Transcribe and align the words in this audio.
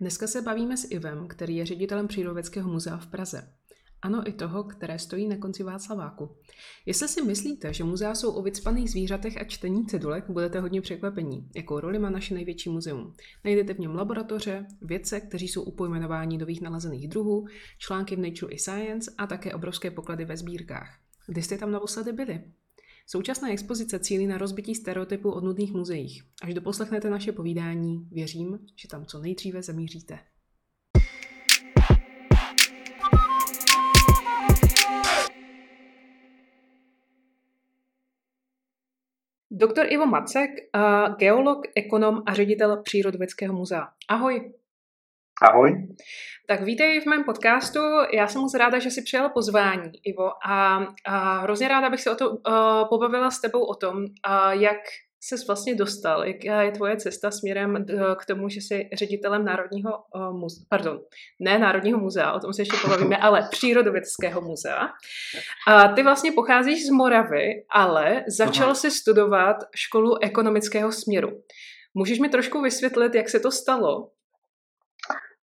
Dneska 0.00 0.26
se 0.26 0.42
bavíme 0.42 0.76
s 0.76 0.90
Ivem, 0.90 1.28
který 1.28 1.56
je 1.56 1.66
ředitelem 1.66 2.08
Přírodovědského 2.08 2.70
muzea 2.70 2.96
v 2.96 3.06
Praze. 3.06 3.52
Ano, 4.02 4.28
i 4.28 4.32
toho, 4.32 4.64
které 4.64 4.98
stojí 4.98 5.28
na 5.28 5.36
konci 5.36 5.62
Václaváku. 5.62 6.36
Jestli 6.86 7.08
si 7.08 7.22
myslíte, 7.22 7.74
že 7.74 7.84
muzea 7.84 8.14
jsou 8.14 8.32
o 8.32 8.42
vycpaných 8.42 8.90
zvířatech 8.90 9.40
a 9.40 9.44
čtení 9.44 9.86
cedulek, 9.86 10.24
budete 10.30 10.60
hodně 10.60 10.80
překvapení, 10.80 11.50
jakou 11.56 11.80
roli 11.80 11.98
má 11.98 12.10
naše 12.10 12.34
největší 12.34 12.70
muzeum. 12.70 13.14
Najdete 13.44 13.74
v 13.74 13.78
něm 13.78 13.94
laboratoře, 13.94 14.66
vědce, 14.82 15.20
kteří 15.20 15.48
jsou 15.48 15.62
u 15.62 15.76
pojmenování 15.76 16.38
nových 16.38 16.60
nalezených 16.60 17.08
druhů, 17.08 17.46
články 17.78 18.16
v 18.16 18.18
Nature 18.18 18.54
i 18.54 18.58
Science 18.58 19.14
a 19.18 19.26
také 19.26 19.54
obrovské 19.54 19.90
poklady 19.90 20.24
ve 20.24 20.36
sbírkách. 20.36 20.98
Kdy 21.26 21.42
jste 21.42 21.58
tam 21.58 21.70
naposledy 21.70 22.12
byli? 22.12 22.44
Současná 23.12 23.50
expozice 23.50 23.98
cílí 23.98 24.26
na 24.26 24.38
rozbití 24.38 24.74
stereotypů 24.74 25.30
o 25.30 25.40
nudných 25.40 25.72
muzeích. 25.72 26.22
Až 26.42 26.54
doposlechnete 26.54 27.10
naše 27.10 27.32
povídání, 27.32 28.08
věřím, 28.12 28.58
že 28.76 28.88
tam 28.88 29.06
co 29.06 29.18
nejdříve 29.20 29.62
zamíříte. 29.62 30.18
Doktor 39.50 39.86
Ivo 39.92 40.06
Macek, 40.06 40.50
geolog, 41.18 41.58
ekonom 41.76 42.22
a 42.26 42.34
ředitel 42.34 42.82
Přírodovědského 42.82 43.54
muzea. 43.54 43.88
Ahoj. 44.08 44.52
Ahoj. 45.42 45.88
Tak 46.46 46.62
vítej 46.62 47.00
v 47.00 47.06
mém 47.06 47.24
podcastu. 47.24 47.80
Já 48.12 48.26
jsem 48.26 48.40
moc 48.40 48.54
ráda, 48.54 48.78
že 48.78 48.90
jsi 48.90 49.02
přijal 49.02 49.28
pozvání, 49.28 49.90
Ivo, 50.04 50.30
a, 50.46 50.86
a 51.06 51.38
hrozně 51.38 51.68
ráda 51.68 51.90
bych 51.90 52.00
se 52.00 52.10
o 52.10 52.14
to 52.14 52.30
uh, 52.30 52.36
pobavila 52.88 53.30
s 53.30 53.40
tebou 53.40 53.64
o 53.64 53.74
tom, 53.74 53.96
uh, 53.96 54.50
jak 54.50 54.76
se 55.22 55.36
vlastně 55.46 55.74
dostal, 55.74 56.24
jaká 56.24 56.62
je 56.62 56.72
tvoje 56.72 56.96
cesta 56.96 57.30
směrem 57.30 57.74
uh, 57.74 58.14
k 58.14 58.26
tomu, 58.26 58.48
že 58.48 58.60
jsi 58.60 58.88
ředitelem 58.92 59.44
Národního 59.44 59.90
uh, 60.14 60.40
muzea, 60.40 60.64
pardon, 60.68 61.00
ne 61.40 61.58
Národního 61.58 61.98
muzea, 61.98 62.32
o 62.32 62.40
tom 62.40 62.52
se 62.52 62.62
ještě 62.62 62.76
pobavíme, 62.82 63.16
ale 63.20 63.48
Přírodovědského 63.50 64.40
muzea. 64.40 64.88
A 65.68 65.88
ty 65.88 66.02
vlastně 66.02 66.32
pocházíš 66.32 66.86
z 66.86 66.90
Moravy, 66.90 67.64
ale 67.70 68.24
začal 68.28 68.66
Aha. 68.66 68.74
si 68.74 68.90
studovat 68.90 69.56
školu 69.76 70.22
ekonomického 70.22 70.92
směru. 70.92 71.30
Můžeš 71.94 72.18
mi 72.18 72.28
trošku 72.28 72.62
vysvětlit, 72.62 73.14
jak 73.14 73.28
se 73.28 73.40
to 73.40 73.50
stalo? 73.50 74.08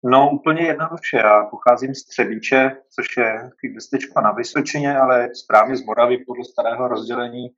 No 0.04 0.30
úplně 0.30 0.62
jednoduše. 0.62 1.16
Já 1.16 1.44
pocházím 1.44 1.94
z 1.94 2.04
Třebíče, 2.04 2.76
což 2.94 3.16
je 3.16 3.50
městečko 3.70 4.20
na 4.20 4.32
Vysočině, 4.32 4.98
ale 4.98 5.28
správně 5.34 5.76
z 5.76 5.84
Moravy 5.84 6.18
podle 6.26 6.44
starého 6.44 6.88
rozdělení 6.88 7.48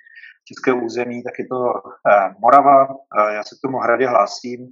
českého 0.44 0.84
území, 0.84 1.22
tak 1.22 1.38
je 1.38 1.46
to 1.46 1.72
eh, 2.10 2.34
Morava. 2.38 2.84
Eh, 2.84 3.34
já 3.34 3.42
se 3.44 3.56
k 3.56 3.62
tomu 3.62 3.78
hradě 3.78 4.06
hlásím 4.06 4.68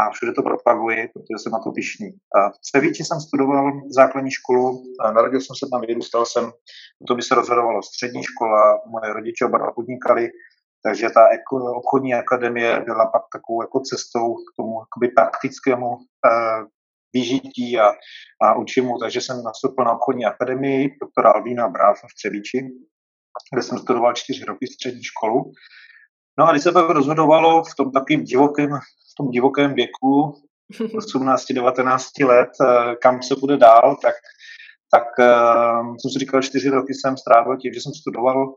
a 0.00 0.10
všude 0.10 0.32
to 0.32 0.42
propaguji, 0.42 1.08
protože 1.12 1.38
jsem 1.38 1.52
na 1.52 1.58
to 1.58 1.72
pišný. 1.72 2.08
Eh, 2.08 2.50
v 2.50 2.58
Třebíči 2.58 3.04
jsem 3.04 3.20
studoval 3.20 3.72
základní 3.90 4.30
školu, 4.30 4.82
narodil 5.14 5.40
jsem 5.40 5.56
se 5.56 5.66
tam, 5.72 5.80
vyrůstal 5.80 6.26
jsem, 6.26 6.52
to 7.08 7.14
by 7.14 7.22
se 7.22 7.34
rozhodovalo 7.34 7.82
střední 7.82 8.22
škola, 8.22 8.80
moje 8.86 9.12
rodiče 9.12 9.44
oba 9.44 9.72
podnikali, 9.72 10.28
takže 10.86 11.10
ta 11.10 11.28
obchodní 11.76 12.14
akademie 12.14 12.80
byla 12.80 13.06
pak 13.06 13.22
takovou 13.32 13.62
jako 13.62 13.80
cestou 13.80 14.34
k 14.34 14.56
tomu 14.56 14.74
praktickému 15.16 15.96
vyžití 17.14 17.78
a, 17.78 17.88
a 18.42 18.54
učimu, 18.58 18.98
takže 18.98 19.20
jsem 19.20 19.42
nastoupil 19.42 19.84
na 19.84 19.92
obchodní 19.92 20.24
akademii 20.24 20.96
doktora 21.00 21.30
Albína 21.30 21.68
Bráfa 21.68 22.06
v 22.06 22.14
Třebíči, 22.14 22.58
kde 23.52 23.62
jsem 23.62 23.78
studoval 23.78 24.12
čtyři 24.14 24.44
roky 24.44 24.66
střední 24.66 25.02
školu. 25.02 25.52
No 26.38 26.48
a 26.48 26.52
když 26.52 26.62
se 26.62 26.72
pak 26.72 26.90
rozhodovalo 26.90 27.62
v 27.64 27.74
tom 27.76 27.92
takovým 27.92 28.24
divokém, 28.24 28.70
v 29.12 29.14
tom 29.18 29.30
divokém 29.30 29.74
věku 29.74 30.32
18-19 30.72 32.26
let, 32.26 32.50
eh, 32.62 32.96
kam 33.02 33.22
se 33.22 33.34
bude 33.40 33.56
dál, 33.56 33.96
tak, 34.02 34.14
tak 34.94 35.04
uh, 35.18 35.96
jsem 35.96 36.10
si 36.10 36.18
říkal, 36.18 36.42
čtyři 36.42 36.68
roky 36.68 36.94
jsem 36.94 37.16
strávil 37.16 37.56
tím, 37.56 37.72
že 37.74 37.80
jsem 37.80 37.92
studoval 37.92 38.54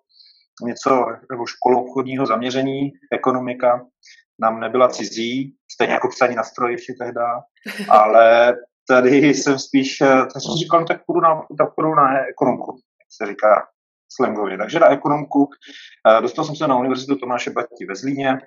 něco 0.66 1.05
nebo 1.32 1.45
školu 1.45 1.82
obchodního 1.82 2.26
zaměření, 2.26 2.92
ekonomika, 3.14 3.86
nám 4.39 4.59
nebyla 4.59 4.87
cizí, 4.87 5.55
stejně 5.71 5.93
jako 5.93 6.09
psaní 6.09 6.36
na 6.36 6.43
stroji 6.43 6.73
ještě 6.73 6.93
tehdy, 6.99 7.20
ale 7.89 8.55
tady 8.87 9.17
jsem 9.17 9.59
spíš, 9.59 10.02
eh, 10.02 10.08
tak 10.08 10.42
jsem 10.42 10.55
říkal, 10.59 10.80
no, 10.80 10.86
tak 10.86 11.05
půjdu 11.05 11.21
na, 11.21 11.45
tak 11.58 11.75
půjdu 11.75 11.95
na 11.95 12.27
ekonomku, 12.27 12.76
jak 12.76 13.08
se 13.17 13.31
říká 13.31 13.67
slangově. 14.15 14.58
Takže 14.58 14.80
na 14.80 14.89
ekonomku 14.89 15.49
eh, 16.08 16.21
dostal 16.21 16.45
jsem 16.45 16.55
se 16.55 16.67
na 16.67 16.77
Univerzitu 16.77 17.15
Tomáše 17.15 17.52
Batí 17.52 17.86
ve 17.86 17.95
Zlíně, 17.95 18.37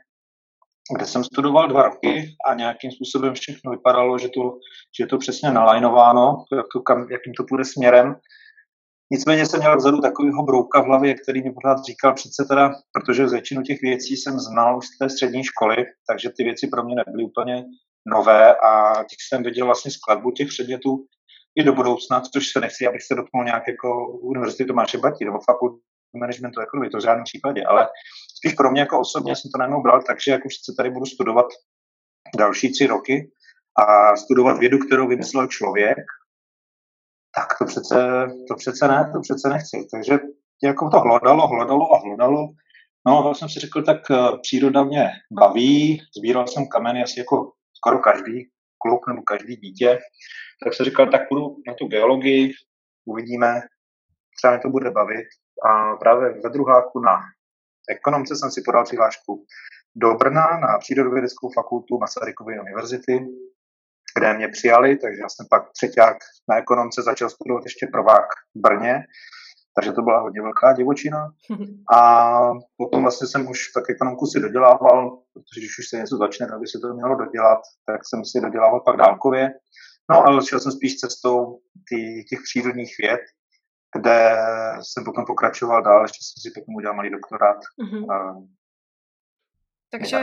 kde 0.96 1.06
jsem 1.06 1.24
studoval 1.24 1.68
dva 1.68 1.82
roky 1.82 2.34
a 2.46 2.54
nějakým 2.54 2.90
způsobem 2.90 3.34
všechno 3.34 3.72
vypadalo, 3.72 4.18
že 4.18 4.28
to, 4.28 4.58
že 4.98 5.04
je 5.04 5.06
to 5.06 5.18
přesně 5.18 5.50
nalajnováno, 5.50 6.44
jak 6.56 6.66
to, 6.72 6.80
kam, 6.80 7.06
jakým 7.10 7.32
to 7.36 7.44
půjde 7.48 7.64
směrem. 7.64 8.14
Nicméně 9.12 9.46
jsem 9.46 9.60
měl 9.60 9.76
vzadu 9.76 10.00
takového 10.00 10.42
brouka 10.42 10.80
v 10.80 10.84
hlavě, 10.84 11.14
který 11.14 11.42
mi 11.42 11.52
pořád 11.52 11.84
říkal 11.84 12.14
přece 12.14 12.44
teda, 12.48 12.72
protože 12.92 13.26
většinu 13.26 13.62
těch 13.62 13.80
věcí 13.82 14.16
jsem 14.16 14.38
znal 14.38 14.78
už 14.78 14.86
z 14.86 14.98
té 14.98 15.08
střední 15.10 15.44
školy, 15.44 15.76
takže 16.08 16.30
ty 16.36 16.44
věci 16.44 16.66
pro 16.66 16.84
mě 16.84 16.94
nebyly 16.94 17.24
úplně 17.24 17.64
nové 18.06 18.54
a 18.54 18.94
těch 18.94 19.18
jsem 19.28 19.42
viděl 19.42 19.66
vlastně 19.66 19.90
skladbu 19.90 20.30
těch 20.30 20.48
předmětů 20.48 21.06
i 21.60 21.62
do 21.62 21.72
budoucna, 21.72 22.20
což 22.20 22.48
se 22.48 22.60
nechci, 22.60 22.86
abych 22.86 23.02
se 23.02 23.14
dotknul 23.14 23.44
nějak 23.44 23.68
jako 23.68 24.08
Univerzity 24.08 24.64
Tomáše 24.64 24.98
Batí 24.98 25.24
nebo 25.24 25.38
fakulty 25.46 25.82
managementu 26.16 26.60
ekonomii, 26.60 26.90
to 26.90 26.98
v 26.98 27.02
žádném 27.02 27.24
případě, 27.24 27.64
ale 27.64 27.88
spíš 28.38 28.54
pro 28.54 28.70
mě 28.70 28.80
jako 28.80 29.00
osobně 29.00 29.36
jsem 29.36 29.50
to 29.50 29.58
najednou 29.58 29.82
bral, 29.82 30.02
takže 30.02 30.30
jak 30.30 30.46
už 30.46 30.54
se 30.64 30.72
tady 30.76 30.90
budu 30.90 31.06
studovat 31.06 31.46
další 32.38 32.72
tři 32.72 32.86
roky 32.86 33.30
a 33.78 34.16
studovat 34.16 34.58
vědu, 34.58 34.78
kterou 34.78 35.08
vymyslel 35.08 35.46
člověk, 35.46 35.98
tak 37.34 37.58
to 37.58 37.64
přece, 37.64 38.26
to 38.48 38.54
přece 38.54 38.88
ne, 38.88 39.10
to 39.14 39.20
přece 39.20 39.48
nechci. 39.48 39.86
Takže 39.92 40.18
jako 40.62 40.88
to 40.90 41.00
hledalo, 41.00 41.48
hledalo 41.48 41.94
a 41.94 41.98
hledalo. 41.98 42.48
No 43.06 43.30
a 43.30 43.34
jsem 43.34 43.48
si 43.48 43.60
řekl, 43.60 43.82
tak 43.82 44.10
eh, 44.10 44.38
příroda 44.42 44.84
mě 44.84 45.10
baví, 45.32 46.02
sbíral 46.18 46.46
jsem 46.46 46.68
kameny 46.68 47.02
asi 47.02 47.20
jako 47.20 47.52
skoro 47.76 47.98
každý 47.98 48.48
kluk 48.82 49.08
nebo 49.08 49.22
každý 49.22 49.56
dítě, 49.56 49.98
tak 50.64 50.74
jsem 50.74 50.84
říkal, 50.84 51.10
tak 51.10 51.28
půjdu 51.28 51.56
na 51.66 51.74
tu 51.74 51.86
geologii, 51.86 52.52
uvidíme, 53.04 53.60
třeba 54.36 54.52
mě 54.52 54.60
to 54.62 54.68
bude 54.68 54.90
bavit. 54.90 55.26
A 55.68 55.96
právě 55.96 56.40
ve 56.44 56.50
druháku 56.50 57.00
na 57.00 57.18
ekonomce 57.90 58.36
jsem 58.36 58.50
si 58.50 58.62
podal 58.64 58.84
přihlášku 58.84 59.44
do 59.96 60.14
Brna 60.14 60.46
na 60.60 60.78
přírodovědeckou 60.78 61.50
fakultu 61.54 61.98
Masarykovy 61.98 62.60
univerzity, 62.60 63.26
kde 64.20 64.34
mě 64.34 64.48
přijali, 64.48 64.96
takže 64.96 65.20
já 65.20 65.28
jsem 65.28 65.46
pak 65.50 65.72
třeťák 65.72 66.16
na 66.48 66.56
ekonomce 66.56 67.02
začal 67.02 67.30
studovat 67.30 67.64
ještě 67.64 67.86
prvák 67.92 68.28
v 68.54 68.60
Brně, 68.60 68.94
takže 69.74 69.92
to 69.92 70.02
byla 70.02 70.20
hodně 70.20 70.42
velká 70.42 70.72
divočina. 70.72 71.32
A 71.94 72.02
potom 72.76 73.02
vlastně 73.02 73.26
jsem 73.26 73.48
už 73.48 73.58
tak 73.74 73.84
ekonomku 73.90 74.26
si 74.26 74.40
dodělával, 74.40 75.18
protože 75.32 75.60
když 75.60 75.78
už 75.78 75.88
se 75.88 75.96
něco 75.96 76.16
začne, 76.16 76.46
tak 76.48 76.60
by 76.60 76.66
se 76.66 76.78
to 76.78 76.94
mělo 76.94 77.14
dodělat, 77.16 77.60
tak 77.86 78.00
jsem 78.08 78.24
si 78.24 78.40
dodělával 78.40 78.80
pak 78.80 78.96
dálkově. 78.96 79.50
No 80.10 80.26
ale 80.26 80.46
šel 80.46 80.60
jsem 80.60 80.72
spíš 80.72 80.96
cestou 80.96 81.60
tý, 81.88 82.24
těch 82.24 82.40
přírodních 82.44 82.94
věd, 83.02 83.20
kde 83.96 84.36
jsem 84.82 85.04
potom 85.04 85.24
pokračoval 85.24 85.82
dál, 85.82 86.02
ještě 86.02 86.18
jsem 86.22 86.40
si 86.42 86.60
potom 86.60 86.74
udělal 86.74 86.96
malý 86.96 87.10
doktorát. 87.10 87.60
Mm-hmm. 87.82 88.48
Takže, 89.90 90.20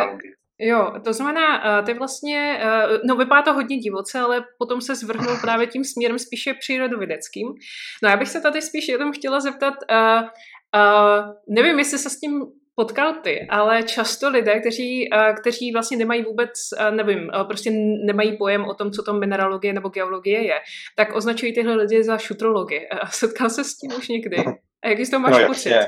Jo, 0.59 0.93
to 1.03 1.13
znamená, 1.13 1.81
ty 1.81 1.93
vlastně, 1.93 2.59
no 3.03 3.15
vypadá 3.15 3.41
to 3.41 3.53
hodně 3.53 3.77
divoce, 3.77 4.19
ale 4.19 4.45
potom 4.57 4.81
se 4.81 4.95
zvrhnul 4.95 5.37
právě 5.41 5.67
tím 5.67 5.83
směrem 5.83 6.19
spíše 6.19 6.53
přírodovědeckým. 6.53 7.47
No 8.03 8.09
já 8.09 8.17
bych 8.17 8.27
se 8.27 8.41
tady 8.41 8.61
spíš 8.61 8.87
jenom 8.87 9.11
chtěla 9.11 9.39
zeptat, 9.39 9.73
uh, 9.91 10.21
uh, 10.21 11.33
nevím, 11.55 11.79
jestli 11.79 11.97
se 11.97 12.09
s 12.09 12.19
tím 12.19 12.45
potkal 12.75 13.13
ty, 13.13 13.47
ale 13.49 13.83
často 13.83 14.29
lidé, 14.29 14.59
kteří, 14.59 15.09
uh, 15.11 15.35
kteří 15.35 15.71
vlastně 15.71 15.97
nemají 15.97 16.23
vůbec, 16.23 16.51
uh, 16.79 16.95
nevím, 16.95 17.19
uh, 17.19 17.47
prostě 17.47 17.71
nemají 18.05 18.37
pojem 18.37 18.65
o 18.65 18.73
tom, 18.73 18.91
co 18.91 19.03
to 19.03 19.13
mineralogie 19.13 19.73
nebo 19.73 19.89
geologie 19.89 20.43
je, 20.45 20.59
tak 20.95 21.15
označují 21.15 21.53
tyhle 21.53 21.75
lidi 21.75 22.03
za 22.03 22.17
šutrology. 22.17 22.79
Uh, 22.93 23.09
setkal 23.09 23.49
se 23.49 23.63
s 23.63 23.77
tím 23.77 23.91
už 23.97 24.07
někdy? 24.07 24.37
A 24.83 24.89
jaký 24.89 25.05
z 25.05 25.09
toho 25.09 25.21
máš 25.21 25.41
no, 25.41 25.47
pocit? 25.47 25.73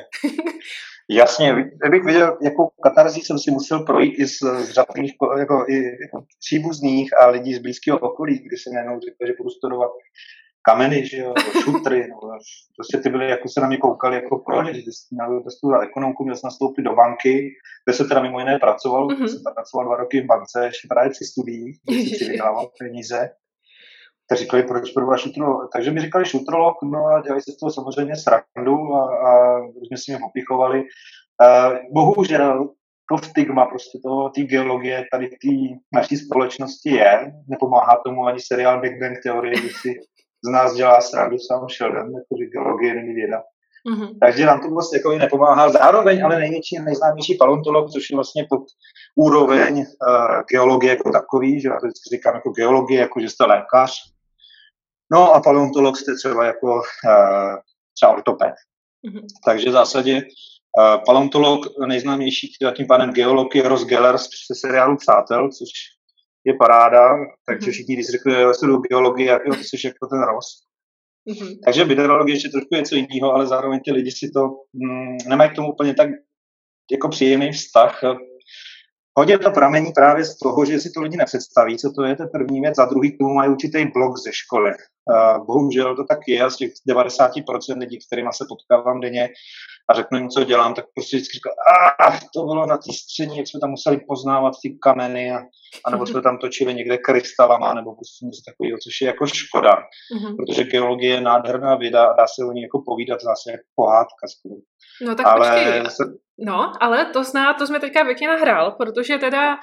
Jasně, 1.12 1.72
kdybych 1.82 2.04
viděl, 2.04 2.38
jakou 2.42 2.70
katarzí 2.84 3.22
jsem 3.22 3.40
si 3.40 3.52
musel 3.52 3.80
projít 3.80 4.14
i 4.18 4.28
z, 4.28 4.38
z 4.38 4.72
řadných 4.72 5.14
jako, 5.40 5.66
i, 5.70 5.76
jako 6.02 6.26
příbuzných 6.40 7.22
a 7.22 7.28
lidí 7.28 7.54
z 7.54 7.60
blízkého 7.60 8.00
okolí, 8.00 8.40
kdy 8.40 8.58
se 8.58 8.70
najednou 8.74 9.00
řekl, 9.00 9.28
že 9.28 9.34
budu 9.38 9.50
studovat 9.50 9.92
kameny, 10.62 11.08
že 11.08 11.18
jo, 11.18 11.34
šutry, 11.64 12.08
no, 12.12 12.20
prostě 12.76 12.98
ty 12.98 13.10
byly, 13.10 13.30
jako 13.30 13.50
se 13.50 13.62
na 13.62 13.68
mě 13.68 13.78
koukali, 13.78 14.16
jako 14.16 14.40
proč, 14.40 14.76
že 14.76 14.82
jsi 14.82 15.16
měl 15.16 15.44
studovat 15.50 15.82
ekonomku, 15.82 16.24
měl 16.24 16.36
jsem 16.36 16.48
nastoupit 16.48 16.82
do 16.82 16.96
banky, 16.96 17.50
kde 17.86 17.94
se 17.94 18.06
teda 18.06 18.22
mimo 18.22 18.40
jiné 18.40 18.60
pracoval, 18.60 19.08
mm-hmm. 19.08 19.28
jsem 19.28 19.54
pracoval 19.56 19.86
dva 19.86 19.96
roky 19.98 20.22
v 20.22 20.26
bance, 20.26 20.66
ještě 20.66 20.88
právě 20.88 21.12
při 21.12 21.26
studiích, 21.26 21.78
kde 21.84 22.18
si 22.18 22.26
vydělával 22.30 22.70
peníze 22.80 23.30
tak 24.30 24.38
říkali, 24.38 24.64
proč 24.64 24.90
studovat 24.90 25.18
šutrolog. 25.18 25.70
Takže 25.74 25.92
mi 25.92 26.02
říkali 26.02 26.26
šutrolog, 26.26 26.76
no 26.84 27.06
a 27.06 27.22
dělali 27.22 27.42
se 27.42 27.52
z 27.52 27.58
toho 27.58 27.72
samozřejmě 27.72 28.16
srandu 28.16 28.94
a, 28.94 29.02
a 29.30 29.58
různě 29.60 29.98
si 29.98 30.12
mě 30.12 30.20
opichovali. 30.26 30.80
Uh, 30.80 31.78
bohužel 31.94 32.70
to 33.12 33.18
stigma 33.18 33.66
prostě 33.66 34.00
toho, 34.04 34.30
té 34.30 34.42
geologie 34.42 35.06
tady 35.12 35.28
té 35.28 35.54
naší 35.94 36.18
společnosti 36.18 36.90
je. 36.90 37.32
Nepomáhá 37.48 38.02
tomu 38.06 38.26
ani 38.26 38.40
seriál 38.40 38.82
Big 38.82 39.00
Bang 39.00 39.18
teorie, 39.24 39.54
když 39.60 39.82
si 39.82 39.94
z 40.46 40.50
nás 40.52 40.74
dělá 40.74 41.02
srandu 41.02 41.38
sám 41.40 41.70
Sheldon, 41.70 42.12
že 42.40 42.46
geologie 42.46 42.96
není 42.96 43.14
věda. 43.14 43.42
Mm-hmm. 43.92 44.18
Takže 44.22 44.46
nám 44.46 44.60
to 44.62 44.70
vlastně 44.70 44.98
jako 44.98 45.18
nepomáhá. 45.18 45.70
Zároveň 45.70 46.24
ale 46.24 46.40
největší, 46.40 46.80
nejznámější 46.80 47.38
paleontolog, 47.40 47.90
což 47.90 48.10
je 48.10 48.16
vlastně 48.16 48.46
pod 48.50 48.62
úroveň 49.16 49.78
uh, 49.78 49.86
geologie 50.52 50.90
jako 50.90 51.12
takový, 51.12 51.62
že 51.62 51.70
já 51.70 51.80
to 51.80 51.88
říkám 52.14 52.36
jako 52.36 52.50
geologie, 52.50 53.00
jako 53.00 53.20
že 53.20 53.30
jste 53.30 53.46
lékař. 53.46 53.92
No 55.12 55.34
a 55.34 55.42
paleontolog 55.42 55.98
jste 55.98 56.16
třeba 56.16 56.46
jako 56.46 56.68
uh, 56.76 57.56
třeba 57.96 58.12
ortoped. 58.12 58.54
Mm-hmm. 59.08 59.26
Takže 59.46 59.70
v 59.70 59.74
zásadě 59.74 60.16
uh, 60.16 61.04
paleontolog 61.06 61.66
nejznámější, 61.88 62.52
tím 62.76 62.88
pádem 62.88 63.14
geolog 63.14 63.56
je 63.56 63.70
Ross 63.70 63.86
Geller 63.86 64.18
z 64.18 64.28
seriálu 64.60 64.98
Přátel, 64.98 65.50
což 65.50 65.70
je 66.46 66.54
paráda, 66.60 67.10
takže 67.46 67.68
mm-hmm. 67.68 67.72
všichni, 67.72 67.96
když 67.96 68.08
řekli, 68.08 68.32
že 68.34 68.68
do 68.68 68.78
geologie, 68.78 69.30
jak 69.30 69.44
to 69.44 69.54
jsi 69.54 69.88
jako 69.88 70.08
ten 70.08 70.22
Ross. 70.22 70.48
Mm-hmm. 71.30 71.60
Takže 71.66 71.86
mineralogie 71.86 72.36
ještě 72.36 72.50
trošku 72.50 72.76
něco 72.76 72.96
jiného, 72.96 73.34
ale 73.34 73.48
zároveň 73.48 73.80
ty 73.86 73.92
lidi 73.92 74.12
si 74.12 74.32
to 74.34 74.42
mm, 74.74 75.18
nemají 75.28 75.50
k 75.52 75.56
tomu 75.56 75.72
úplně 75.72 75.94
tak 75.94 76.10
jako 76.92 77.10
příjemný 77.10 77.52
vztah. 77.52 78.02
Hodně 79.18 79.40
to 79.40 79.52
pramení 79.52 79.92
právě 79.96 80.26
z 80.26 80.38
toho, 80.38 80.66
že 80.66 80.80
si 80.80 80.90
to 80.92 81.02
lidi 81.02 81.18
nepředstaví, 81.18 81.78
co 81.78 81.92
to 81.92 82.04
je, 82.04 82.16
to 82.16 82.28
první 82.28 82.62
věc, 82.62 82.80
a 82.80 82.86
druhý 82.86 83.12
k 83.12 83.18
tomu 83.18 83.34
mají 83.34 83.52
určitý 83.52 83.86
blok 83.86 84.18
ze 84.18 84.32
školy. 84.34 84.72
Bohužel 85.46 85.96
to 85.96 86.04
tak 86.04 86.20
je, 86.28 86.52
z 86.52 86.56
těch 86.56 86.72
90% 86.90 87.80
lidí, 87.80 87.98
kterými 88.08 88.30
se 88.34 88.46
potkávám 88.50 89.00
denně 89.00 89.30
a 89.90 89.94
řeknu 89.94 90.18
jim, 90.18 90.30
co 90.30 90.44
dělám, 90.44 90.74
tak 90.74 90.86
prostě 90.96 91.18
vždycky 91.18 91.34
říkám, 91.34 91.54
ah, 92.08 92.20
to 92.34 92.44
bylo 92.44 92.66
na 92.66 92.78
té 92.78 92.94
střední, 92.94 93.38
jak 93.38 93.48
jsme 93.48 93.60
tam 93.60 93.70
museli 93.70 94.00
poznávat 94.08 94.54
ty 94.64 94.78
kameny, 94.82 95.32
a, 95.32 95.40
anebo 95.86 96.06
jsme 96.06 96.22
tam 96.22 96.38
točili 96.38 96.74
někde 96.74 96.98
krystalama, 96.98 97.74
nebo 97.74 97.96
prostě 97.96 98.26
něco 98.26 98.42
takového, 98.46 98.78
což 98.84 99.02
je 99.02 99.08
jako 99.08 99.28
škoda, 99.28 99.74
mm-hmm. 99.76 100.36
protože 100.38 100.64
geologie 100.64 101.14
je 101.16 101.22
nádherná 101.22 101.76
věda 101.76 102.04
a 102.06 102.16
dá 102.16 102.26
se 102.28 102.46
o 102.46 102.52
ní 102.52 102.62
jako 102.62 102.84
povídat 102.86 103.22
zase 103.22 103.52
jako 103.52 103.64
pohádka 103.76 104.24
skoro. 104.28 104.56
No 105.02 105.16
tak 105.16 105.26
ale 105.26 105.50
počkej. 105.50 105.92
Se... 105.92 106.04
No, 106.40 106.74
ale 106.80 107.06
to 107.06 107.24
zná, 107.24 107.54
to 107.54 107.68
jsme 107.68 107.80
teďka 107.80 108.04
pěkně 108.04 108.28
nahrál, 108.28 108.72
protože 108.72 109.18
teda 109.18 109.58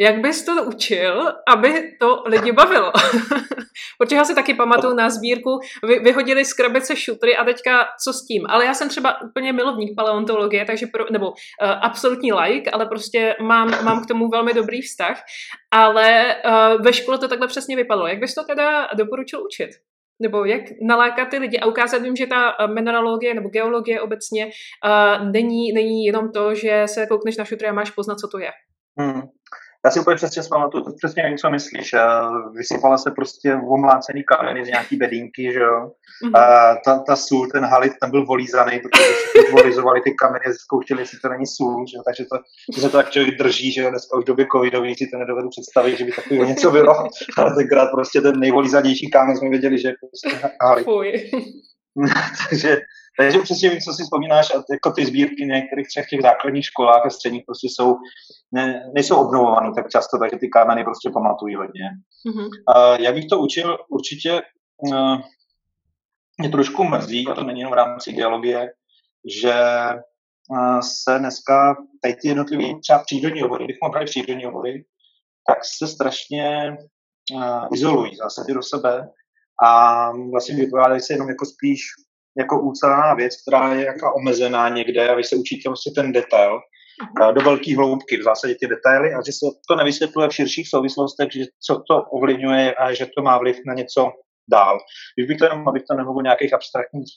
jak 0.00 0.20
bys 0.20 0.44
to 0.44 0.64
učil, 0.64 1.32
aby 1.48 1.96
to 2.00 2.22
lidi 2.26 2.52
bavilo? 2.52 2.92
Protože 3.98 4.16
já 4.16 4.24
si 4.24 4.34
taky 4.34 4.54
pamatuju 4.54 4.94
na 4.94 5.10
sbírku, 5.10 5.58
vy, 5.88 5.98
vyhodili 5.98 6.44
z 6.44 6.54
krabice 6.54 6.96
šutry 6.96 7.36
a 7.36 7.44
teďka 7.44 7.86
co 8.04 8.12
s 8.12 8.26
tím? 8.26 8.46
Ale 8.48 8.64
já 8.64 8.74
jsem 8.74 8.88
třeba 8.88 9.22
úplně 9.22 9.52
milovník 9.52 9.96
paleontologie, 9.96 10.64
takže 10.64 10.86
pro, 10.86 11.04
nebo 11.10 11.28
uh, 11.28 11.34
absolutní 11.80 12.32
like, 12.32 12.70
ale 12.70 12.86
prostě 12.86 13.36
mám, 13.40 13.84
mám 13.84 14.04
k 14.04 14.06
tomu 14.06 14.28
velmi 14.28 14.54
dobrý 14.54 14.82
vztah. 14.82 15.22
Ale 15.70 16.36
uh, 16.46 16.82
ve 16.82 16.92
škole 16.92 17.18
to 17.18 17.28
takhle 17.28 17.46
přesně 17.48 17.76
vypadalo. 17.76 18.08
Jak 18.08 18.18
bys 18.18 18.34
to 18.34 18.44
teda 18.44 18.88
doporučil 18.96 19.44
učit? 19.44 19.70
nebo 20.22 20.44
jak 20.44 20.62
nalákat 20.82 21.28
ty 21.28 21.38
lidi 21.38 21.58
a 21.58 21.66
ukázat 21.66 22.04
jim, 22.04 22.16
že 22.16 22.26
ta 22.26 22.54
eh, 22.60 22.66
mineralogie 22.66 23.34
nebo 23.34 23.48
geologie 23.48 24.00
obecně 24.00 24.44
uh, 24.44 25.32
není, 25.32 25.72
není 25.72 26.04
jenom 26.04 26.32
to, 26.32 26.54
že 26.54 26.82
se 26.86 27.06
koukneš 27.06 27.36
na 27.36 27.44
šutry 27.44 27.68
a 27.68 27.72
máš 27.72 27.90
poznat, 27.90 28.18
co 28.18 28.28
to 28.28 28.38
je. 28.38 28.50
Hmm. 28.98 29.22
Já 29.84 29.90
si 29.90 30.00
úplně 30.00 30.16
přesně 30.16 30.42
zpamatuju, 30.42 30.84
to 30.84 30.92
přesně 30.96 31.22
nevím, 31.22 31.38
co 31.38 31.50
myslíš. 31.50 31.94
Vysypala 32.54 32.98
se 32.98 33.10
prostě 33.10 33.54
omlácený 33.54 34.24
kameny 34.24 34.64
z 34.64 34.68
nějaký 34.68 34.96
bedínky, 34.96 35.52
že 35.52 35.58
jo. 35.58 35.90
Mm-hmm. 36.24 36.38
A 36.38 36.74
ta, 36.84 36.98
ta 36.98 37.16
sůl, 37.16 37.48
ten 37.52 37.64
halit, 37.64 37.92
ten 38.00 38.10
byl 38.10 38.26
volízaný, 38.26 38.80
protože 38.80 39.04
si 39.04 39.52
volizovali 39.52 40.00
ty 40.00 40.14
kameny, 40.14 40.44
zkoušeli, 40.54 41.02
jestli 41.02 41.18
to 41.18 41.28
není 41.28 41.46
sůl, 41.46 41.84
že 41.90 41.96
jo. 41.96 42.02
Takže 42.06 42.24
to, 42.24 42.36
že 42.74 42.80
se 42.80 42.88
to 42.88 42.96
tak 42.96 43.10
člověk 43.10 43.38
drží, 43.38 43.72
že 43.72 43.82
jo. 43.82 43.90
Dneska 43.90 44.18
už 44.18 44.24
v 44.24 44.26
době 44.26 44.46
covidový 44.52 44.94
si 44.94 45.06
to 45.06 45.18
nedovedu 45.18 45.48
představit, 45.48 45.98
že 45.98 46.04
by 46.04 46.12
takový 46.12 46.40
něco 46.40 46.70
bylo. 46.70 46.94
Ale 47.36 47.54
tenkrát 47.54 47.90
prostě 47.90 48.20
ten 48.20 48.40
nejvolízanější 48.40 49.10
kámen 49.10 49.36
jsme 49.36 49.48
věděli, 49.48 49.78
že 49.78 49.88
je 49.88 49.94
prostě 50.00 50.48
halit. 50.62 50.86
takže, 52.50 52.76
takže 53.20 53.38
přesně 53.38 53.70
vím, 53.70 53.80
co 53.80 53.92
si 53.92 54.02
vzpomínáš, 54.02 54.54
a 54.54 54.62
jako 54.72 54.92
ty 54.92 55.06
sbírky 55.06 55.46
některých 55.46 55.88
třech 55.88 56.06
těch 56.10 56.22
základních 56.22 56.64
školách 56.64 57.06
a 57.06 57.10
středních 57.10 57.42
prostě 57.46 57.66
jsou, 57.66 57.96
ne, 58.52 58.90
nejsou 58.94 59.16
obnovované 59.16 59.72
tak 59.74 59.88
často, 59.88 60.18
takže 60.18 60.36
ty 60.36 60.48
kámeny 60.48 60.84
prostě 60.84 61.10
pamatují 61.10 61.54
hodně. 61.54 61.84
Mm-hmm. 62.26 62.48
Uh, 62.48 63.00
jak 63.00 63.14
bych 63.14 63.26
to 63.26 63.38
učil, 63.38 63.78
určitě 63.88 64.42
uh, 64.76 65.20
mě 66.38 66.48
trošku 66.48 66.84
mrzí, 66.84 67.28
a 67.28 67.34
to 67.34 67.44
není 67.44 67.60
jenom 67.60 67.72
v 67.72 67.76
rámci 67.76 68.12
geologie, 68.12 68.72
že 69.40 69.54
uh, 70.50 70.80
se 70.80 71.18
dneska 71.18 71.76
tady 72.02 72.14
ty 72.14 72.28
jednotlivé 72.28 72.80
třeba 72.80 72.98
přírodní 72.98 73.42
obory, 73.42 73.64
kdybychom 73.64 73.90
brali 73.90 74.06
přírodní 74.06 74.46
obory, 74.46 74.84
tak 75.46 75.58
se 75.78 75.86
strašně 75.86 76.76
uh, 77.34 77.66
izolují 77.72 78.16
zásadě 78.16 78.54
do 78.54 78.62
sebe 78.62 79.08
a 79.64 80.10
vlastně 80.30 80.56
vypovídají 80.56 81.00
se 81.00 81.12
jenom 81.12 81.28
jako 81.28 81.46
spíš 81.46 81.80
jako 82.38 82.60
ucelená 82.60 83.14
věc, 83.14 83.42
která 83.42 83.74
je 83.74 83.84
jako 83.86 84.14
omezená 84.14 84.68
někde 84.68 85.08
a 85.08 85.14
vy 85.14 85.24
se 85.24 85.36
učíte 85.36 85.68
vlastně 85.68 85.92
ten 85.92 86.12
detail 86.12 86.54
uh 86.54 87.32
do 87.34 87.40
velké 87.40 87.76
hloubky, 87.76 88.16
v 88.16 88.22
zásadě 88.22 88.54
ty 88.54 88.66
detaily 88.66 89.14
a 89.14 89.18
že 89.26 89.32
se 89.32 89.46
to 89.68 89.76
nevysvětluje 89.76 90.28
v 90.28 90.34
širších 90.34 90.68
souvislostech, 90.68 91.28
že 91.32 91.44
co 91.60 91.82
to 91.88 92.02
ovlivňuje 92.02 92.74
a 92.74 92.92
že 92.92 93.06
to 93.16 93.22
má 93.22 93.38
vliv 93.38 93.56
na 93.66 93.74
něco 93.74 94.10
dál. 94.50 94.78
Když 95.16 95.28
bych 95.28 95.38
to 95.38 95.44
jenom, 95.44 95.68
abych 95.68 95.82
to 95.82 95.94
nemluvil 95.94 96.18
o 96.18 96.22
nějakých 96.22 96.54
abstraktních 96.54 97.08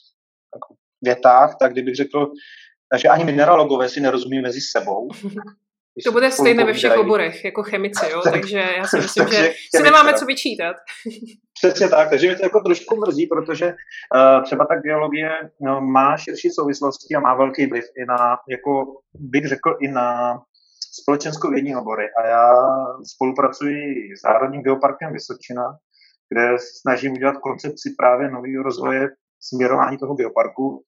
jako 0.54 0.74
větách, 1.02 1.56
tak 1.60 1.72
kdybych 1.72 1.94
řekl, 1.94 2.30
že 2.96 3.08
ani 3.08 3.24
mineralogové 3.24 3.88
si 3.88 4.00
nerozumí 4.00 4.40
mezi 4.40 4.60
sebou, 4.60 5.08
to 6.02 6.12
bude 6.12 6.30
stejné 6.30 6.64
ve 6.64 6.72
všech 6.72 6.98
oborech, 6.98 7.44
jako 7.44 7.62
chemici, 7.62 8.10
jo? 8.10 8.22
takže 8.32 8.58
já 8.76 8.84
si 8.84 8.96
myslím, 9.02 9.28
že 9.28 9.52
si 9.76 9.82
nemáme 9.82 10.14
co 10.14 10.26
vyčítat. 10.26 10.76
Přesně 11.62 11.88
tak, 11.88 12.10
takže 12.10 12.26
mě 12.26 12.36
to 12.36 12.44
jako 12.44 12.60
trošku 12.60 12.96
mrzí, 12.96 13.26
protože 13.26 13.66
uh, 13.66 14.44
třeba 14.44 14.66
ta 14.66 14.74
geologie 14.74 15.30
no, 15.60 15.80
má 15.80 16.16
širší 16.16 16.50
souvislosti 16.50 17.14
a 17.14 17.20
má 17.20 17.34
velký 17.34 17.66
vliv 17.66 17.84
i 17.96 18.04
na, 18.06 18.38
jako 18.48 18.84
bych 19.14 19.48
řekl, 19.48 19.76
i 19.80 19.88
na 19.88 20.38
společensko-vědní 21.02 21.76
obory. 21.76 22.04
A 22.18 22.26
já 22.26 22.52
spolupracuji 23.14 24.16
s 24.20 24.22
Národním 24.22 24.62
geoparkem 24.62 25.12
Vysočina, 25.12 25.64
kde 26.30 26.56
snažím 26.80 27.12
udělat 27.12 27.36
koncepci 27.38 27.94
právě 27.98 28.30
nového 28.30 28.62
rozvoje 28.62 29.08
směrování 29.40 29.98
toho 29.98 30.14
geoparku, 30.14 30.84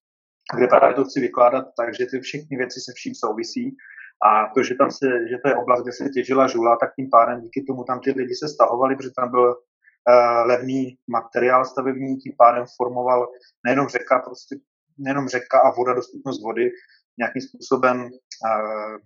kde 0.57 0.67
právě 0.67 0.95
to 0.95 1.05
chci 1.05 1.21
vykládat 1.21 1.65
tak, 1.79 1.95
že 1.95 2.07
ty 2.07 2.21
všechny 2.21 2.57
věci 2.57 2.81
se 2.81 2.93
vším 2.95 3.15
souvisí 3.15 3.77
a 4.25 4.53
to, 4.55 4.63
že 4.63 4.75
tam 4.75 4.91
se, 4.91 5.07
že 5.31 5.39
to 5.43 5.49
je 5.49 5.57
oblast, 5.57 5.83
kde 5.83 5.93
se 5.93 6.09
těžila 6.09 6.47
žula, 6.47 6.77
tak 6.81 6.95
tím 6.95 7.11
pádem 7.11 7.41
díky 7.41 7.63
tomu 7.63 7.85
tam 7.85 8.01
ty 8.01 8.11
lidi 8.11 8.35
se 8.35 8.49
stahovali, 8.49 8.97
protože 8.97 9.11
tam 9.17 9.31
byl 9.31 9.49
uh, 9.51 10.47
levný 10.47 10.99
materiál 11.11 11.65
stavební, 11.65 12.17
tím 12.17 12.33
pádem 12.39 12.65
formoval 12.77 13.29
nejenom 13.65 13.89
řeka, 13.89 14.19
prostě 14.19 14.57
nejenom 14.99 15.29
řeka 15.29 15.61
a 15.61 15.71
voda, 15.71 15.93
dostupnost 15.93 16.43
vody, 16.43 16.71
nějakým 17.19 17.43
způsobem 17.43 18.03
uh, 18.03 18.97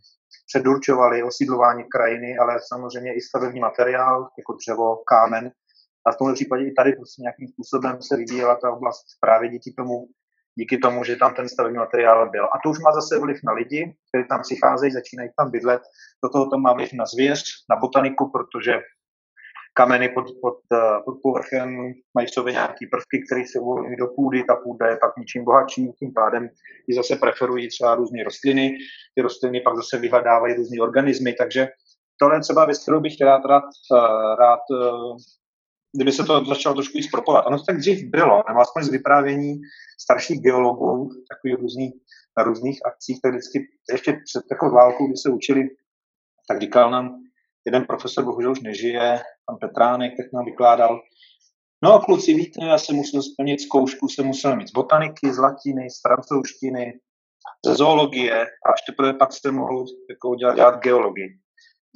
předurčovali 0.47 1.23
osídlování 1.23 1.85
krajiny, 1.85 2.39
ale 2.39 2.61
samozřejmě 2.69 3.15
i 3.15 3.21
stavební 3.21 3.61
materiál, 3.61 4.29
jako 4.39 4.53
dřevo, 4.53 4.97
kámen. 4.97 5.53
A 6.07 6.13
v 6.13 6.17
tomto 6.17 6.35
případě 6.35 6.65
i 6.65 6.73
tady 6.73 6.93
prostě 6.93 7.23
nějakým 7.23 7.49
způsobem 7.49 8.03
se 8.03 8.17
vyvíjela 8.17 8.55
ta 8.57 8.71
oblast 8.71 9.05
právě 9.21 9.49
díky 9.49 9.73
tomu, 9.77 10.07
díky 10.59 10.79
tomu, 10.79 11.05
že 11.05 11.17
tam 11.17 11.35
ten 11.35 11.49
stavební 11.49 11.79
materiál 11.79 12.31
byl. 12.31 12.45
A 12.45 12.59
to 12.63 12.71
už 12.71 12.79
má 12.79 12.93
zase 12.93 13.19
vliv 13.19 13.39
na 13.45 13.53
lidi, 13.53 13.95
kteří 14.09 14.29
tam 14.29 14.41
přicházejí, 14.43 14.93
začínají 14.93 15.31
tam 15.39 15.51
bydlet. 15.51 15.83
Do 16.25 16.29
toho 16.31 16.51
to 16.51 16.59
má 16.59 16.73
vliv 16.73 16.93
na 16.93 17.07
zvěř, 17.07 17.45
na 17.71 17.77
botaniku, 17.77 18.31
protože 18.31 18.73
kameny 19.75 20.09
pod, 20.09 20.27
pod, 20.43 20.59
eh, 20.73 21.03
pod 21.05 21.15
povrchem 21.23 21.93
mají 22.15 22.27
v 22.27 22.31
sobě 22.31 22.53
nějaké 22.53 22.87
prvky, 22.91 23.17
které 23.27 23.43
se 23.53 23.59
uvolňují 23.61 23.97
do 23.97 24.07
půdy, 24.07 24.45
ta 24.45 24.57
půda 24.57 24.87
je 24.87 24.97
pak 24.97 25.17
ničím 25.17 25.45
bohatší, 25.45 25.93
tím 25.99 26.13
pádem 26.15 26.49
ji 26.89 26.95
zase 26.97 27.17
preferují 27.17 27.69
třeba 27.69 27.95
různé 27.95 28.25
rostliny, 28.25 28.79
ty 29.15 29.23
rostliny 29.23 29.61
pak 29.61 29.77
zase 29.77 29.99
vyhledávají 29.99 30.55
různé 30.55 30.83
organismy, 30.83 31.33
takže 31.33 31.69
tohle 32.21 32.37
je 32.37 32.41
třeba 32.41 32.65
věc, 32.65 32.83
kterou 32.83 33.01
bych 33.01 33.21
rád, 33.21 33.43
rád, 33.45 33.65
eh, 33.95 34.37
rád 34.37 34.61
eh, 34.75 35.40
kdyby 35.97 36.13
se 36.13 36.25
to 36.25 36.45
začalo 36.45 36.75
trošku 36.75 36.99
víc 36.99 37.11
propovat. 37.11 37.47
Ono 37.47 37.59
to 37.59 37.65
tak 37.65 37.77
dřív 37.77 38.11
bylo, 38.11 38.43
nebo 38.49 38.61
aspoň 38.61 38.83
z 38.83 38.89
vyprávění 38.89 39.61
starších 40.01 40.41
geologů, 40.41 41.11
takových 41.31 41.59
různých, 41.61 41.93
na 42.39 42.45
různých 42.45 42.81
akcích, 42.87 43.21
tak 43.23 43.33
vždycky 43.33 43.59
ještě 43.93 44.13
před 44.13 44.43
takovou 44.49 44.75
válkou, 44.75 45.07
kdy 45.07 45.17
se 45.17 45.31
učili, 45.31 45.69
tak 46.49 46.61
říkal 46.61 46.91
nám 46.91 47.17
jeden 47.67 47.85
profesor, 47.85 48.25
bohužel 48.25 48.53
už 48.53 48.61
nežije, 48.61 49.21
pan 49.47 49.57
Petránek, 49.61 50.13
tak 50.17 50.33
nám 50.33 50.45
vykládal, 50.45 51.01
no 51.85 51.95
a 51.95 52.05
kluci, 52.05 52.35
víte, 52.35 52.65
já 52.65 52.79
jsem 52.79 52.97
musel 52.97 53.23
splnit 53.23 53.61
zkoušku, 53.61 54.09
jsem 54.09 54.27
musel 54.27 54.57
mít 54.57 54.69
z 54.69 54.73
botaniky, 54.73 55.33
z 55.33 55.39
latiny, 55.39 55.91
z 55.91 56.01
francouzštiny, 56.01 57.01
ze 57.67 57.75
zoologie 57.75 58.47
a 58.47 58.73
až 58.73 58.81
teprve 58.87 59.15
pak 59.15 59.33
jste 59.33 59.51
mohl 59.51 59.85
jako 60.11 60.35
dělat, 60.35 60.55
dělat 60.55 60.83
geologii. 60.83 61.29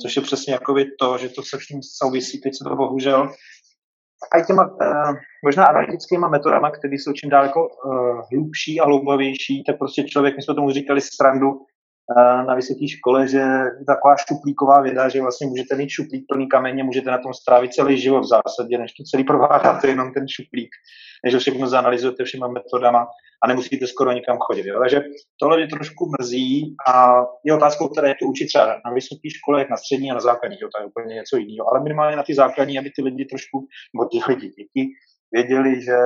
Což 0.03 0.17
je 0.17 0.23
přesně 0.23 0.53
jako 0.53 0.75
to, 1.01 1.19
že 1.19 1.29
to 1.29 1.43
se 1.43 1.59
vším 1.59 1.81
souvisí, 1.83 2.41
teď 2.41 2.53
se 2.59 2.65
to 2.65 2.77
bohužel 2.77 3.33
a 4.33 4.41
těma 4.41 4.67
uh, 4.67 5.17
možná 5.45 5.67
analytickými 5.67 6.29
metodama, 6.29 6.71
které 6.71 6.95
jsou 6.95 7.13
čím 7.13 7.31
dál 7.31 7.45
jako 7.45 7.69
uh, 7.69 8.21
hlubší 8.33 8.81
a 8.81 8.85
hloubavější, 8.85 9.65
tak 9.67 9.79
prostě 9.79 10.05
člověk, 10.05 10.37
my 10.37 10.43
jsme 10.43 10.55
tomu 10.55 10.71
říkali 10.71 11.01
srandu, 11.01 11.51
na 12.47 12.55
vysoké 12.55 12.89
škole, 12.89 13.29
že 13.29 13.45
taková 13.87 14.17
šuplíková 14.29 14.81
věda, 14.81 15.09
že 15.09 15.23
vlastně 15.23 15.47
můžete 15.47 15.77
mít 15.77 15.89
šuplík 15.89 16.25
plný 16.29 16.49
kameně, 16.49 16.85
můžete 16.85 17.11
na 17.11 17.19
tom 17.19 17.35
strávit 17.35 17.73
celý 17.73 18.01
život 18.01 18.21
v 18.21 18.29
zásadě, 18.29 18.79
než 18.79 18.93
to 18.93 19.05
celý 19.05 19.25
provládáte 19.25 19.89
jenom 19.89 20.13
ten 20.13 20.29
šuplík, 20.29 20.71
než 21.25 21.35
ho 21.35 21.41
všechno 21.41 21.67
zanalizujete 21.67 22.25
všema 22.25 22.49
metodama 22.49 23.07
a 23.45 23.47
nemusíte 23.47 23.87
skoro 23.87 24.13
nikam 24.13 24.39
chodit. 24.39 24.67
Jo? 24.67 24.81
Takže 24.81 25.01
tohle 25.41 25.57
mě 25.57 25.67
trošku 25.67 26.11
mrzí 26.19 26.77
a 26.89 27.23
je 27.47 27.55
otázkou, 27.55 27.89
které 27.89 28.09
je 28.09 28.15
to 28.21 28.27
učit 28.27 28.47
třeba 28.47 28.67
na 28.87 28.93
vysoké 28.95 29.29
škole, 29.39 29.61
jak 29.61 29.71
na 29.71 29.77
střední 29.77 30.11
a 30.11 30.15
na 30.15 30.21
základní, 30.21 30.57
jo? 30.61 30.69
to 30.75 30.81
je 30.81 30.87
úplně 30.87 31.15
něco 31.15 31.37
jiného, 31.37 31.71
ale 31.71 31.83
minimálně 31.83 32.17
na 32.17 32.23
ty 32.23 32.35
základní, 32.35 32.79
aby 32.79 32.91
ty 32.97 33.03
lidi 33.03 33.25
trošku, 33.25 33.57
nebo 33.95 34.05
ty 34.11 34.19
lidi, 34.29 34.49
děti, 34.49 34.83
věděli, 35.37 35.71
že 35.89 35.97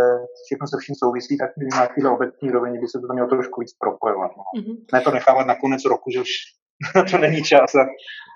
všechno 0.46 0.64
se 0.68 0.76
vším 0.80 0.94
souvisí, 1.02 1.38
tak 1.38 1.50
na 1.58 1.76
nějaké 1.76 1.98
obecní 2.16 2.50
rovině 2.50 2.80
by 2.80 2.86
se 2.88 2.98
to 2.98 3.06
mělo 3.12 3.28
trošku 3.28 3.60
víc 3.60 3.72
propojovat. 3.82 4.30
No. 4.36 4.44
Mm-hmm. 4.56 4.76
Ne 4.92 5.00
to 5.00 5.10
nechávat 5.10 5.46
na 5.46 5.56
konec 5.62 5.82
roku, 5.84 6.06
že 6.10 6.20
už 6.20 6.32
to 7.10 7.18
není 7.18 7.42
čas 7.42 7.74
a, 7.74 7.82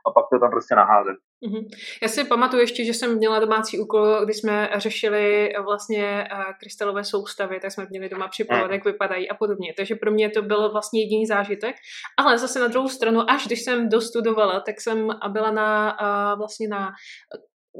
a 0.06 0.09
pak 0.16 0.25
to 0.30 0.38
tam 0.42 0.50
prostě 0.50 0.75
naházet. 0.75 1.16
Mm-hmm. 1.46 1.68
Já 2.02 2.08
si 2.08 2.25
pamatuju 2.25 2.61
ještě, 2.61 2.84
že 2.84 2.94
jsem 2.94 3.16
měla 3.16 3.38
domácí 3.38 3.78
úkol, 3.78 4.25
kdy 4.25 4.34
jsme 4.34 4.70
řešili 4.76 5.52
vlastně 5.64 6.28
uh, 6.32 6.44
krystalové 6.61 7.04
soustavy, 7.04 7.61
tak 7.61 7.72
jsme 7.72 7.87
měli 7.90 8.08
doma 8.08 8.28
připravovat, 8.28 8.68
mm. 8.68 8.75
jak 8.75 8.84
vypadají 8.84 9.30
a 9.30 9.34
podobně. 9.34 9.75
Takže 9.76 9.94
pro 9.94 10.11
mě 10.11 10.30
to 10.30 10.42
byl 10.42 10.72
vlastně 10.72 11.02
jediný 11.02 11.26
zážitek. 11.26 11.76
Ale 12.18 12.38
zase 12.38 12.61
na 12.61 12.68
druhou 12.68 12.88
stranu, 12.88 13.30
až 13.30 13.46
když 13.46 13.62
jsem 13.62 13.88
dostudovala, 13.88 14.61
tak 14.61 14.80
jsem 14.80 15.08
byla 15.28 15.50
na, 15.50 15.99
uh, 16.00 16.38
vlastně 16.38 16.68
na 16.68 16.90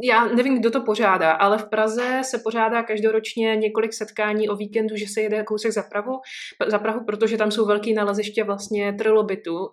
já 0.05 0.27
nevím, 0.27 0.59
kdo 0.59 0.71
to 0.71 0.81
pořádá, 0.81 1.33
ale 1.33 1.59
v 1.59 1.69
Praze 1.69 2.21
se 2.23 2.39
pořádá 2.39 2.83
každoročně 2.83 3.57
několik 3.57 3.93
setkání 3.93 4.49
o 4.49 4.57
víkendu, 4.57 4.97
že 4.97 5.07
se 5.07 5.21
jede 5.21 5.45
kousek 5.45 5.73
za 5.73 5.83
Prahu, 5.83 6.21
za 6.67 6.79
Prahu 6.79 7.05
protože 7.05 7.37
tam 7.37 7.51
jsou 7.51 7.67
velký 7.67 7.95
naleziště 7.95 8.45
vlastně 8.45 8.93
trilobitu 8.93 9.55
uh, 9.55 9.67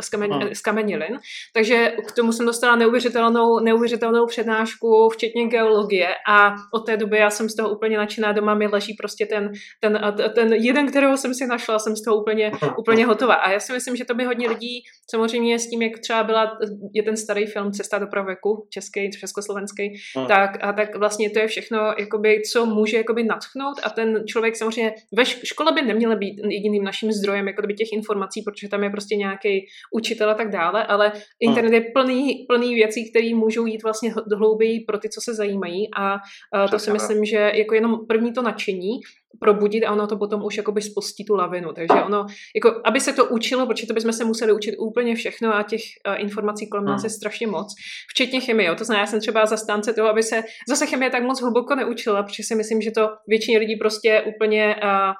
z, 0.00 0.08
kamen, 0.08 0.32
hmm. 0.32 0.54
z 0.54 0.60
kamenilin. 0.60 1.18
Takže 1.54 1.92
k 2.08 2.12
tomu 2.12 2.32
jsem 2.32 2.46
dostala 2.46 2.76
neuvěřitelnou, 2.76 3.60
neuvěřitelnou 3.60 4.26
přednášku, 4.26 5.08
včetně 5.08 5.46
geologie 5.46 6.08
a 6.28 6.54
od 6.74 6.86
té 6.86 6.96
doby 6.96 7.18
já 7.18 7.30
jsem 7.30 7.48
z 7.48 7.54
toho 7.54 7.70
úplně 7.70 7.98
nadšená. 7.98 8.32
Doma 8.32 8.54
mi 8.54 8.66
leží 8.66 8.94
prostě 8.94 9.26
ten, 9.26 9.52
ten, 9.80 10.00
ten 10.34 10.52
jeden, 10.52 10.88
kterého 10.88 11.16
jsem 11.16 11.34
si 11.34 11.46
našla, 11.46 11.78
jsem 11.78 11.96
z 11.96 12.02
toho 12.02 12.16
úplně, 12.16 12.52
úplně 12.78 13.06
hotová. 13.06 13.34
A 13.34 13.50
já 13.50 13.60
si 13.60 13.72
myslím, 13.72 13.96
že 13.96 14.04
to 14.04 14.14
by 14.14 14.24
hodně 14.24 14.48
lidí, 14.48 14.82
samozřejmě 15.10 15.58
s 15.58 15.70
tím, 15.70 15.82
jak 15.82 15.98
třeba 15.98 16.22
byla, 16.22 16.58
je 16.94 17.02
ten 17.02 17.16
starý 17.16 17.46
film 17.46 17.72
Cesta 17.72 17.98
do 17.98 18.06
pravěku, 18.06 18.66
český, 18.70 19.10
československý, 19.30 19.94
hmm. 20.16 20.26
tak, 20.26 20.64
a 20.64 20.72
tak 20.72 20.96
vlastně 20.96 21.30
to 21.30 21.38
je 21.38 21.46
všechno, 21.46 21.94
jakoby, 21.98 22.42
co 22.52 22.66
může 22.66 22.96
jakoby 22.96 23.24
natchnout 23.24 23.80
a 23.84 23.90
ten 23.90 24.26
člověk 24.26 24.56
samozřejmě 24.56 24.94
ve 25.12 25.24
škole 25.24 25.72
by 25.72 25.82
neměl 25.82 26.16
být 26.16 26.40
jediným 26.48 26.84
naším 26.84 27.12
zdrojem 27.12 27.46
jakoby 27.46 27.74
těch 27.74 27.92
informací, 27.92 28.42
protože 28.42 28.68
tam 28.68 28.84
je 28.84 28.90
prostě 28.90 29.16
nějaký 29.16 29.66
učitel 29.92 30.30
a 30.30 30.34
tak 30.34 30.50
dále, 30.50 30.86
ale 30.86 31.12
internet 31.40 31.72
je 31.72 31.80
plný, 31.80 32.44
plný 32.48 32.74
věcí, 32.74 33.10
které 33.10 33.34
můžou 33.34 33.66
jít 33.66 33.82
vlastně 33.82 34.14
hlouběji 34.36 34.80
pro 34.80 34.98
ty, 34.98 35.08
co 35.08 35.20
se 35.20 35.34
zajímají 35.34 35.88
a, 35.96 36.16
a 36.52 36.68
to 36.68 36.78
si 36.78 36.92
myslím, 36.92 37.24
že 37.24 37.52
jako 37.54 37.74
jenom 37.74 38.06
první 38.06 38.32
to 38.32 38.42
nadšení 38.42 39.00
probudit 39.38 39.84
a 39.84 39.92
ono 39.92 40.06
to 40.06 40.16
potom 40.16 40.44
už 40.44 40.56
jakoby 40.56 40.82
spustí 40.82 41.24
tu 41.24 41.34
lavinu. 41.34 41.72
Takže 41.72 42.02
ono, 42.06 42.26
jako, 42.54 42.80
aby 42.84 43.00
se 43.00 43.12
to 43.12 43.24
učilo, 43.24 43.66
protože 43.66 43.86
to 43.86 43.94
bychom 43.94 44.12
se 44.12 44.24
museli 44.24 44.52
učit 44.52 44.76
úplně 44.78 45.14
všechno 45.14 45.54
a 45.54 45.62
těch 45.62 45.80
uh, 46.08 46.20
informací 46.20 46.68
kolem 46.68 46.84
nás 46.84 47.04
je 47.04 47.08
hmm. 47.08 47.14
strašně 47.14 47.46
moc, 47.46 47.74
včetně 48.08 48.40
chemie. 48.40 48.74
To 48.74 48.84
znamená, 48.84 49.02
já 49.02 49.06
jsem 49.06 49.20
třeba 49.20 49.46
zastánce 49.46 49.92
toho, 49.92 50.08
aby 50.08 50.22
se 50.22 50.42
zase 50.68 50.86
chemie 50.86 51.10
tak 51.10 51.22
moc 51.22 51.40
hluboko 51.40 51.74
neučila, 51.74 52.22
protože 52.22 52.42
si 52.42 52.54
myslím, 52.54 52.80
že 52.80 52.90
to 52.90 53.08
většině 53.28 53.58
lidí 53.58 53.76
prostě 53.76 54.22
úplně 54.36 54.76
uh, 54.82 55.12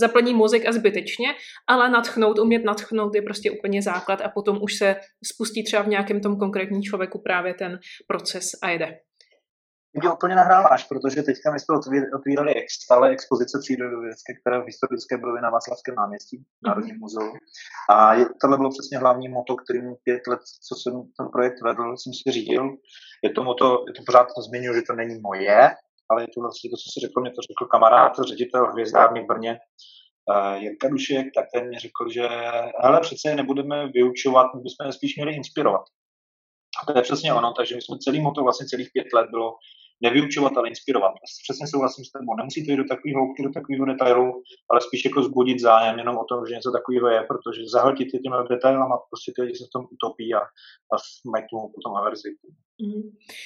zaplní 0.00 0.34
mozek 0.34 0.68
a 0.68 0.72
zbytečně, 0.72 1.28
ale 1.66 1.90
natchnout, 1.90 2.38
umět 2.38 2.64
natchnout 2.64 3.14
je 3.14 3.22
prostě 3.22 3.50
úplně 3.50 3.82
základ 3.82 4.20
a 4.20 4.28
potom 4.28 4.58
už 4.62 4.74
se 4.74 4.96
spustí 5.24 5.64
třeba 5.64 5.82
v 5.82 5.88
nějakém 5.88 6.20
tom 6.20 6.38
konkrétním 6.38 6.82
člověku 6.82 7.22
právě 7.22 7.54
ten 7.54 7.78
proces 8.06 8.50
a 8.62 8.70
jede 8.70 8.98
mě 9.98 10.12
úplně 10.12 10.34
nahráváš, 10.34 10.84
protože 10.84 11.22
teďka 11.22 11.52
my 11.52 11.60
jsme 11.60 11.74
otvírali 12.16 12.54
stále 12.82 13.10
expozice 13.10 13.58
přírodovědecké, 13.58 14.32
které 14.40 14.60
v 14.60 14.66
historické 14.66 15.16
budově 15.16 15.42
na 15.42 15.50
Václavském 15.50 15.94
náměstí, 15.94 16.36
v 16.36 16.40
mhm. 16.40 16.46
Národním 16.66 16.98
muzeu. 16.98 17.32
A 17.90 18.14
je, 18.14 18.26
tohle 18.40 18.56
bylo 18.56 18.70
přesně 18.70 18.98
hlavní 18.98 19.28
moto, 19.28 19.56
kterým 19.56 19.94
pět 20.02 20.26
let, 20.26 20.40
co 20.68 20.74
jsem 20.74 20.92
ten 21.18 21.28
projekt 21.32 21.62
vedl, 21.62 21.96
jsem 21.96 22.12
si 22.12 22.32
řídil. 22.32 22.64
Je 23.24 23.30
to 23.30 23.44
moto, 23.44 23.84
je 23.88 23.92
to 23.92 24.02
pořád 24.06 24.26
to 24.36 24.42
zmiňuji, 24.42 24.74
že 24.74 24.82
to 24.82 24.92
není 24.92 25.20
moje, 25.20 25.70
ale 26.10 26.22
je 26.22 26.28
to 26.34 26.40
vlastně 26.40 26.70
to, 26.70 26.76
co 26.76 26.86
si 26.92 27.00
řekl, 27.00 27.20
mě 27.20 27.30
to 27.30 27.42
řekl 27.50 27.64
kamarád, 27.70 28.12
ředitel 28.28 28.72
hvězdárny 28.72 29.24
v 29.24 29.26
Brně, 29.26 29.58
uh, 30.30 30.62
Jirka 30.62 30.88
Dušek, 30.88 31.26
tak 31.34 31.44
ten 31.54 31.68
mi 31.68 31.78
řekl, 31.78 32.02
že 32.10 32.28
hele, 32.84 33.00
přece 33.00 33.34
nebudeme 33.34 33.88
vyučovat, 33.88 34.54
my 34.54 34.60
bychom 34.60 34.92
spíš 34.92 35.16
měli 35.16 35.34
inspirovat. 35.34 35.82
A 36.82 36.92
to 36.92 36.98
je 36.98 37.02
přesně 37.02 37.34
ono, 37.34 37.52
takže 37.52 37.74
my 37.74 37.82
jsme 37.82 37.98
celý 37.98 38.20
moto, 38.20 38.42
vlastně 38.42 38.66
celých 38.66 38.90
pět 38.92 39.06
let 39.14 39.26
bylo 39.30 39.54
nevyučovat, 40.00 40.52
ale 40.56 40.68
inspirovat. 40.68 41.12
Přesně 41.42 41.66
souhlasím 41.66 42.04
s 42.04 42.12
tebou. 42.12 42.36
Nemusí 42.36 42.66
to 42.66 42.70
jít 42.70 42.76
do 42.82 42.88
takového 42.92 43.16
hloubky, 43.18 43.42
do 43.42 43.52
takového 43.58 43.84
detailu, 43.84 44.42
ale 44.70 44.80
spíš 44.80 45.04
jako 45.04 45.22
zbudit 45.22 45.60
zájem 45.60 45.98
jenom 45.98 46.16
o 46.18 46.24
tom, 46.24 46.46
že 46.46 46.54
něco 46.54 46.70
takového 46.78 47.08
je, 47.08 47.20
protože 47.30 47.60
zahltit 47.72 48.08
je 48.14 48.20
těmi 48.20 48.36
detailama, 48.50 48.96
prostě 49.10 49.32
ty 49.34 49.42
lidi 49.42 49.54
se 49.58 49.64
v 49.66 49.74
tom 49.74 49.84
utopí 49.94 50.34
a, 50.34 50.40
a 50.92 50.94
mají 51.32 51.44
tu 51.50 51.56
potom 51.74 51.92
averzi. 51.96 52.30
Mm. 52.82 53.02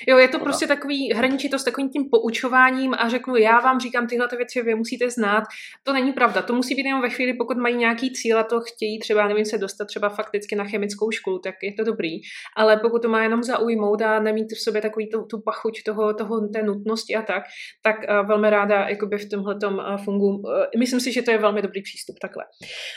Jo, 0.08 0.18
je 0.18 0.28
to 0.28 0.38
Poda. 0.38 0.44
prostě 0.44 0.66
takový, 0.66 1.12
hraničí 1.12 1.50
to 1.50 1.58
s 1.58 1.64
takovým 1.64 1.90
tím 1.90 2.04
poučováním 2.10 2.94
a 2.94 3.08
řeknu, 3.08 3.36
já 3.36 3.60
vám 3.60 3.80
říkám 3.80 4.06
tyhle 4.06 4.28
věci, 4.36 4.62
vy 4.62 4.74
musíte 4.74 5.10
znát. 5.10 5.44
To 5.82 5.92
není 5.92 6.12
pravda. 6.12 6.42
To 6.42 6.54
musí 6.54 6.74
být 6.74 6.86
jenom 6.86 7.02
ve 7.02 7.10
chvíli, 7.10 7.34
pokud 7.34 7.56
mají 7.56 7.76
nějaký 7.76 8.12
cíl 8.12 8.38
a 8.38 8.44
to 8.44 8.60
chtějí 8.60 8.98
třeba, 8.98 9.28
nevím, 9.28 9.44
se 9.44 9.58
dostat 9.58 9.84
třeba 9.84 10.08
fakticky 10.08 10.56
na 10.56 10.64
chemickou 10.64 11.10
školu, 11.10 11.38
tak 11.38 11.54
je 11.62 11.72
to 11.72 11.84
dobrý. 11.84 12.10
Ale 12.56 12.76
pokud 12.76 13.02
to 13.02 13.08
má 13.08 13.22
jenom 13.22 13.42
zaujmout 13.42 14.02
a 14.02 14.20
nemít 14.20 14.52
v 14.52 14.62
sobě 14.64 14.82
takový 14.82 15.10
tu, 15.10 15.22
tu 15.22 15.40
pachuť 15.40 15.82
toho, 15.86 16.14
toho, 16.14 16.48
té 16.48 16.62
nutnosti 16.62 17.14
a 17.14 17.22
tak, 17.22 17.42
tak 17.82 17.96
uh, 17.96 18.28
velmi 18.28 18.50
ráda 18.50 18.88
jakoby 18.88 19.18
v 19.18 19.28
tomhle 19.28 19.56
uh, 19.64 19.96
fungu. 20.04 20.28
Uh, 20.28 20.40
myslím 20.78 21.00
si, 21.00 21.12
že 21.12 21.22
to 21.22 21.30
je 21.30 21.38
velmi 21.38 21.62
dobrý 21.62 21.82
přístup 21.82 22.16
takhle. 22.22 22.44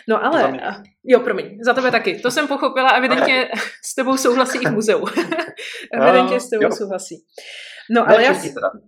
No 0.10 0.26
ale, 0.26 0.48
uh, 0.48 0.84
jo, 1.06 1.20
promiň, 1.20 1.58
za 1.62 1.74
tebe 1.74 1.92
taky. 1.92 2.20
To 2.20 2.32
jsem 2.32 2.48
pochopila, 2.48 2.90
evidentně 2.90 3.50
s 3.86 3.96
tebou 3.96 4.18
souhlasí 4.18 4.58
i 4.58 4.70
v 4.70 4.74
muzeu. 6.26 6.36
evidentně 6.36 6.40
s 6.40 6.50
tebou 6.50 6.76
souhlasí. 6.76 7.16
No, 7.90 8.10
ale 8.10 8.24
já... 8.24 8.34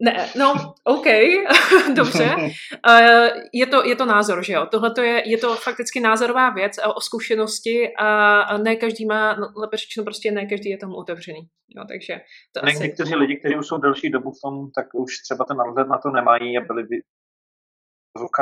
Ne, 0.01 0.29
no, 0.37 0.73
OK, 0.83 1.05
dobře. 1.95 2.35
Uh, 2.89 3.27
je, 3.53 3.65
to, 3.65 3.85
je 3.85 3.95
to 3.95 4.05
názor, 4.05 4.43
že 4.43 4.53
jo? 4.53 4.65
Tohle 4.71 4.93
je, 5.01 5.29
je 5.29 5.37
to 5.37 5.55
fakticky 5.55 5.99
názorová 5.99 6.49
věc 6.49 6.71
o 6.95 7.01
zkušenosti 7.01 7.93
a 7.99 8.57
ne 8.57 8.75
každý 8.75 9.05
má, 9.05 9.35
no, 9.35 9.47
lépe 9.55 9.77
řečeno, 9.77 10.03
prostě 10.03 10.31
ne 10.31 10.45
každý 10.45 10.69
je 10.69 10.77
tomu 10.77 10.95
otevřený. 10.95 11.39
Jo, 11.77 11.83
takže 11.87 12.21
to 12.51 12.65
ne, 12.65 12.71
asi... 12.71 12.83
Někteří 12.83 13.15
lidi, 13.15 13.35
kteří 13.39 13.55
už 13.55 13.67
jsou 13.67 13.77
delší 13.77 14.09
dobu 14.09 14.31
v 14.31 14.41
tom, 14.43 14.71
tak 14.75 14.87
už 14.93 15.11
třeba 15.17 15.45
ten 15.45 15.57
náhled 15.57 15.87
na 15.87 15.97
to 15.97 16.09
nemají 16.09 16.57
a 16.57 16.61
byli 16.61 16.83
by 16.83 16.95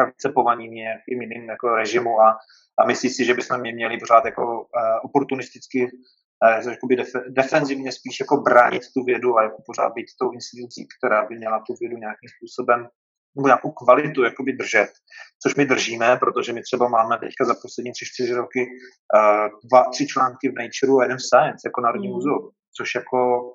vycepovaní 0.06 0.68
nějakým 0.68 1.22
jiným 1.22 1.50
jako 1.50 1.75
režimu 1.75 2.22
a, 2.22 2.38
a 2.80 2.86
myslí 2.88 3.10
si, 3.10 3.25
že 3.25 3.34
bychom 3.34 3.60
mě 3.60 3.74
měli 3.74 3.98
pořád 3.98 4.25
jako 4.25 4.44
uh, 4.44 4.66
oportunisticky 5.04 5.88
jakoby 6.50 6.96
def, 6.96 7.08
defenzivně 7.30 7.92
spíš 7.92 8.20
jako 8.20 8.38
bránit 8.38 8.84
tu 8.94 9.04
vědu 9.04 9.38
a 9.38 9.44
jako 9.44 9.64
pořád 9.66 9.94
být 9.94 10.06
tou 10.20 10.32
institucí, 10.32 10.88
která 10.98 11.25
by 11.25 11.38
měla 11.38 11.60
tu 11.68 11.74
vědu 11.82 11.98
nějakým 11.98 12.30
způsobem 12.38 12.88
nebo 13.36 13.48
nějakou 13.48 13.72
kvalitu 13.72 14.24
jakoby 14.24 14.54
držet, 14.54 14.90
což 15.44 15.56
my 15.56 15.66
držíme, 15.66 16.18
protože 16.18 16.54
my 16.54 16.62
třeba 16.62 16.88
máme 16.88 17.18
teďka 17.18 17.46
za 17.46 17.56
poslední 17.62 17.92
tři, 17.92 18.06
čtyři 18.06 18.34
roky 18.34 18.60
uh, 18.60 19.60
dva, 19.70 19.90
tři 19.90 20.08
články 20.08 20.50
v 20.50 20.56
Nature 20.56 21.00
a 21.00 21.04
jeden 21.04 21.18
v 21.18 21.22
Science, 21.22 21.68
jako 21.68 21.82
Národní 21.82 22.08
mm. 22.08 22.14
muzeum, 22.14 22.50
což 22.78 22.96
jako, 22.96 23.52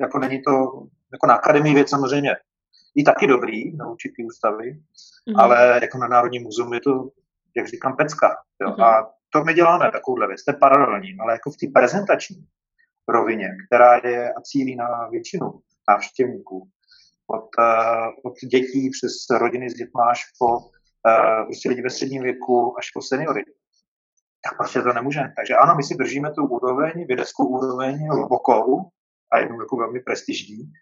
jako 0.00 0.18
není 0.18 0.42
to, 0.42 0.52
jako 1.12 1.26
na 1.26 1.34
akademii 1.34 1.74
věc 1.74 1.90
samozřejmě 1.90 2.36
i 2.96 3.02
taky 3.02 3.26
dobrý 3.26 3.76
na 3.76 3.88
určitý 3.88 4.24
ústavy, 4.24 4.72
mm. 5.28 5.40
ale 5.40 5.80
jako 5.82 5.98
na 5.98 6.08
Národním 6.08 6.42
muzeum 6.42 6.72
je 6.72 6.80
to, 6.80 7.08
jak 7.56 7.66
říkám, 7.66 7.96
pecka. 7.96 8.36
Jo? 8.62 8.68
Mm. 8.68 8.82
A 8.82 9.10
to 9.32 9.44
my 9.44 9.54
děláme 9.54 9.90
takovouhle 9.92 10.26
věc, 10.26 10.44
to 10.44 10.50
je 10.50 10.56
paralelní, 10.56 11.16
ale 11.20 11.32
jako 11.32 11.50
v 11.50 11.56
té 11.56 11.66
prezentační 11.74 12.46
rovině, 13.08 13.48
která 13.66 14.00
je 14.04 14.32
a 14.32 14.40
cílí 14.40 14.76
na 14.76 15.08
většinu 15.08 15.46
návštěvníků, 15.90 16.68
od, 17.26 17.48
uh, 17.58 18.06
od 18.24 18.34
dětí 18.38 18.90
přes 18.90 19.38
rodiny 19.38 19.70
s 19.70 19.74
dětmi 19.74 20.02
až 20.10 20.20
po 20.38 20.58
uh, 20.58 21.44
prostě 21.46 21.68
lidi 21.68 21.82
ve 21.82 21.90
středním 21.90 22.22
věku 22.22 22.78
až 22.78 22.90
po 22.90 23.02
seniory. 23.02 23.44
Tak 24.44 24.56
prostě 24.56 24.82
to 24.82 24.92
nemůže. 24.92 25.20
Takže 25.36 25.54
ano, 25.56 25.74
my 25.76 25.82
si 25.82 25.94
držíme 25.94 26.30
tu 26.30 26.46
úroveň, 26.46 27.06
vědeckou 27.06 27.44
úroveň 27.46 28.08
hlubokou 28.08 28.90
a 29.32 29.38
jednu 29.38 29.60
jako 29.60 29.76
velmi 29.76 30.00
prestižní, 30.00 30.72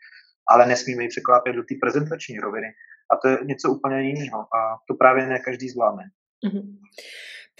ale 0.50 0.66
nesmíme 0.66 1.02
ji 1.02 1.08
překlápět 1.08 1.52
do 1.52 1.62
té 1.62 1.74
prezentační 1.80 2.38
roviny. 2.38 2.66
A 3.12 3.16
to 3.16 3.28
je 3.28 3.38
něco 3.44 3.70
úplně 3.70 4.02
jiného. 4.02 4.40
A 4.40 4.78
to 4.88 4.94
právě 4.94 5.26
ne 5.26 5.38
každý 5.38 5.68
zvládne. 5.68 6.04
Mm-hmm. 6.46 6.78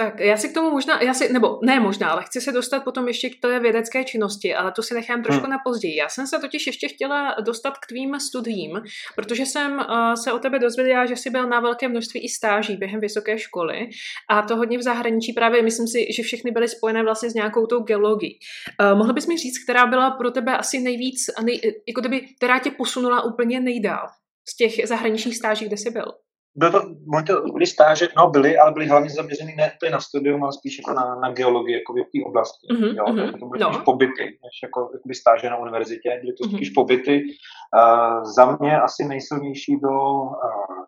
Tak 0.01 0.21
já 0.21 0.37
si 0.37 0.49
k 0.49 0.55
tomu 0.55 0.71
možná, 0.71 1.03
já 1.03 1.15
si, 1.15 1.33
nebo 1.33 1.59
ne 1.63 1.81
možná, 1.81 2.11
ale 2.11 2.25
chci 2.25 2.41
se 2.41 2.53
dostat 2.53 2.85
potom 2.85 3.09
ještě 3.09 3.31
k 3.31 3.41
té 3.43 3.61
vědecké 3.61 4.05
činnosti, 4.05 4.55
ale 4.55 4.73
to 4.73 4.83
si 4.83 4.95
nechám 4.95 5.23
trošku 5.23 5.43
hmm. 5.43 5.51
na 5.51 5.59
později. 5.65 5.97
Já 5.97 6.09
jsem 6.09 6.27
se 6.27 6.39
totiž 6.39 6.67
ještě 6.67 6.89
chtěla 6.89 7.37
dostat 7.41 7.79
k 7.79 7.87
tvým 7.87 8.21
studiím, 8.21 8.83
protože 9.17 9.47
jsem 9.47 9.73
uh, 9.73 10.15
se 10.15 10.33
o 10.33 10.39
tebe 10.39 10.59
dozvěděla, 10.59 11.07
že 11.07 11.17
jsi 11.17 11.31
byl 11.31 11.49
na 11.49 11.61
velké 11.61 11.89
množství 11.89 12.25
i 12.25 12.29
stáží 12.29 12.77
během 12.77 13.01
vysoké 13.01 13.39
školy 13.39 13.89
a 14.31 14.43
to 14.43 14.57
hodně 14.57 14.79
v 14.79 14.83
zahraničí 14.83 15.33
právě, 15.33 15.63
myslím 15.63 15.89
si, 15.89 16.07
že 16.17 16.23
všechny 16.23 16.51
byly 16.51 16.69
spojené 16.69 17.03
vlastně 17.03 17.31
s 17.31 17.35
nějakou 17.35 17.67
tou 17.67 17.81
geologií. 17.81 18.39
Uh, 18.81 18.99
mohl 18.99 19.13
bys 19.13 19.27
mi 19.27 19.39
říct, 19.39 19.65
která 19.65 19.87
byla 19.87 20.11
pro 20.11 20.31
tebe 20.31 20.57
asi 20.57 20.81
nejvíc, 20.81 21.27
nej, 21.43 21.61
jako 21.89 22.01
kdyby, 22.01 22.21
která 22.37 22.59
tě 22.59 22.71
posunula 22.71 23.23
úplně 23.23 23.61
nejdál 23.61 24.07
z 24.49 24.57
těch 24.57 24.89
zahraničních 24.89 25.37
stáží, 25.37 25.67
kde 25.67 25.77
jsi 25.77 25.91
byl? 25.91 26.13
Bylo 26.55 26.73
to, 26.73 26.81
to 27.27 27.53
byly 27.53 27.67
stáže, 27.67 28.09
no 28.17 28.31
byly, 28.31 28.59
ale 28.59 28.73
byly 28.73 28.87
hlavně 28.87 29.11
zaměřeny 29.11 29.55
ne 29.57 29.73
na 29.91 30.01
studium, 30.01 30.43
ale 30.43 30.53
spíš 30.53 30.79
jako 30.79 30.93
na, 30.93 31.15
na 31.15 31.33
geologii, 31.33 31.75
jako 31.75 31.93
v 31.93 31.97
té 31.97 32.19
oblasti. 32.27 32.67
Mm-hmm, 32.73 32.97
jo, 32.97 33.05
mm-hmm, 33.05 33.39
to 33.39 33.47
byly 33.47 33.61
no. 33.61 33.73
spíš 33.73 33.85
pobyty, 33.85 34.25
než 34.25 34.55
jako, 34.63 34.91
jako 34.93 35.09
stáže 35.15 35.51
na 35.51 35.57
univerzitě, 35.57 36.19
byly 36.21 36.33
to 36.33 36.45
spíš 36.49 36.71
mm-hmm. 36.71 36.75
pobyty. 36.75 37.23
Uh, 37.23 38.25
za 38.25 38.57
mě 38.61 38.81
asi 38.81 39.05
nejsilnější 39.05 39.77
bylo 39.77 40.23
uh, 40.23 40.85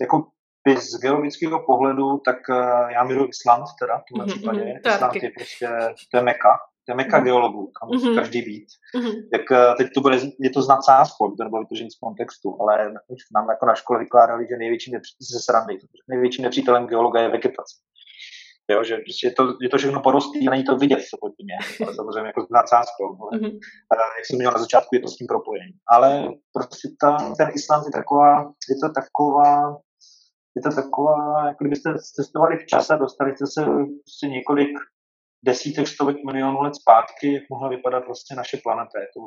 jako 0.00 0.26
z 0.78 1.00
geologického 1.00 1.64
pohledu, 1.66 2.18
tak 2.24 2.36
uh, 2.50 2.90
já 2.90 3.04
miluji 3.04 3.28
Island 3.28 3.66
teda 3.80 3.98
v 3.98 4.02
tomhle 4.08 4.26
mm-hmm, 4.26 4.38
případě. 4.38 4.60
Mm-hmm, 4.60 4.94
Island 4.94 5.22
je 5.22 5.30
prostě, 5.30 5.68
to 6.10 6.16
je 6.16 6.22
meka, 6.22 6.58
meka 6.94 7.20
geologů, 7.20 7.72
tam 7.80 7.88
musí 7.88 8.06
mm-hmm. 8.06 8.14
každý 8.14 8.42
být. 8.42 8.66
Mm-hmm. 8.96 9.14
Jak 9.32 9.50
uh, 9.50 9.76
teď 9.76 9.86
to 9.94 10.00
bude, 10.00 10.16
je 10.40 10.50
to 10.50 10.62
s 10.62 10.68
nadsázkou, 10.68 11.30
to 11.30 11.44
nebylo 11.44 11.62
vytržený 11.62 11.90
z 11.90 11.98
kontextu, 11.98 12.56
ale 12.60 12.92
nám 13.34 13.48
jako 13.50 13.66
na 13.66 13.74
škole 13.74 13.98
vykládali, 13.98 14.46
že 14.50 14.56
největším 14.56 14.94
ze 15.32 15.40
srandy, 15.40 15.78
největším 16.08 16.44
nepřítelem 16.44 16.86
geologa 16.86 17.20
je 17.20 17.28
vegetace. 17.28 17.76
Jo, 18.70 18.84
že 18.84 18.96
prostě 18.96 19.26
je 19.26 19.32
to, 19.32 19.42
je 19.62 19.68
to 19.68 19.78
všechno 19.78 20.02
porostlý 20.02 20.48
a 20.48 20.50
není 20.50 20.64
to 20.64 20.76
vidět, 20.76 21.00
co 21.10 21.16
pod 21.20 21.32
tím 21.36 21.48
je. 21.54 21.86
Ale 21.86 21.94
samozřejmě 21.94 22.26
jako 22.26 22.42
s 22.46 22.50
nadsázkou. 22.50 23.04
Mm-hmm. 23.14 23.58
Jak 24.18 24.24
jsem 24.26 24.38
měl 24.38 24.52
na 24.52 24.58
začátku, 24.58 24.94
je 24.94 25.00
to 25.00 25.08
s 25.08 25.16
tím 25.16 25.26
propojení. 25.26 25.72
Ale 25.92 26.28
prostě 26.52 26.88
ta, 27.00 27.16
ten 27.38 27.48
Island 27.54 27.84
je 27.86 27.92
taková, 27.92 28.52
je 28.70 28.76
to 28.82 28.88
taková 29.00 29.76
je 30.56 30.62
to 30.62 30.70
taková, 30.82 31.46
jako 31.46 31.64
kdybyste 31.64 31.94
cestovali 32.16 32.56
v 32.58 32.66
čase, 32.66 32.96
dostali 32.96 33.36
jste 33.36 33.46
se 33.46 33.64
prostě 34.04 34.26
několik 34.28 34.68
desítek, 35.44 35.88
stovek 35.88 36.16
milionů 36.26 36.60
let 36.62 36.74
zpátky, 36.74 37.32
jak 37.34 37.42
mohla 37.50 37.68
vypadat 37.68 38.04
prostě 38.04 38.34
naše 38.34 38.56
planeta. 38.64 39.00
Je 39.00 39.06
to 39.06 39.20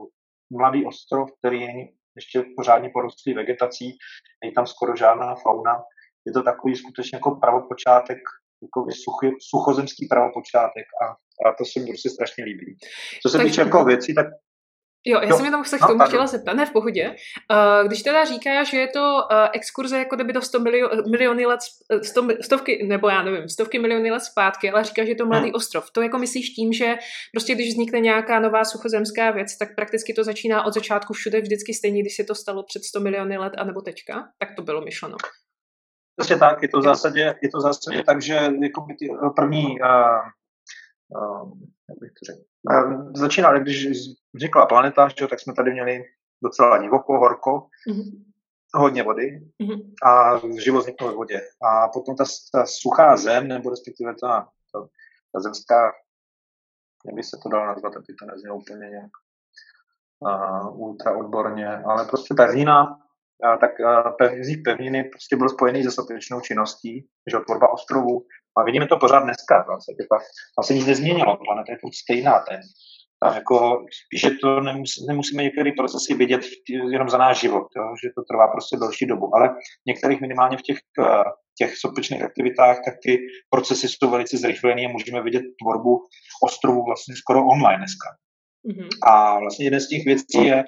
mladý 0.57 0.85
ostrov, 0.85 1.29
který 1.39 1.67
není 1.67 1.89
ještě 2.15 2.43
pořádně 2.57 2.89
porostlý 2.93 3.33
vegetací, 3.33 3.97
není 4.43 4.53
tam 4.53 4.67
skoro 4.67 4.95
žádná 4.95 5.35
fauna. 5.35 5.83
Je 6.25 6.33
to 6.33 6.43
takový 6.43 6.75
skutečně 6.75 7.15
jako 7.15 7.31
pravopočátek, 7.31 8.17
jako 8.61 8.85
suchy, 9.03 9.35
suchozemský 9.49 10.07
pravopočátek 10.07 10.85
a, 11.03 11.05
a 11.45 11.55
to 11.57 11.65
se 11.65 11.79
mi 11.79 11.85
prostě 11.85 12.09
strašně 12.09 12.43
líbí. 12.43 12.77
Co 13.21 13.29
se 13.29 13.39
týče 13.39 13.61
jako 13.61 13.85
věcí, 13.85 14.15
tak 14.15 14.27
Jo, 15.09 15.19
já 15.21 15.29
jo. 15.29 15.35
jsem 15.35 15.45
jenom 15.45 15.65
se 15.65 15.77
k 15.77 15.81
no, 15.81 15.87
tomu 15.87 15.99
no, 15.99 16.05
chtěla 16.05 16.27
zeptat, 16.27 16.53
ne 16.53 16.65
v 16.65 16.71
pohodě. 16.71 17.15
Uh, 17.51 17.87
když 17.87 18.03
teda 18.03 18.25
říká, 18.25 18.63
že 18.63 18.77
je 18.77 18.87
to 18.87 19.15
uh, 19.31 19.47
exkurze 19.53 19.97
jako 19.97 20.15
kdyby 20.15 20.33
do 20.33 20.41
100 20.41 20.59
milio, 20.59 20.89
miliony 21.09 21.45
let, 21.45 21.59
100, 22.03 22.27
stovky, 22.41 22.85
nebo 22.87 23.09
já 23.09 23.21
nevím, 23.21 23.49
stovky 23.49 23.79
miliony 23.79 24.11
let 24.11 24.19
zpátky, 24.19 24.71
ale 24.71 24.83
říká, 24.83 25.03
že 25.03 25.11
je 25.11 25.15
to 25.15 25.25
mladý 25.25 25.45
hmm. 25.45 25.55
ostrov. 25.55 25.91
To 25.91 26.01
jako 26.01 26.17
myslíš 26.17 26.49
tím, 26.49 26.73
že 26.73 26.95
prostě 27.33 27.55
když 27.55 27.67
vznikne 27.69 27.99
nějaká 27.99 28.39
nová 28.39 28.65
suchozemská 28.65 29.31
věc, 29.31 29.57
tak 29.57 29.75
prakticky 29.75 30.13
to 30.13 30.23
začíná 30.23 30.63
od 30.63 30.73
začátku 30.73 31.13
všude 31.13 31.41
vždycky 31.41 31.73
stejně, 31.73 32.01
když 32.01 32.15
se 32.15 32.23
to 32.23 32.35
stalo 32.35 32.63
před 32.63 32.83
100 32.83 32.99
miliony 32.99 33.37
let, 33.37 33.53
anebo 33.57 33.81
teďka? 33.81 34.27
Tak 34.37 34.49
to 34.55 34.61
bylo 34.61 34.81
myšleno. 34.81 35.17
Přesně 36.19 36.37
tak, 36.37 36.61
je 36.61 36.67
to 36.69 36.79
v 36.79 36.83
zásadě, 36.83 37.35
je 37.43 37.49
to 37.49 37.57
v 37.57 37.61
zásadě 37.61 38.03
tak, 38.03 38.21
že 38.21 38.33
jako 38.33 38.81
by 38.81 38.93
ty 38.93 39.09
první 39.35 39.65
uh, 39.65 40.19
uh, 41.15 41.51
jak 41.89 41.97
bych 42.01 42.11
to 42.11 42.25
řekl, 42.25 42.48
začínali, 43.15 43.59
když 43.59 43.87
vznikla 44.33 44.65
planeta, 44.65 45.07
že, 45.19 45.27
tak 45.27 45.39
jsme 45.39 45.53
tady 45.53 45.71
měli 45.71 46.03
docela 46.43 46.77
divoko, 46.77 47.19
horko, 47.19 47.67
mm-hmm. 47.89 48.23
hodně 48.73 49.03
vody 49.03 49.41
mm-hmm. 49.61 49.93
a 50.03 50.41
život 50.59 50.79
vznikl 50.79 51.07
ve 51.07 51.13
vodě. 51.13 51.41
A 51.61 51.87
potom 51.87 52.15
ta, 52.15 52.23
ta 52.53 52.65
suchá 52.65 53.17
zem, 53.17 53.47
nebo 53.47 53.69
respektive 53.69 54.15
ta, 54.21 54.49
ta, 54.73 54.87
ta 55.33 55.39
zemská, 55.39 55.91
jak 57.05 57.15
by 57.15 57.23
se 57.23 57.37
to 57.43 57.49
dalo 57.49 57.65
nazvat, 57.65 57.95
aby 57.95 58.05
to 58.19 58.25
neznělo 58.25 58.57
úplně 58.57 58.89
nějak 58.89 59.11
uh, 60.19 60.81
ultra 60.81 61.17
odborně, 61.17 61.77
ale 61.77 62.05
prostě 62.05 62.33
pevnina, 62.33 62.99
a 63.43 63.57
tak 63.57 63.71
vznik 64.39 64.63
pevniny 64.63 65.03
prostě 65.03 65.35
byl 65.35 65.49
spojený 65.49 65.83
se 65.83 65.91
sopečnou 65.91 66.41
činností, 66.41 67.07
že 67.31 67.37
tvorba 67.45 67.73
ostrovů. 67.73 68.25
A 68.59 68.63
vidíme 68.63 68.87
to 68.87 68.97
pořád 68.97 69.19
dneska. 69.19 69.65
Vlastně, 69.67 69.95
tam 70.55 70.63
se 70.63 70.73
nic 70.73 70.85
nezměnilo, 70.85 71.37
planeta 71.37 71.71
je 71.71 71.77
furt 71.81 71.95
stejná. 72.03 72.39
Ten, 72.49 72.59
tam 73.23 73.35
jako, 73.35 73.85
že 74.21 74.29
to 74.41 74.61
nemus, 74.61 74.91
nemusíme 75.07 75.43
některé 75.43 75.71
procesy 75.77 76.13
vidět 76.13 76.41
jenom 76.91 77.09
za 77.09 77.17
náš 77.17 77.39
život, 77.39 77.67
jo, 77.77 77.83
že 78.03 78.09
to 78.15 78.21
trvá 78.31 78.47
prostě 78.47 78.77
delší 78.77 79.05
dobu, 79.05 79.35
ale 79.35 79.55
některých 79.87 80.21
minimálně 80.21 80.57
v 80.57 80.61
těch, 80.61 80.77
těch 81.57 81.77
sopečných 81.77 82.23
aktivitách, 82.23 82.77
tak 82.85 82.93
ty 83.03 83.17
procesy 83.49 83.87
jsou 83.87 84.09
velice 84.09 84.37
zrychlené 84.37 84.81
a 84.85 84.91
můžeme 84.91 85.21
vidět 85.21 85.43
tvorbu 85.61 85.99
ostrovů 86.43 86.85
vlastně 86.85 87.15
skoro 87.15 87.39
online 87.39 87.77
dneska. 87.77 88.09
Mm-hmm. 88.67 88.89
A 89.07 89.39
vlastně 89.39 89.65
jeden 89.65 89.81
z 89.81 89.87
těch 89.87 90.05
věcí 90.05 90.45
je, 90.45 90.63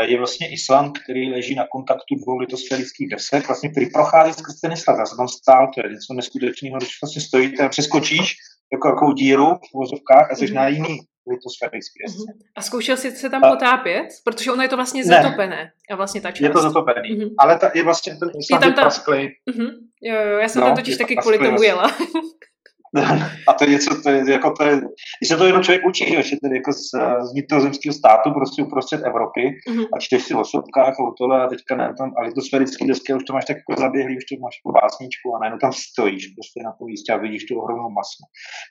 je 0.00 0.18
vlastně 0.18 0.52
Island, 0.52 0.98
který 0.98 1.32
leží 1.32 1.54
na 1.54 1.66
kontaktu 1.72 2.14
dvou 2.14 2.38
litosférických 2.38 3.08
desek, 3.08 3.46
vlastně, 3.46 3.68
který 3.68 3.86
prochází 3.90 4.32
skrz 4.32 4.60
ten 4.60 4.72
Island. 4.72 4.98
Já 4.98 5.06
jsem 5.06 5.16
tam 5.16 5.28
stál, 5.28 5.70
to 5.74 5.86
je 5.86 5.92
něco 5.92 6.14
neskutečného, 6.14 6.78
když 6.78 6.90
vlastně 7.02 7.22
stojíte 7.22 7.62
a 7.62 7.68
přeskočíš 7.68 8.34
jako 8.72 8.88
jakou 8.88 9.12
díru 9.12 9.46
v 9.46 9.74
vozovkách 9.74 10.30
a 10.30 10.34
jsi 10.34 10.44
mm-hmm. 10.44 10.54
na 10.54 10.68
jiný 10.68 10.98
litosférický 11.30 11.98
desce. 12.06 12.18
Mm-hmm. 12.18 12.52
A 12.56 12.62
zkoušel 12.62 12.96
jsi 12.96 13.10
se 13.10 13.30
tam 13.30 13.44
a... 13.44 13.50
potápět? 13.50 14.08
Protože 14.24 14.52
ono 14.52 14.62
je 14.62 14.68
to 14.68 14.76
vlastně 14.76 15.04
zatopené. 15.04 15.72
A 15.90 15.96
vlastně 15.96 16.20
ta 16.20 16.30
část. 16.30 16.40
Je 16.40 16.50
to 16.50 16.62
zatopené. 16.62 17.02
Mm-hmm. 17.02 17.30
Ale 17.38 17.58
ta, 17.58 17.70
je 17.74 17.82
vlastně 17.84 18.16
ten 18.16 18.28
Island 18.38 18.62
je 18.62 18.66
tam 18.66 18.74
ta... 18.74 18.80
prasklý. 18.80 19.28
Mm-hmm. 19.50 19.70
Jo, 20.02 20.14
jo, 20.14 20.38
já 20.38 20.48
jsem 20.48 20.60
no, 20.60 20.66
tam 20.66 20.76
totiž 20.76 20.96
taky 20.96 21.16
kvůli 21.16 21.38
tomu 21.38 21.62
jela. 21.62 21.96
A 23.48 23.52
to 23.52 23.64
je 23.64 23.70
něco, 23.70 24.02
to 24.02 24.10
je, 24.10 24.32
jako 24.32 24.50
to 24.50 24.64
je, 24.64 24.76
když 25.20 25.28
se 25.28 25.36
to 25.36 25.46
jenom 25.46 25.62
člověk 25.62 25.86
učí, 25.86 26.04
že 26.04 26.16
je 26.16 26.40
tedy 26.42 26.56
jako 26.56 26.72
z, 26.72 26.90
z 27.26 27.32
vnitrozemského 27.32 27.92
státu, 27.92 28.30
prostě 28.30 28.62
uprostřed 28.62 29.00
Evropy 29.04 29.40
mm-hmm. 29.40 29.86
a 29.94 29.98
čteš 29.98 30.22
si 30.22 30.34
o 30.34 30.44
sopkách 30.44 30.94
a 31.00 31.02
o 31.02 31.12
tohle 31.18 31.44
a 31.44 31.48
teďka 31.48 31.76
ne, 31.76 31.94
tam, 31.98 32.12
ale 32.18 32.32
to 32.32 32.40
sférické 32.40 32.86
desky 32.86 33.14
už 33.14 33.24
to 33.24 33.32
máš 33.32 33.44
tak 33.44 33.56
jako 33.56 33.80
zaběhlý, 33.80 34.16
už 34.16 34.24
to 34.24 34.34
máš 34.44 34.54
jako 34.58 34.70
básničku 34.80 35.26
a 35.34 35.38
najednou 35.38 35.58
tam 35.58 35.72
stojíš 35.72 36.26
prostě 36.26 36.58
na 36.64 36.72
tom 36.72 36.86
místě 36.86 37.12
a 37.12 37.16
vidíš 37.16 37.44
tu 37.44 37.60
ohromnou 37.60 37.90
masu. 37.90 38.22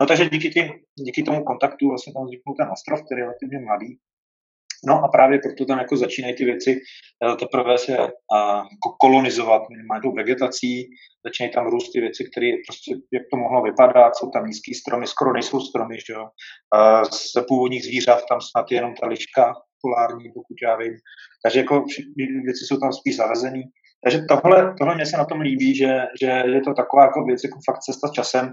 No 0.01 0.05
takže 0.07 0.29
díky, 0.29 0.49
tím, 0.49 0.65
díky 1.07 1.23
tomu 1.23 1.43
kontaktu 1.43 1.89
vlastně 1.89 2.13
tam 2.13 2.25
vzniknul 2.25 2.55
ten 2.55 2.67
ostrov, 2.75 2.99
který 3.05 3.19
je 3.19 3.25
relativně 3.25 3.59
mladý, 3.59 3.89
No 4.87 5.03
a 5.03 5.07
právě 5.07 5.39
proto 5.39 5.65
tam 5.65 5.79
jako 5.79 5.97
začínají 5.97 6.35
ty 6.35 6.45
věci 6.45 6.79
eh, 6.79 7.35
teprve 7.35 7.77
se 7.77 7.97
a, 8.35 8.63
kolonizovat 8.99 9.61
minimálně 9.69 10.01
tou 10.01 10.13
vegetací, 10.15 10.89
začínají 11.25 11.53
tam 11.53 11.67
růst 11.67 11.91
ty 11.91 11.99
věci, 12.01 12.23
které 12.31 12.51
prostě, 12.67 12.95
jak 13.13 13.23
to 13.31 13.37
mohlo 13.37 13.61
vypadat, 13.61 14.15
jsou 14.15 14.29
tam 14.29 14.45
nízké 14.45 14.71
stromy, 14.81 15.07
skoro 15.07 15.33
nejsou 15.33 15.59
stromy, 15.59 15.95
že 16.07 16.13
jo. 16.13 16.25
Z 17.11 17.45
původních 17.47 17.83
zvířat 17.83 18.19
tam 18.29 18.41
snad 18.41 18.71
jenom 18.71 18.93
ta 18.95 19.07
liška 19.07 19.53
polární, 19.81 20.25
pokud 20.35 20.55
já 20.63 20.75
vím. 20.77 20.93
Takže 21.43 21.59
jako 21.59 21.83
věci 22.43 22.65
jsou 22.65 22.77
tam 22.77 22.93
spíš 22.93 23.15
zavezený. 23.15 23.63
Takže 24.03 24.19
tohle, 24.29 24.73
tohle 24.79 24.95
mě 24.95 25.05
se 25.05 25.17
na 25.17 25.25
tom 25.25 25.41
líbí, 25.41 25.75
že, 25.75 25.91
že 26.21 26.27
je 26.27 26.61
to 26.61 26.73
taková 26.73 27.03
jako 27.03 27.23
věc, 27.23 27.39
jako 27.43 27.59
fakt 27.65 27.79
cesta 27.79 28.07
časem, 28.15 28.45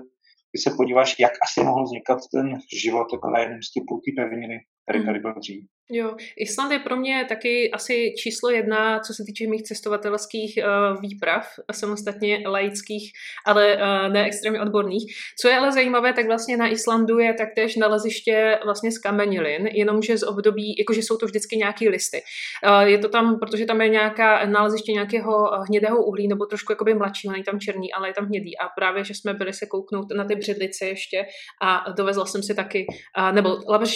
když 0.52 0.62
se 0.64 0.70
podíváš, 0.76 1.14
jak 1.18 1.32
asi 1.44 1.66
mohl 1.66 1.84
vznikat 1.84 2.18
ten 2.34 2.58
život 2.82 3.06
jako 3.12 3.30
na 3.30 3.38
jednom 3.38 3.62
z 3.62 3.72
typů 3.72 4.00
té 4.04 4.22
pevniny, 4.22 4.58
který 4.84 5.06
tady 5.06 5.18
byl 5.18 5.34
dřív. 5.34 5.64
Jo, 5.90 6.14
Island 6.36 6.72
je 6.72 6.78
pro 6.78 6.96
mě 6.96 7.26
taky 7.28 7.70
asi 7.70 8.14
číslo 8.18 8.50
jedna, 8.50 9.00
co 9.00 9.14
se 9.14 9.24
týče 9.26 9.46
mých 9.46 9.62
cestovatelských 9.62 10.58
uh, 10.58 11.00
výprav, 11.00 11.46
samostatně 11.72 12.42
laických, 12.48 13.12
ale 13.46 13.76
uh, 13.76 14.12
ne 14.12 14.26
extrémně 14.26 14.60
odborných. 14.60 15.04
Co 15.40 15.48
je 15.48 15.56
ale 15.56 15.72
zajímavé, 15.72 16.12
tak 16.12 16.26
vlastně 16.26 16.56
na 16.56 16.68
Islandu 16.68 17.18
je 17.18 17.34
taktéž 17.34 17.76
naleziště 17.76 18.58
vlastně 18.64 18.92
z 18.92 18.98
kamenilin, 18.98 19.66
jenomže 19.66 20.18
z 20.18 20.22
období, 20.22 20.74
jakože 20.78 21.02
jsou 21.02 21.16
to 21.16 21.26
vždycky 21.26 21.56
nějaké 21.56 21.88
listy. 21.88 22.22
Uh, 22.66 22.80
je 22.80 22.98
to 22.98 23.08
tam, 23.08 23.38
protože 23.38 23.66
tam 23.66 23.80
je 23.80 23.88
nějaká 23.88 24.46
naleziště 24.46 24.92
nějakého 24.92 25.50
hnědého 25.68 26.04
uhlí, 26.04 26.28
nebo 26.28 26.46
trošku 26.46 26.72
jakoby 26.72 26.94
mladšího, 26.94 27.32
není 27.32 27.44
tam 27.44 27.60
černý, 27.60 27.92
ale 27.92 28.08
je 28.08 28.14
tam 28.14 28.26
hnědý. 28.26 28.58
A 28.58 28.68
právě, 28.68 29.04
že 29.04 29.14
jsme 29.14 29.34
byli 29.34 29.52
se 29.52 29.66
kouknout 29.66 30.06
na 30.16 30.24
ty 30.24 30.34
bředlice 30.34 30.86
ještě 30.86 31.26
a 31.62 31.90
dovezla 31.90 32.26
jsem 32.26 32.42
si 32.42 32.54
taky, 32.54 32.86
uh, 33.18 33.32
nebo 33.32 33.48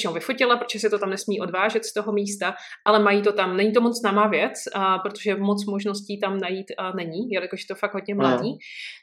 ho 0.06 0.12
vyfotila, 0.12 0.56
protože 0.56 0.78
se 0.78 0.90
to 0.90 0.98
tam 0.98 1.10
nesmí 1.10 1.40
odvážet, 1.40 1.81
z 1.84 1.92
toho 1.92 2.12
místa, 2.12 2.54
ale 2.86 2.98
mají 2.98 3.22
to 3.22 3.32
tam. 3.32 3.56
Není 3.56 3.72
to 3.72 3.80
moc 3.80 4.02
náma 4.02 4.28
věc, 4.28 4.52
a, 4.74 4.98
protože 4.98 5.36
moc 5.36 5.66
možností 5.66 6.20
tam 6.20 6.38
najít 6.38 6.66
a 6.78 6.92
není, 6.92 7.30
jelikož 7.30 7.60
je 7.60 7.66
to 7.66 7.74
fakt 7.74 7.94
hodně 7.94 8.14
mladý. 8.14 8.50
Mm. 8.50 8.56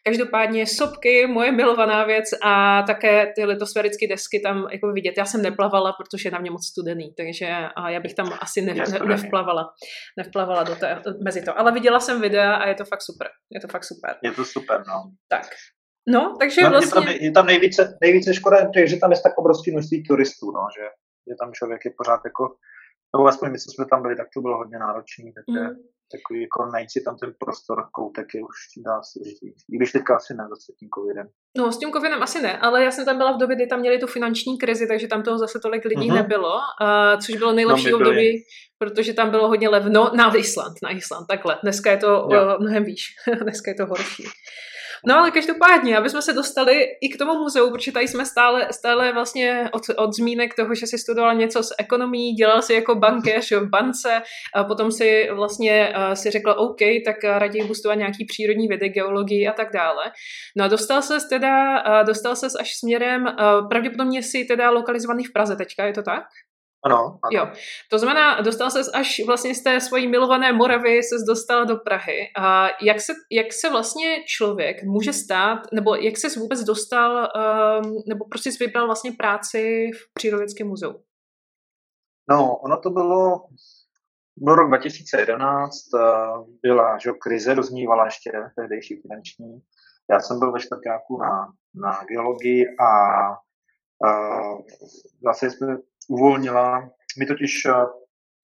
Každopádně 0.06 0.68
sopky, 0.68 1.28
moje 1.28 1.52
milovaná 1.52 2.04
věc 2.04 2.26
a 2.44 2.82
také 2.82 3.34
ty 3.36 3.46
litosférické 3.46 4.08
desky 4.08 4.40
tam 4.40 4.68
jako 4.72 4.92
vidět. 4.92 5.14
Já 5.18 5.26
jsem 5.26 5.42
neplavala, 5.42 5.94
protože 5.94 6.28
je 6.28 6.32
na 6.32 6.40
mě 6.40 6.52
moc 6.52 6.68
studený, 6.68 7.14
takže 7.18 7.48
a 7.76 7.90
já 7.90 8.00
bych 8.00 8.14
tam 8.14 8.34
asi 8.42 8.62
ne, 8.62 8.74
ne, 8.74 9.00
nevplavala, 9.06 9.70
nevplavala 10.18 10.64
do 10.64 10.76
té, 10.76 11.02
mezi 11.24 11.42
to. 11.42 11.60
Ale 11.60 11.72
viděla 11.72 12.00
jsem 12.00 12.22
videa 12.22 12.56
a 12.56 12.68
je 12.68 12.76
to 12.76 12.86
fakt 12.86 13.02
super. 13.02 13.28
Je 13.52 13.60
to 13.60 13.68
fakt 13.68 13.84
super. 13.84 14.16
Je 14.24 14.32
to 14.32 14.46
super, 14.46 14.84
no. 14.88 15.12
Tak. 15.28 15.48
No, 16.08 16.36
takže 16.40 16.62
no, 16.62 16.70
vlastně... 16.70 17.00
Je 17.00 17.06
tam, 17.06 17.24
je 17.26 17.32
tam 17.32 17.46
nejvíce, 17.46 17.98
nejvíce 18.02 18.34
škoda, 18.34 18.58
že 18.86 18.98
tam 18.98 19.12
je 19.12 19.22
tak 19.24 19.38
obrovské 19.38 19.72
množství 19.72 20.04
turistů, 20.04 20.52
no, 20.52 20.62
že, 20.78 20.86
že 21.30 21.36
tam 21.40 21.54
člověk 21.54 21.82
je 21.86 21.92
pořád 21.98 22.22
jako, 22.26 22.44
nebo 23.16 23.28
aspoň 23.28 23.52
my, 23.52 23.58
co 23.60 23.72
jsme 23.72 23.86
tam 23.86 24.02
byli, 24.02 24.16
tak 24.16 24.28
to 24.34 24.42
bylo 24.42 24.58
hodně 24.58 24.78
náročné, 24.80 25.32
takže 25.38 25.62
mm 25.62 25.76
takový 26.12 26.42
jako 26.42 26.66
najít 26.74 26.92
si 26.92 27.02
tam 27.02 27.18
ten 27.18 27.34
prostor, 27.40 27.78
koutek 27.92 28.28
je 28.34 28.42
už 28.42 28.58
dá 28.86 28.96
složitější. 29.12 29.66
I 29.74 29.78
když 29.78 29.92
teďka 29.92 30.16
asi 30.16 30.34
ne 30.34 30.44
zase 30.50 30.74
tím 30.80 30.90
covidem. 30.96 31.28
No, 31.58 31.72
s 31.72 31.78
tím 31.78 31.92
covidem 31.92 32.24
asi 32.24 32.42
ne, 32.42 32.58
ale 32.58 32.84
já 32.84 32.92
jsem 32.92 33.06
tam 33.06 33.18
byla 33.18 33.32
v 33.32 33.38
době, 33.38 33.56
kdy 33.56 33.68
tam 33.68 33.80
měli 33.80 33.98
tu 34.00 34.08
finanční 34.08 34.58
krizi, 34.58 34.88
takže 34.88 35.08
tam 35.08 35.24
toho 35.24 35.38
zase 35.38 35.60
tolik 35.60 35.86
lidí 35.86 36.10
mm-hmm. 36.10 36.22
nebylo, 36.22 36.54
uh, 36.56 37.20
což 37.26 37.36
bylo 37.36 37.54
nejlepší 37.54 37.92
no, 37.92 37.98
období, 37.98 38.44
protože 38.78 39.14
tam 39.14 39.30
bylo 39.30 39.48
hodně 39.48 39.70
levno 39.70 40.12
na 40.16 40.36
Island, 40.36 40.76
na 40.84 40.90
Island, 40.90 41.28
takhle. 41.28 41.60
Dneska 41.64 41.92
je 41.92 41.98
to 41.98 42.24
uh, 42.24 42.60
mnohem 42.60 42.84
výš, 42.84 43.04
dneska 43.44 43.72
je 43.72 43.76
to 43.76 43.86
horší. 43.86 44.24
No 45.06 45.18
ale 45.18 45.32
každopádně, 45.32 45.98
aby 45.98 46.10
jsme 46.10 46.22
se 46.22 46.34
dostali 46.34 46.84
i 47.02 47.10
k 47.10 47.18
tomu 47.18 47.34
muzeu, 47.34 47.72
protože 47.72 47.92
tady 47.92 48.08
jsme 48.08 48.26
stále, 48.26 48.68
stále 48.72 49.14
vlastně 49.14 49.70
od, 49.74 49.82
od 49.98 50.14
zmínek 50.14 50.56
toho, 50.56 50.76
že 50.76 50.88
si 50.88 50.98
studoval 50.98 51.36
něco 51.36 51.64
s 51.64 51.70
ekonomií, 51.80 52.34
dělal 52.34 52.62
si 52.62 52.74
jako 52.74 52.96
bankéř 52.96 53.52
v 53.52 53.70
bance, 53.70 54.22
a 54.56 54.64
potom 54.64 54.92
si 54.92 55.30
vlastně 55.32 55.94
uh, 55.98 56.14
si 56.14 56.30
řekl 56.30 56.56
OK, 56.58 56.80
tak 57.06 57.24
raději 57.24 57.62
budu 57.62 57.76
studovat 57.76 57.96
nějaký 57.96 58.26
přírodní 58.26 58.68
vědy, 58.68 58.90
geologii 58.90 59.48
a 59.48 59.54
tak 59.54 59.74
dále. 59.74 60.12
No 60.58 60.64
a 60.66 60.68
dostal 60.68 61.02
ses 61.02 61.30
teda, 61.30 61.84
uh, 61.84 62.08
dostal 62.08 62.36
ses 62.36 62.56
až 62.60 62.76
směrem, 62.76 63.26
pravděpodobně 63.70 64.24
si 64.24 64.46
teda 64.46 64.70
lokalizovaný 64.70 65.24
v 65.24 65.34
Praze 65.34 65.56
teďka, 65.56 65.86
je 65.86 65.94
to 65.94 66.04
tak? 66.04 66.24
Ano, 66.86 67.20
ano. 67.24 67.32
Jo. 67.32 67.48
To 67.90 68.00
znamená, 68.00 68.42
dostal 68.42 68.72
se 68.72 68.80
až 68.94 69.22
vlastně 69.26 69.56
z 69.56 69.64
té 69.64 69.82
svojí 69.82 70.08
milované 70.08 70.54
Moravy 70.54 71.04
se 71.04 71.16
dostal 71.28 71.66
do 71.66 71.76
Prahy. 71.78 72.28
A 72.38 72.68
jak 72.82 73.02
se, 73.02 73.14
jak 73.32 73.54
se 73.54 73.70
vlastně 73.70 74.24
člověk 74.28 74.84
může 74.84 75.14
stát, 75.14 75.60
nebo 75.74 75.96
jak 75.96 76.18
se 76.18 76.40
vůbec 76.40 76.64
dostal, 76.64 77.12
um, 77.84 78.04
nebo 78.08 78.26
prostě 78.26 78.52
jsi 78.52 78.66
vybral 78.66 78.86
vlastně 78.86 79.12
práci 79.12 79.92
v 79.94 80.14
Přírodovědském 80.14 80.68
muzeu? 80.68 80.94
No, 82.30 82.56
ono 82.56 82.80
to 82.80 82.90
bylo, 82.90 83.46
byl 84.38 84.56
rok 84.56 84.68
2011, 84.68 85.74
eh, 85.94 86.00
byla 86.62 86.98
že, 86.98 87.12
krize, 87.12 87.54
rozmývala 87.54 88.06
ještě 88.06 88.32
tehdejší 88.56 89.02
finanční. 89.02 89.62
Já 90.12 90.20
jsem 90.20 90.40
byl 90.40 90.52
ve 90.52 90.60
čtvrtáku 90.60 91.18
na, 91.18 91.54
na 91.76 92.04
geologii 92.04 92.66
a 92.80 92.90
uh, 94.06 94.62
zase 95.24 95.52
jsme 95.52 95.78
uvolnila. 96.10 96.90
My 97.20 97.26
totiž 97.26 97.66
eh, 97.66 97.72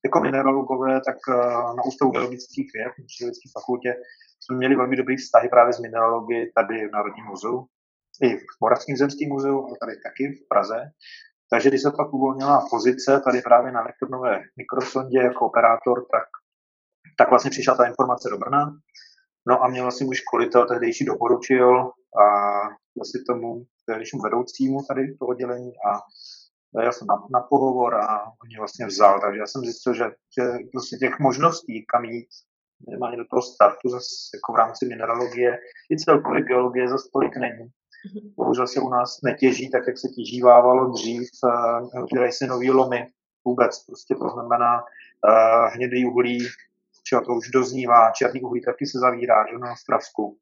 jako 0.06 0.20
mineralogové, 0.20 1.02
tak 1.02 1.18
eh, 1.30 1.34
na 1.78 1.84
Ústavu 1.86 2.12
geologických 2.12 2.70
věd, 2.74 2.92
na 3.00 3.06
Přírodovědské 3.08 3.50
fakultě, 3.60 3.96
jsme 4.42 4.58
měli 4.58 4.76
velmi 4.76 4.96
dobrý 4.96 5.16
vztahy 5.18 5.50
právě 5.50 5.74
s 5.74 5.80
mineralogy 5.80 6.52
tady 6.56 6.88
v 6.88 6.92
Národním 6.92 7.26
muzeu, 7.26 7.66
i 8.22 8.38
v 8.38 8.56
Moravském 8.62 8.98
zemském 8.98 9.30
muzeu, 9.30 9.66
ale 9.66 9.76
tady 9.80 9.94
taky 10.06 10.24
v 10.36 10.48
Praze. 10.50 10.80
Takže 11.50 11.70
když 11.70 11.82
se 11.82 11.92
pak 11.92 12.14
uvolnila 12.14 12.68
pozice 12.70 13.22
tady 13.26 13.42
právě 13.42 13.72
na 13.72 13.82
elektronové 13.82 14.42
mikrosondě 14.58 15.20
jako 15.20 15.46
operátor, 15.46 16.06
tak, 16.12 16.28
tak 17.18 17.30
vlastně 17.30 17.52
přišla 17.52 17.76
ta 17.76 17.86
informace 17.86 18.30
do 18.30 18.38
Brna. 18.38 18.78
No 19.48 19.64
a 19.64 19.68
mě 19.68 19.82
vlastně 19.82 20.06
můj 20.06 20.16
školitel 20.16 20.68
tehdejší 20.68 21.06
doporučil 21.06 21.92
a 22.22 22.26
vlastně 22.98 23.22
tomu 23.30 23.66
tehdejšímu 23.86 24.22
vedoucímu 24.22 24.78
tady 24.88 25.18
to 25.18 25.26
oddělení 25.26 25.72
a 25.90 26.02
já 26.84 26.92
jsem 26.92 27.08
na, 27.08 27.24
na 27.34 27.42
pohovor 27.42 27.96
a 27.96 28.24
on 28.26 28.48
mě 28.48 28.58
vlastně 28.58 28.86
vzal, 28.86 29.20
takže 29.20 29.40
já 29.40 29.48
jsem 29.48 29.62
zjistil, 29.62 29.94
že, 29.94 30.04
že 30.40 30.44
prostě 30.72 30.98
těch 30.98 31.20
možností, 31.20 31.86
kam 31.86 32.06
jít, 32.06 32.28
minimálně 32.88 33.18
do 33.18 33.26
toho 33.26 33.42
startu 33.42 33.90
zase 33.90 34.06
jako 34.34 34.54
v 34.54 34.56
rámci 34.56 34.86
mineralogie 34.86 35.60
i 35.92 35.98
celkově 35.98 36.42
geologie 36.42 36.90
zase 36.90 37.10
tolik 37.14 37.38
není. 37.38 37.66
Mhm. 38.06 38.34
Bohužel 38.38 38.68
se 38.68 38.80
u 38.80 38.90
nás 38.90 39.20
netěží 39.24 39.70
tak, 39.70 39.84
jak 39.88 39.98
se 39.98 40.08
těžívávalo 40.08 40.92
dřív, 40.92 41.30
dělají 42.14 42.32
se 42.32 42.48
nový 42.48 42.72
lomy 42.72 43.08
vůbec, 43.46 43.86
prostě 43.86 44.16
to 44.16 44.30
znamená 44.30 44.82
uh, 44.82 45.74
hnědý 45.74 46.06
uhlí, 46.06 46.48
čo, 47.04 47.22
to 47.22 47.34
už 47.34 47.50
doznívá, 47.50 48.12
černý 48.12 48.42
uhlí 48.42 48.62
taky 48.62 48.86
se 48.86 49.00
zavírá, 49.00 49.46
že 49.52 49.58
na 49.58 49.72
Ostravsku. 49.72 50.38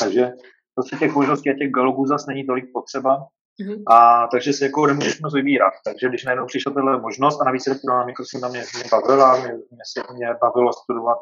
Takže 0.00 0.32
prostě 0.74 0.96
těch 0.96 1.14
možností 1.14 1.50
a 1.50 1.58
těch 1.58 1.70
geologů 1.70 2.06
zase 2.06 2.24
není 2.28 2.46
tolik 2.46 2.72
potřeba, 2.72 3.26
Mm-hmm. 3.60 3.82
A 3.86 4.26
takže 4.26 4.52
si 4.52 4.64
jako 4.64 4.86
nemůžeš 4.86 5.20
moc 5.20 5.34
vybírat. 5.34 5.72
Takže 5.84 6.08
když 6.08 6.24
najednou 6.24 6.46
přišla 6.46 6.72
tahle 6.72 7.00
možnost 7.00 7.40
a 7.40 7.44
navíc 7.44 7.66
elektroná 7.66 8.04
mikrosonda 8.04 8.48
mě, 8.48 8.62
mě 8.74 8.84
bavila, 8.90 9.36
mě, 9.36 9.52
mě, 9.52 9.84
se, 9.92 10.14
mě 10.14 10.28
bavilo 10.40 10.72
studovat 10.72 11.18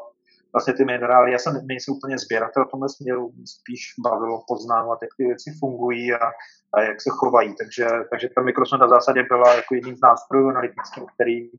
vlastně 0.52 0.74
ty 0.74 0.84
minerály. 0.84 1.32
Já 1.32 1.38
jsem 1.38 1.66
nejsem 1.66 1.94
úplně 1.94 2.18
sběratel 2.18 2.64
v 2.64 2.70
tomhle 2.70 2.88
směru, 2.88 3.32
spíš 3.44 3.80
bavilo 3.98 4.44
poznávat, 4.48 4.98
jak 5.02 5.10
ty 5.16 5.24
věci 5.24 5.50
fungují 5.60 6.12
a, 6.12 6.26
a 6.74 6.80
jak 6.80 7.00
se 7.00 7.10
chovají. 7.12 7.54
Takže, 7.60 7.86
takže 8.10 8.28
ta 8.34 8.42
mikrosonda 8.42 8.86
v 8.86 8.94
zásadě 8.96 9.22
byla 9.22 9.54
jako 9.54 9.74
jedním 9.74 9.96
z 9.96 10.00
nástrojů 10.00 10.48
analytických, 10.48 11.04
který 11.14 11.50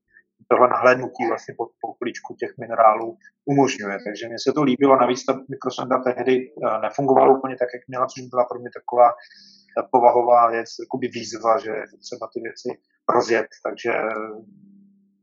tohle 0.47 0.67
nahlédnutí 0.67 1.27
vlastně 1.27 1.53
pod 1.57 1.69
pokličku 1.81 2.35
těch 2.39 2.51
minerálů 2.59 3.17
umožňuje. 3.45 3.97
Takže 4.05 4.27
mně 4.27 4.39
se 4.39 4.53
to 4.53 4.63
líbilo, 4.63 4.95
navíc 4.95 5.25
ta 5.25 5.39
mikrosonda 5.49 5.97
tehdy 6.03 6.33
eh, 6.35 6.79
nefungovala 6.81 7.37
úplně 7.37 7.55
tak, 7.59 7.69
jak 7.73 7.87
měla, 7.87 8.07
což 8.07 8.23
byla 8.23 8.45
pro 8.45 8.59
mě 8.59 8.69
taková 8.79 9.13
povahová 9.83 10.51
věc, 10.51 10.69
jakoby 10.79 11.07
výzva, 11.07 11.59
že 11.59 11.69
je 11.69 11.83
třeba 12.05 12.29
ty 12.33 12.39
věci 12.39 12.69
rozjet, 13.15 13.47
takže, 13.63 13.93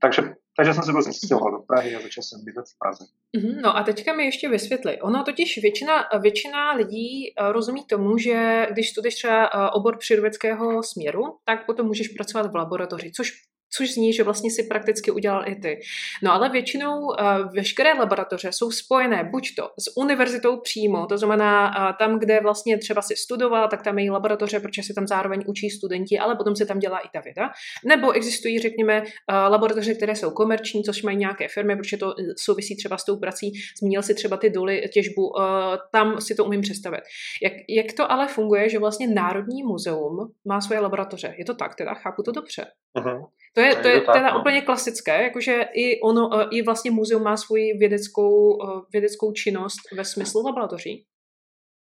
takže 0.01 0.35
takže 0.57 0.75
jsem 0.75 0.83
se 0.83 0.93
prostě 0.93 1.13
stěhoval 1.13 1.53
do 1.53 1.59
Prahy 1.59 1.97
a 1.97 2.01
začal 2.01 2.23
jsem 2.23 2.45
bydlet 2.45 2.67
v 2.67 2.79
Praze. 2.79 3.05
Mm-hmm, 3.37 3.61
no 3.63 3.77
a 3.77 3.83
teďka 3.83 4.13
mi 4.13 4.25
ještě 4.25 4.49
vysvětli. 4.49 5.01
Ono 5.01 5.25
totiž 5.25 5.59
většina, 5.63 6.09
většina 6.21 6.73
lidí 6.73 7.35
uh, 7.41 7.53
rozumí 7.53 7.85
tomu, 7.85 8.19
že 8.19 8.67
když 8.71 8.91
studuješ 8.91 9.15
třeba 9.15 9.55
uh, 9.55 9.71
obor 9.73 9.99
přírodovědského 9.99 10.83
směru, 10.83 11.23
tak 11.45 11.67
potom 11.67 11.87
můžeš 11.87 12.09
pracovat 12.09 12.53
v 12.53 12.57
laboratoři, 12.57 13.13
což 13.13 13.33
což 13.77 13.95
zní, 13.95 14.13
že 14.13 14.23
vlastně 14.23 14.51
si 14.51 14.63
prakticky 14.63 15.11
udělal 15.11 15.49
i 15.49 15.55
ty. 15.55 15.81
No 16.23 16.33
ale 16.33 16.49
většinou 16.49 17.01
uh, 17.01 17.15
veškeré 17.57 17.95
laboratoře 17.95 18.53
jsou 18.53 18.71
spojené 18.71 19.29
buď 19.33 19.49
to 19.57 19.63
s 19.79 19.97
univerzitou 19.97 20.61
přímo, 20.61 21.07
to 21.07 21.19
znamená 21.19 21.69
uh, 21.69 21.97
tam, 21.99 22.19
kde 22.19 22.41
vlastně 22.41 22.79
třeba 22.79 23.03
si 23.03 23.17
studoval, 23.17 23.69
tak 23.69 23.83
tam 23.83 23.99
je 23.99 24.13
laboratoře, 24.13 24.61
protože 24.61 24.83
se 24.83 24.95
tam 24.95 25.07
zároveň 25.07 25.45
učí 25.47 25.71
studenti, 25.71 26.19
ale 26.19 26.37
potom 26.37 26.57
se 26.57 26.67
tam 26.67 26.79
dělá 26.79 26.99
i 26.99 27.09
ta 27.13 27.21
věda. 27.21 27.51
Nebo 27.85 28.13
existují, 28.13 28.59
řekněme, 28.59 29.01
uh, 29.01 29.07
laboratoře, 29.29 29.95
které 29.95 30.17
jsou 30.17 30.31
komerční, 30.31 30.85
což 30.85 31.03
mají 31.03 31.17
nějaké 31.17 31.49
firmy, 31.49 31.77
protože 31.77 31.97
to 31.97 32.15
souvisí 32.37 32.77
třeba 32.77 32.99
s 32.99 33.05
tou 33.05 33.17
prací. 33.17 33.53
Zmínil 33.79 34.03
si 34.03 34.15
třeba 34.15 34.37
ty 34.37 34.51
doly, 34.51 34.89
těžbu, 34.93 35.33
tam 35.93 36.21
si 36.21 36.35
to 36.35 36.45
umím 36.45 36.61
představit. 36.61 37.01
Jak, 37.43 37.53
jak 37.69 37.93
to 37.93 38.13
ale 38.13 38.29
funguje, 38.29 38.69
že 38.69 38.79
vlastně 38.79 39.09
Národní 39.09 39.63
muzeum 39.63 40.33
má 40.45 40.61
svoje 40.61 40.81
laboratoře? 40.81 41.35
Je 41.39 41.45
to 41.45 41.55
tak, 41.55 41.75
teda 41.75 41.95
chápu 41.95 42.23
to 42.23 42.33
dobře? 42.33 42.67
Uh-huh. 42.99 43.27
To 43.55 43.61
je, 43.61 43.77
to 43.77 43.89
je, 43.89 44.01
to 44.01 44.13
teda 44.13 44.35
no. 44.35 44.41
úplně 44.41 44.61
klasické, 44.61 45.23
jakože 45.23 45.65
i 45.75 46.01
ono, 46.01 46.41
e, 46.41 46.47
i 46.51 46.63
vlastně 46.63 46.91
muzeum 46.91 47.23
má 47.23 47.37
svoji 47.37 47.73
vědeckou, 47.79 48.63
e, 48.63 48.67
vědeckou 48.93 49.33
činnost 49.33 49.79
ve 49.97 50.05
smyslu 50.05 50.47
laboratoří. 50.47 51.05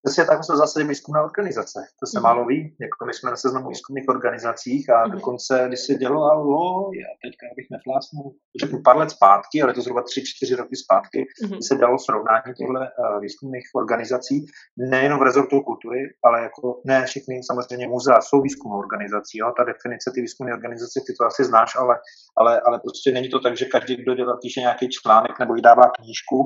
Přesně 0.07 0.25
tak 0.25 0.45
jsme 0.45 0.57
zase 0.57 0.85
výzkumná 0.85 1.23
organizace. 1.23 1.79
To 2.01 2.07
se 2.07 2.19
mm. 2.19 2.23
málo 2.23 2.45
ví. 2.45 2.77
Jako 2.81 3.07
my 3.07 3.13
jsme 3.15 3.31
na 3.31 3.37
seznamu 3.37 3.69
výzkumných 3.69 4.09
organizacích 4.09 4.91
a 4.91 5.07
mm. 5.07 5.13
dokonce, 5.13 5.65
když 5.69 5.81
se 5.81 5.95
dělalo, 5.95 6.91
já 7.03 7.11
teďka 7.25 7.47
bych 7.57 7.67
neflásnul, 7.75 8.27
řeknu 8.61 8.83
pár 8.85 8.97
let 8.97 9.11
zpátky, 9.11 9.63
ale 9.63 9.75
to 9.75 9.81
zhruba 9.81 10.03
tři, 10.03 10.23
čtyři 10.25 10.55
roky 10.55 10.77
zpátky, 10.77 11.27
mm. 11.43 11.63
se 11.63 11.75
dalo 11.75 11.99
srovnání 11.99 12.51
těchto 12.57 12.73
uh, 12.73 13.21
výzkumných 13.21 13.67
organizací, 13.83 14.47
nejenom 14.91 15.19
v 15.21 15.23
rezortu 15.23 15.61
kultury, 15.61 16.01
ale 16.25 16.43
jako 16.43 16.81
ne 16.85 17.07
všechny 17.07 17.35
samozřejmě 17.51 17.89
muzea 17.89 18.21
jsou 18.21 18.43
výzkumnou 18.43 18.79
organizací. 18.79 19.39
Jo? 19.39 19.53
Ta 19.57 19.65
definice 19.65 20.11
ty 20.15 20.21
výzkumné 20.21 20.55
organizace, 20.55 21.01
ty 21.07 21.13
to 21.19 21.27
asi 21.27 21.45
znáš, 21.45 21.71
ale, 21.83 21.95
ale, 22.41 22.61
ale 22.61 22.77
prostě 22.85 23.13
není 23.13 23.29
to 23.29 23.41
tak, 23.41 23.57
že 23.57 23.65
každý, 23.65 23.97
kdo 23.97 24.15
dělá, 24.15 24.37
píše 24.43 24.61
nějaký 24.61 24.89
článek 24.89 25.39
nebo 25.39 25.55
vydává 25.55 25.85
knížku, 25.97 26.39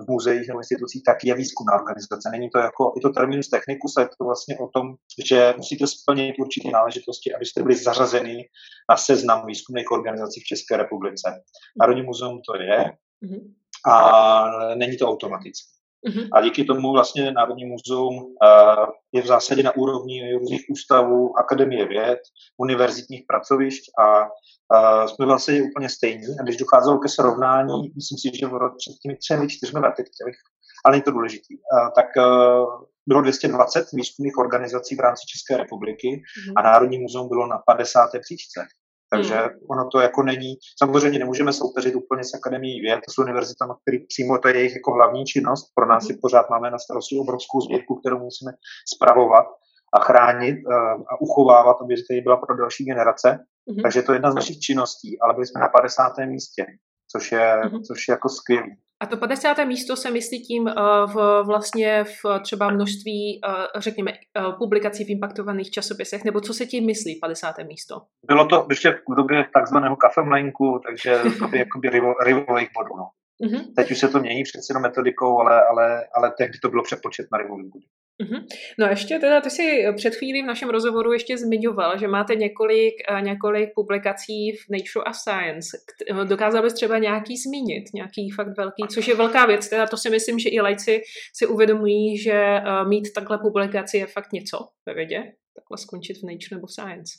v 0.00 0.10
muzeích 0.10 0.48
nebo 0.48 0.60
institucích, 0.60 1.02
tak 1.06 1.24
je 1.24 1.34
výzkumná 1.34 1.72
organizace. 1.74 2.30
Není 2.30 2.50
to 2.50 2.58
jako, 2.58 2.92
je 2.96 3.02
to 3.02 3.10
terminus 3.10 3.48
technicus 3.48 3.94
je 3.98 4.08
to 4.18 4.24
vlastně 4.24 4.58
o 4.58 4.68
tom, 4.68 4.94
že 5.26 5.54
musíte 5.56 5.86
splnit 5.86 6.34
určité 6.38 6.70
náležitosti, 6.70 7.34
abyste 7.34 7.62
byli 7.62 7.76
zařazeni 7.76 8.48
na 8.90 8.96
seznam 8.96 9.46
výzkumných 9.46 9.90
organizací 9.90 10.40
v 10.40 10.44
České 10.44 10.76
republice. 10.76 11.42
Národní 11.80 12.02
muzeum 12.02 12.40
to 12.48 12.62
je 12.62 12.92
mhm. 13.20 13.54
a 13.86 14.74
není 14.74 14.96
to 14.96 15.08
automatické. 15.08 15.81
Mm-hmm. 16.08 16.28
A 16.32 16.42
díky 16.42 16.64
tomu 16.64 16.92
vlastně 16.92 17.32
Národní 17.32 17.64
muzeum 17.64 18.14
uh, 18.16 18.86
je 19.12 19.22
v 19.22 19.26
zásadě 19.26 19.62
na 19.62 19.76
úrovni 19.76 20.34
různých 20.38 20.64
ústavů, 20.70 21.38
akademie 21.38 21.86
věd, 21.88 22.18
univerzitních 22.58 23.24
pracovišť 23.28 23.82
a 23.98 24.22
uh, 24.22 25.06
jsme 25.06 25.26
vlastně 25.26 25.62
úplně 25.62 25.88
stejní. 25.88 26.26
A 26.40 26.42
když 26.42 26.56
docházelo 26.56 26.98
ke 26.98 27.08
srovnání, 27.08 27.92
myslím 27.96 28.18
si, 28.18 28.38
že 28.38 28.46
před 28.46 28.92
těmi 29.02 29.16
třemi, 29.16 29.48
čtyřmi 29.48 29.80
lety, 29.80 30.02
těch, 30.02 30.36
ale 30.84 30.96
je 30.96 31.02
to 31.02 31.10
důležitý, 31.10 31.54
uh, 31.56 31.88
tak 31.96 32.06
uh, 32.16 32.84
bylo 33.06 33.20
220 33.20 33.86
výzkumných 33.92 34.38
organizací 34.38 34.96
v 34.96 35.00
rámci 35.00 35.26
České 35.26 35.56
republiky 35.56 36.08
mm-hmm. 36.08 36.52
a 36.56 36.62
Národní 36.62 36.98
muzeum 36.98 37.28
bylo 37.28 37.46
na 37.46 37.58
50. 37.66 38.10
příčce. 38.20 38.66
Takže 39.12 39.34
hmm. 39.34 39.50
ono 39.70 39.88
to 39.92 40.00
jako 40.00 40.22
není, 40.22 40.54
samozřejmě 40.78 41.18
nemůžeme 41.18 41.52
soupeřit 41.52 41.94
úplně 41.94 42.24
s 42.24 42.34
Akademií 42.34 42.80
věd, 42.80 42.96
to 42.96 43.12
jsou 43.12 43.22
univerzitami, 43.22 43.72
které 43.82 43.98
přímo 44.08 44.38
to 44.38 44.48
je 44.48 44.56
jejich 44.56 44.74
jako 44.74 44.92
hlavní 44.92 45.24
činnost. 45.24 45.72
Pro 45.74 45.86
nás 45.86 46.06
si 46.06 46.12
hmm. 46.12 46.20
pořád 46.20 46.50
máme 46.50 46.70
na 46.70 46.78
starosti 46.78 47.18
obrovskou 47.18 47.60
sbírku, 47.60 47.94
kterou 47.94 48.18
musíme 48.18 48.52
spravovat 48.94 49.46
a 49.94 50.00
chránit 50.00 50.56
eh, 50.56 50.74
a 51.10 51.20
uchovávat, 51.20 51.76
aby 51.80 51.94
tady 52.08 52.20
byla 52.20 52.36
pro 52.36 52.56
další 52.56 52.84
generace. 52.84 53.28
Hmm. 53.68 53.82
Takže 53.82 54.02
to 54.02 54.12
je 54.12 54.16
jedna 54.16 54.30
z 54.30 54.34
našich 54.34 54.58
činností, 54.58 55.20
ale 55.20 55.34
byli 55.34 55.46
jsme 55.46 55.60
na 55.60 55.68
50. 55.68 56.12
místě, 56.18 56.66
což 57.12 57.32
je, 57.32 57.60
hmm. 57.62 57.82
což 57.82 58.08
je 58.08 58.12
jako 58.12 58.28
skvělý. 58.28 58.76
A 59.02 59.06
to 59.06 59.16
50. 59.16 59.64
místo 59.64 59.96
se 59.96 60.10
myslí 60.10 60.42
tím 60.42 60.62
uh, 60.62 60.72
v, 61.12 61.42
vlastně 61.46 62.04
v 62.04 62.40
třeba 62.42 62.70
množství, 62.70 63.40
uh, 63.48 63.80
řekněme, 63.80 64.12
uh, 64.12 64.58
publikací 64.58 65.04
v 65.04 65.10
impaktovaných 65.10 65.70
časopisech, 65.70 66.24
nebo 66.24 66.40
co 66.40 66.54
se 66.54 66.66
tím 66.66 66.86
myslí 66.86 67.18
50. 67.20 67.58
místo? 67.58 68.02
Bylo 68.26 68.46
to 68.46 68.66
ještě 68.70 68.90
v 68.90 69.14
době 69.16 69.44
takzvaného 69.54 69.96
kafemlenku, 69.96 70.80
takže 70.86 71.20
to 71.38 71.48
by 71.48 71.58
jakoby 71.58 71.88
rivových 72.24 72.70
bodů. 72.76 72.96
No. 72.96 73.08
Mm-hmm. 73.44 73.74
Teď 73.76 73.90
už 73.90 73.98
se 73.98 74.08
to 74.08 74.20
mění 74.20 74.42
přeci 74.42 74.72
metodikou, 74.78 75.40
ale, 75.40 75.62
ale, 75.70 76.04
ale 76.14 76.32
tehdy 76.38 76.58
to 76.62 76.68
bylo 76.68 76.82
přepočet 76.82 77.26
na 77.32 77.38
rivových 77.38 77.70
bodů. 77.72 77.86
Mm-hmm. 78.22 78.46
No 78.78 78.86
ještě 78.86 79.18
teda, 79.18 79.40
ty 79.40 79.50
jsi 79.50 79.84
před 79.96 80.14
chvílí 80.14 80.42
v 80.42 80.46
našem 80.46 80.68
rozhovoru 80.68 81.12
ještě 81.12 81.38
zmiňoval, 81.38 81.98
že 81.98 82.08
máte 82.08 82.34
několik, 82.34 82.94
eh, 83.08 83.20
několik 83.20 83.70
publikací 83.74 84.52
v 84.52 84.70
Nature 84.70 85.04
a 85.06 85.12
Science. 85.12 85.78
Dokázal 86.24 86.62
bys 86.62 86.74
třeba 86.74 86.98
nějaký 86.98 87.36
zmínit, 87.36 87.84
nějaký 87.94 88.30
fakt 88.30 88.56
velký, 88.56 88.82
což 88.88 89.08
je 89.08 89.14
velká 89.14 89.46
věc, 89.46 89.68
teda 89.68 89.86
to 89.86 89.96
si 89.96 90.10
myslím, 90.10 90.38
že 90.38 90.48
i 90.48 90.60
lajci 90.60 91.02
si 91.34 91.46
uvědomují, 91.46 92.18
že 92.18 92.32
eh, 92.32 92.84
mít 92.88 93.12
takhle 93.14 93.38
publikaci 93.38 93.96
je 93.96 94.06
fakt 94.06 94.32
něco 94.32 94.58
ve 94.86 94.94
vědě, 94.94 95.32
takhle 95.56 95.78
skončit 95.78 96.14
v 96.14 96.22
Nature 96.22 96.56
nebo 96.56 96.66
v 96.66 96.72
Science. 96.72 97.12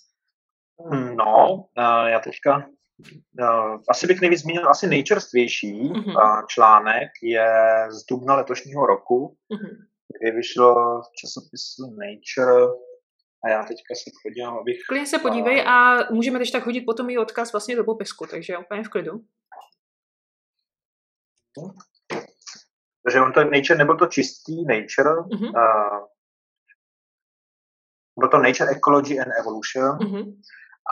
No, 1.16 1.66
eh, 1.78 2.12
já 2.12 2.20
teďka 2.20 2.66
asi 3.89 4.08
bych 4.08 4.22
nejvíc 4.22 4.39
zmínil 4.39 4.70
asi 4.70 4.88
nejčerstvější 4.88 5.74
mm-hmm. 5.74 6.46
článek, 6.48 7.10
je 7.22 7.48
z 7.89 8.06
dubna 8.06 8.36
letošního 8.36 8.86
roku, 8.86 9.38
mm-hmm 9.52 9.92
kdy 10.08 10.32
vyšlo 10.32 11.02
v 11.02 11.12
časopisu 11.22 11.96
Nature 11.96 12.68
a 13.46 13.50
já 13.50 13.63
teďka 13.63 13.96
se 14.04 14.12
podívám, 14.24 14.58
abych... 14.58 14.78
Klidně 14.88 15.08
se 15.08 15.20
podívej 15.20 15.63
a 15.68 15.98
můžeme 16.12 16.39
teď 16.39 16.52
tak 16.52 16.66
hodit 16.66 16.82
potom 16.86 17.10
i 17.10 17.18
odkaz 17.18 17.52
vlastně 17.54 17.76
do 17.76 17.84
popisku, 17.84 18.26
takže 18.28 18.58
úplně 18.58 18.84
v 18.84 18.89
klidu. 18.89 19.12
Takže 23.04 23.22
on 23.22 23.34
to 23.34 23.44
Nature, 23.44 23.78
nebyl 23.78 23.98
to 23.98 24.08
čistý 24.08 24.66
Nature, 24.66 25.10
mm-hmm. 25.10 25.52
uh, 25.56 26.08
byl 28.20 28.30
to 28.30 28.38
Nature 28.38 28.72
Ecology 28.72 29.20
and 29.20 29.32
Evolution 29.39 29.98
mm-hmm. 29.98 30.42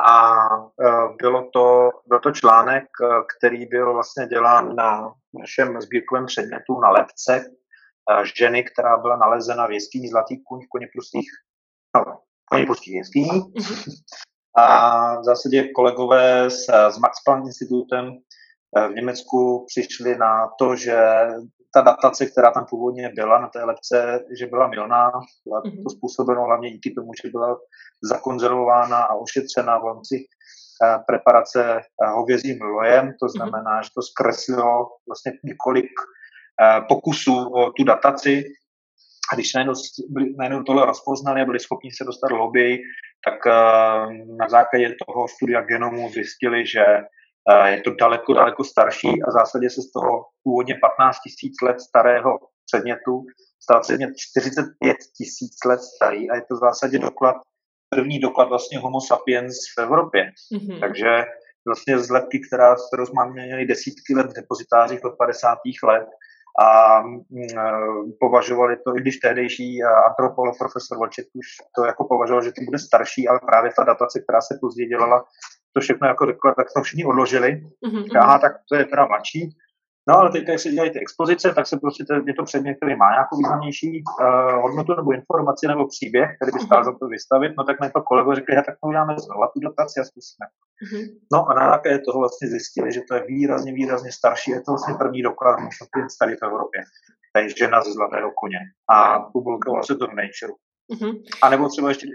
a 0.05 0.47
uh, 0.57 1.15
bylo, 1.21 1.49
to, 1.53 1.89
byl 2.07 2.19
to 2.19 2.31
článek, 2.31 2.83
který 3.37 3.65
byl 3.65 3.93
vlastně 3.93 4.25
dělán 4.25 4.75
na 4.75 5.13
našem 5.39 5.81
sbírkovém 5.81 6.25
předmětu 6.25 6.79
na 6.79 6.89
lepce, 6.89 7.51
ženy, 8.37 8.63
která 8.63 8.97
byla 8.97 9.17
nalezena 9.17 9.67
v 9.67 9.71
jeskyni 9.71 10.09
Zlatý 10.09 10.43
kůň 10.43 10.65
v 10.65 10.69
Koněprustých, 10.69 11.29
no, 11.95 12.19
Koněprustých 12.51 12.93
jeskyní. 12.93 13.41
A 14.57 15.19
v 15.19 15.23
zásadě 15.23 15.67
kolegové 15.67 16.49
s, 16.49 16.69
s 16.69 16.97
Max 16.97 17.23
Planck 17.25 17.45
institutem 17.45 18.17
eh, 18.77 18.87
v 18.87 18.91
Německu 18.91 19.65
přišli 19.67 20.17
na 20.17 20.49
to, 20.59 20.75
že 20.75 20.97
ta 21.73 21.81
datace, 21.81 22.25
která 22.25 22.51
tam 22.51 22.65
původně 22.65 23.11
byla 23.15 23.41
na 23.41 23.47
té 23.47 23.63
lepce, 23.63 24.19
že 24.39 24.47
byla 24.47 24.67
milná. 24.67 25.11
Byla 25.45 25.61
mhm. 25.65 25.83
to 25.83 25.89
způsobeno 25.89 26.45
hlavně 26.45 26.71
díky 26.71 26.91
tomu, 26.91 27.11
že 27.23 27.29
byla 27.29 27.57
zakonzervována 28.03 28.97
a 28.97 29.15
ošetřena 29.15 29.79
v 29.79 29.85
rámci 29.85 30.15
eh, 30.15 30.97
preparace 31.07 31.79
eh, 31.79 32.07
hovězím 32.07 32.61
lojem. 32.61 33.13
To 33.21 33.29
znamená, 33.29 33.81
že 33.81 33.89
to 33.95 34.01
zkreslilo 34.01 34.87
vlastně 35.07 35.31
několik 35.43 35.91
pokusů 36.89 37.49
o 37.53 37.71
tu 37.71 37.83
dataci. 37.83 38.43
A 39.33 39.35
když 39.35 39.53
najednou, 39.53 39.73
najednou 40.37 40.63
tohle 40.63 40.85
rozpoznali 40.85 41.41
a 41.41 41.45
byli 41.45 41.59
schopni 41.59 41.91
se 41.91 42.03
dostat 42.03 42.31
hlouběji, 42.31 42.79
tak 43.25 43.47
eh, 43.47 43.53
na 44.39 44.49
základě 44.49 44.95
toho 45.07 45.27
studia 45.27 45.61
genomu 45.61 46.09
zjistili, 46.09 46.67
že 46.67 46.85
eh, 47.51 47.71
je 47.71 47.81
to 47.81 47.95
daleko, 47.95 48.33
daleko 48.33 48.63
starší 48.63 49.07
a 49.07 49.29
v 49.29 49.33
zásadě 49.33 49.69
se 49.69 49.81
z 49.81 49.91
toho 49.91 50.25
původně 50.43 50.75
15 50.97 51.17
tisíc 51.19 51.61
let 51.61 51.81
starého 51.81 52.39
předmětu 52.65 53.25
stal 53.63 53.81
předmět 53.81 54.11
45 54.17 54.97
tisíc 55.17 55.55
let 55.65 55.79
starý 55.79 56.29
a 56.29 56.35
je 56.35 56.41
to 56.41 56.55
v 56.55 56.59
zásadě 56.59 56.99
doklad, 56.99 57.35
první 57.89 58.19
doklad 58.19 58.49
vlastně 58.49 58.79
homo 58.79 59.01
sapiens 59.01 59.55
v 59.77 59.81
Evropě. 59.81 60.31
Mm-hmm. 60.53 60.79
Takže 60.79 61.25
vlastně 61.67 61.99
zlepky, 61.99 62.39
která, 62.39 62.75
kterou 62.75 63.05
jsme 63.05 63.29
měli 63.31 63.65
desítky 63.65 64.15
let 64.15 64.31
v 64.31 64.35
depozitářích 64.35 65.05
od 65.05 65.17
50. 65.17 65.57
let, 65.83 66.07
a 66.59 67.01
mm, 67.01 67.19
e, 67.19 67.71
považovali 68.19 68.77
to, 68.77 68.97
i 68.97 69.01
když 69.01 69.17
tehdejší 69.17 69.83
antropolog 70.09 70.57
profesor 70.57 70.97
Volček 70.97 71.25
už 71.33 71.47
to 71.75 71.85
jako 71.85 72.03
považoval, 72.03 72.43
že 72.43 72.51
to 72.51 72.61
bude 72.65 72.79
starší, 72.79 73.27
ale 73.27 73.39
právě 73.45 73.71
ta 73.77 73.83
datace, 73.83 74.19
která 74.19 74.41
se 74.41 74.57
později 74.61 74.87
dělala, 74.89 75.25
to 75.73 75.81
všechno 75.81 76.07
jako 76.07 76.25
řekla, 76.25 76.53
tak 76.53 76.67
to 76.75 76.81
všichni 76.81 77.05
odložili. 77.05 77.61
Mm-hmm. 77.87 78.19
Aha, 78.19 78.39
tak 78.39 78.51
to 78.69 78.75
je 78.75 78.85
teda 78.85 79.05
mladší. 79.05 79.49
No 80.09 80.17
ale 80.17 80.31
teď, 80.31 80.47
jak 80.47 80.59
se 80.59 80.69
dělají 80.69 80.91
ty 80.91 80.99
expozice, 80.99 81.53
tak 81.53 81.67
se 81.67 81.77
prostě 81.77 82.05
to, 82.05 82.13
je 82.13 82.33
to 82.33 82.43
předmět, 82.43 82.75
který 82.75 82.95
má 82.95 83.11
nějakou 83.11 83.37
významnější 83.37 84.03
uh, 84.03 84.61
hodnotu 84.61 84.95
nebo 84.95 85.13
informaci 85.13 85.67
nebo 85.67 85.87
příběh, 85.87 86.29
který 86.35 86.51
by 86.51 86.59
stál 86.59 86.83
za 86.83 86.93
to 86.99 87.07
vystavit, 87.07 87.51
no 87.57 87.63
tak 87.63 87.79
na 87.81 87.89
to 87.89 88.01
kolegové 88.01 88.35
řekli, 88.35 88.55
tak 88.55 88.75
to 88.81 88.87
uděláme 88.87 89.15
znovu 89.25 89.41
tu 89.53 89.59
dotaci 89.59 89.99
a 89.99 90.03
zkusíme. 90.03 90.45
Mm-hmm. 90.83 91.05
No 91.33 91.49
a 91.49 91.53
na 91.53 91.69
základě 91.71 91.99
toho 91.99 92.19
vlastně 92.19 92.47
zjistili, 92.47 92.91
že 92.91 93.01
to 93.07 93.15
je 93.15 93.23
výrazně, 93.27 93.73
výrazně 93.73 94.11
starší, 94.11 94.51
je 94.51 94.61
to 94.61 94.71
vlastně 94.71 94.93
první 94.93 95.21
doklad 95.21 95.59
možná 95.59 96.09
starý 96.09 96.33
v 96.35 96.45
Evropě. 96.49 96.81
To 97.33 97.41
je 97.41 97.49
žena 97.57 97.81
ze 97.81 97.91
zlatého 97.91 98.31
koně. 98.41 98.59
A 98.95 99.19
publikovalo 99.19 99.83
se 99.83 99.95
to 99.95 100.07
v 100.07 100.17
Nature. 100.21 100.53
Mm-hmm. 100.93 101.13
A 101.43 101.49
nebo 101.49 101.69
třeba 101.69 101.89
ještě, 101.89 102.07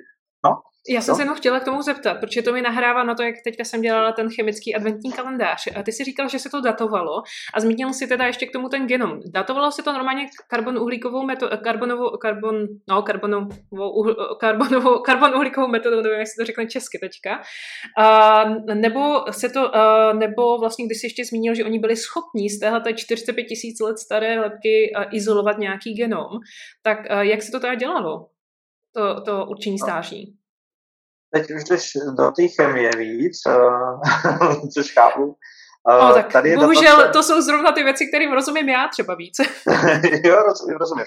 no? 0.45 0.51
Já 0.89 1.01
jsem 1.01 1.13
no? 1.13 1.17
se 1.17 1.23
jenom 1.23 1.37
chtěla 1.37 1.61
k 1.61 1.65
tomu 1.65 1.83
zeptat, 1.83 2.15
protože 2.21 2.43
to 2.43 2.53
mi 2.53 2.63
nahrává 2.63 3.05
na 3.05 3.15
to, 3.15 3.23
jak 3.23 3.35
teďka 3.45 3.65
jsem 3.65 3.81
dělala 3.81 4.13
ten 4.13 4.29
chemický 4.31 4.75
adventní 4.75 5.13
kalendář. 5.13 5.69
A 5.77 5.83
ty 5.83 5.93
si 5.93 6.05
říkal, 6.05 6.29
že 6.29 6.39
se 6.39 6.51
to 6.51 6.61
datovalo 6.61 7.23
a 7.55 7.61
zmínil 7.61 7.93
si 7.93 8.07
teda 8.07 8.27
ještě 8.27 8.47
k 8.47 8.53
tomu 8.53 8.69
ten 8.69 8.87
genom. 8.87 9.21
Datovalo 9.35 9.71
se 9.73 9.83
to 9.83 9.93
normálně 9.93 10.27
karbon 10.51 10.79
uhlíkovou 10.79 11.23
metodou, 11.23 11.57
karbonovou, 11.65 12.11
karbon, 12.17 12.67
no, 12.89 13.03
karbonovou, 13.03 13.49
karbonovou, 14.41 14.99
karbon 15.07 15.35
uhlíkovou 15.35 15.69
metodou, 15.69 16.01
nevím, 16.01 16.19
jak 16.19 16.29
se 16.29 16.35
to 16.41 16.47
řekne 16.47 16.67
česky 16.67 16.99
teďka. 16.99 17.43
A, 17.99 18.45
nebo 18.75 19.25
se 19.31 19.49
to, 19.49 19.77
a, 19.77 20.13
nebo 20.13 20.59
vlastně, 20.59 20.87
když 20.87 21.01
jsi 21.01 21.07
ještě 21.07 21.25
zmínil, 21.25 21.55
že 21.55 21.65
oni 21.65 21.79
byli 21.79 21.97
schopní 21.97 22.51
z 22.51 22.59
téhle 22.59 22.83
45 22.95 23.45
tisíc 23.45 23.81
let 23.81 23.99
staré 23.99 24.41
lepky 24.41 24.93
izolovat 25.13 25.59
nějaký 25.59 25.95
genom, 25.95 26.29
tak 26.83 27.11
a, 27.11 27.23
jak 27.23 27.43
se 27.43 27.53
to 27.53 27.61
teda 27.61 27.75
dělalo? 27.75 28.27
To, 28.95 29.21
to 29.21 29.47
určení 29.47 29.79
stáží 29.79 30.36
teď 31.35 31.51
už 31.51 31.65
jdeš 31.65 31.93
do 32.19 32.31
té 32.31 32.49
chemie 32.49 32.91
víc, 32.97 33.41
uh, 33.47 34.69
což 34.75 34.93
chápu. 34.93 35.37
No, 35.89 36.15
tak 36.15 36.33
tady 36.33 36.49
je 36.49 36.57
bohužel 36.57 36.97
datace... 36.97 37.13
to 37.13 37.23
jsou 37.23 37.41
zrovna 37.41 37.73
ty 37.73 37.83
věci, 37.83 38.07
kterým 38.07 38.33
rozumím 38.33 38.69
já 38.69 38.89
třeba 38.89 39.15
víc. 39.15 39.37
jo, 40.25 40.43
rozumím, 40.43 40.77
rozumím. 40.77 41.07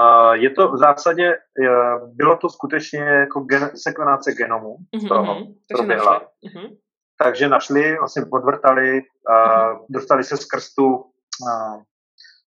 Uh, 0.00 0.32
je 0.32 0.50
to 0.50 0.72
v 0.72 0.78
zásadě, 0.78 1.32
uh, 1.32 2.08
bylo 2.14 2.36
to 2.36 2.48
skutečně 2.48 3.00
jako 3.00 3.40
gen, 3.40 3.70
sekvenace 3.74 4.32
genomu, 4.32 4.76
mm-hmm, 4.96 5.08
toho 5.08 5.36
proběhla. 5.68 6.20
Mm-hmm. 6.20 6.76
Takže 7.22 7.48
našli, 7.48 7.98
vlastně 7.98 8.22
podvrtali, 8.30 8.92
uh, 8.92 9.34
mm-hmm. 9.34 9.84
dostali 9.88 10.24
se 10.24 10.36
skrz 10.36 10.74
tu, 10.74 10.86
uh, 10.86 11.82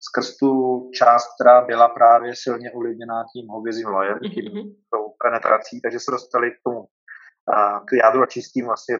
skrz 0.00 0.36
tu 0.36 0.80
část, 0.94 1.26
která 1.34 1.64
byla 1.64 1.88
právě 1.88 2.32
silně 2.36 2.72
ovlivněná 2.72 3.24
tím 3.32 3.48
hovězím 3.48 3.88
lojem, 3.88 4.18
mm-hmm. 4.18 4.34
tím 4.34 4.52
mhm. 4.54 4.62
tou 4.90 5.14
penetrací, 5.24 5.80
takže 5.80 6.00
se 6.00 6.10
dostali 6.10 6.50
k 6.50 6.54
tomu 6.64 6.77
k 7.84 7.92
jádru 8.02 8.22
a 8.22 8.26
čistým 8.26 8.66
vlastně 8.66 8.96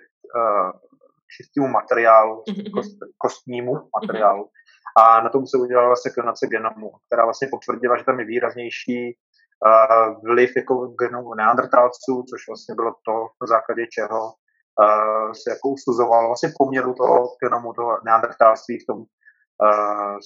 čistému 1.37 1.69
materiálu, 1.69 2.43
mm-hmm. 2.49 2.73
kost, 2.75 2.97
kostnímu 3.19 3.73
materiálu. 4.01 4.45
Mm-hmm. 4.45 5.03
A 5.03 5.21
na 5.21 5.29
tom 5.29 5.47
se 5.47 5.59
udělala 5.59 5.97
sekvenace 5.97 6.47
genomu, 6.47 6.91
která 7.07 7.25
vlastně 7.25 7.49
potvrdila, 7.51 7.97
že 7.97 8.05
tam 8.05 8.21
je 8.21 8.27
výraznější 8.27 9.01
uh, 9.13 10.21
vliv 10.31 10.51
jako 10.57 10.75
genomu 10.87 11.35
neandertalců, 11.35 12.25
což 12.31 12.41
vlastně 12.49 12.75
bylo 12.75 12.93
to, 13.07 13.15
na 13.43 13.47
základě 13.47 13.87
čeho 13.87 14.21
uh, 14.25 15.33
se 15.33 15.51
jako 15.51 15.69
usuzovalo 15.69 16.27
vlastně 16.27 16.51
poměru 16.59 16.95
toho 16.95 17.37
genomu, 17.45 17.73
toho 17.73 17.99
neandertalství 18.05 18.79
v 18.79 18.87
tom 18.87 18.99
uh, 18.99 20.19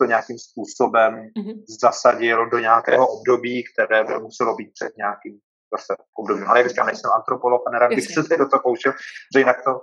to 0.00 0.04
nějakým 0.04 0.38
způsobem 0.38 1.12
mm-hmm. 1.14 1.62
zasadil 1.82 2.50
do 2.50 2.58
nějakého 2.58 3.06
období, 3.06 3.64
které 3.72 4.04
by 4.04 4.14
muselo 4.18 4.54
být 4.54 4.70
před 4.72 4.92
nějakým 4.96 5.38
zase 5.76 5.94
období. 6.18 6.42
Ale 6.46 6.58
jak 6.58 6.68
říkám, 6.68 6.86
nejsem 6.86 7.10
antropolog 7.10 7.62
a 7.66 7.70
nerad 7.70 7.88
bych 7.88 8.06
se 8.06 8.36
do 8.38 8.48
toho 8.48 8.62
pouštěl, 8.62 8.92
že 9.34 9.40
jinak 9.40 9.56
to 9.64 9.80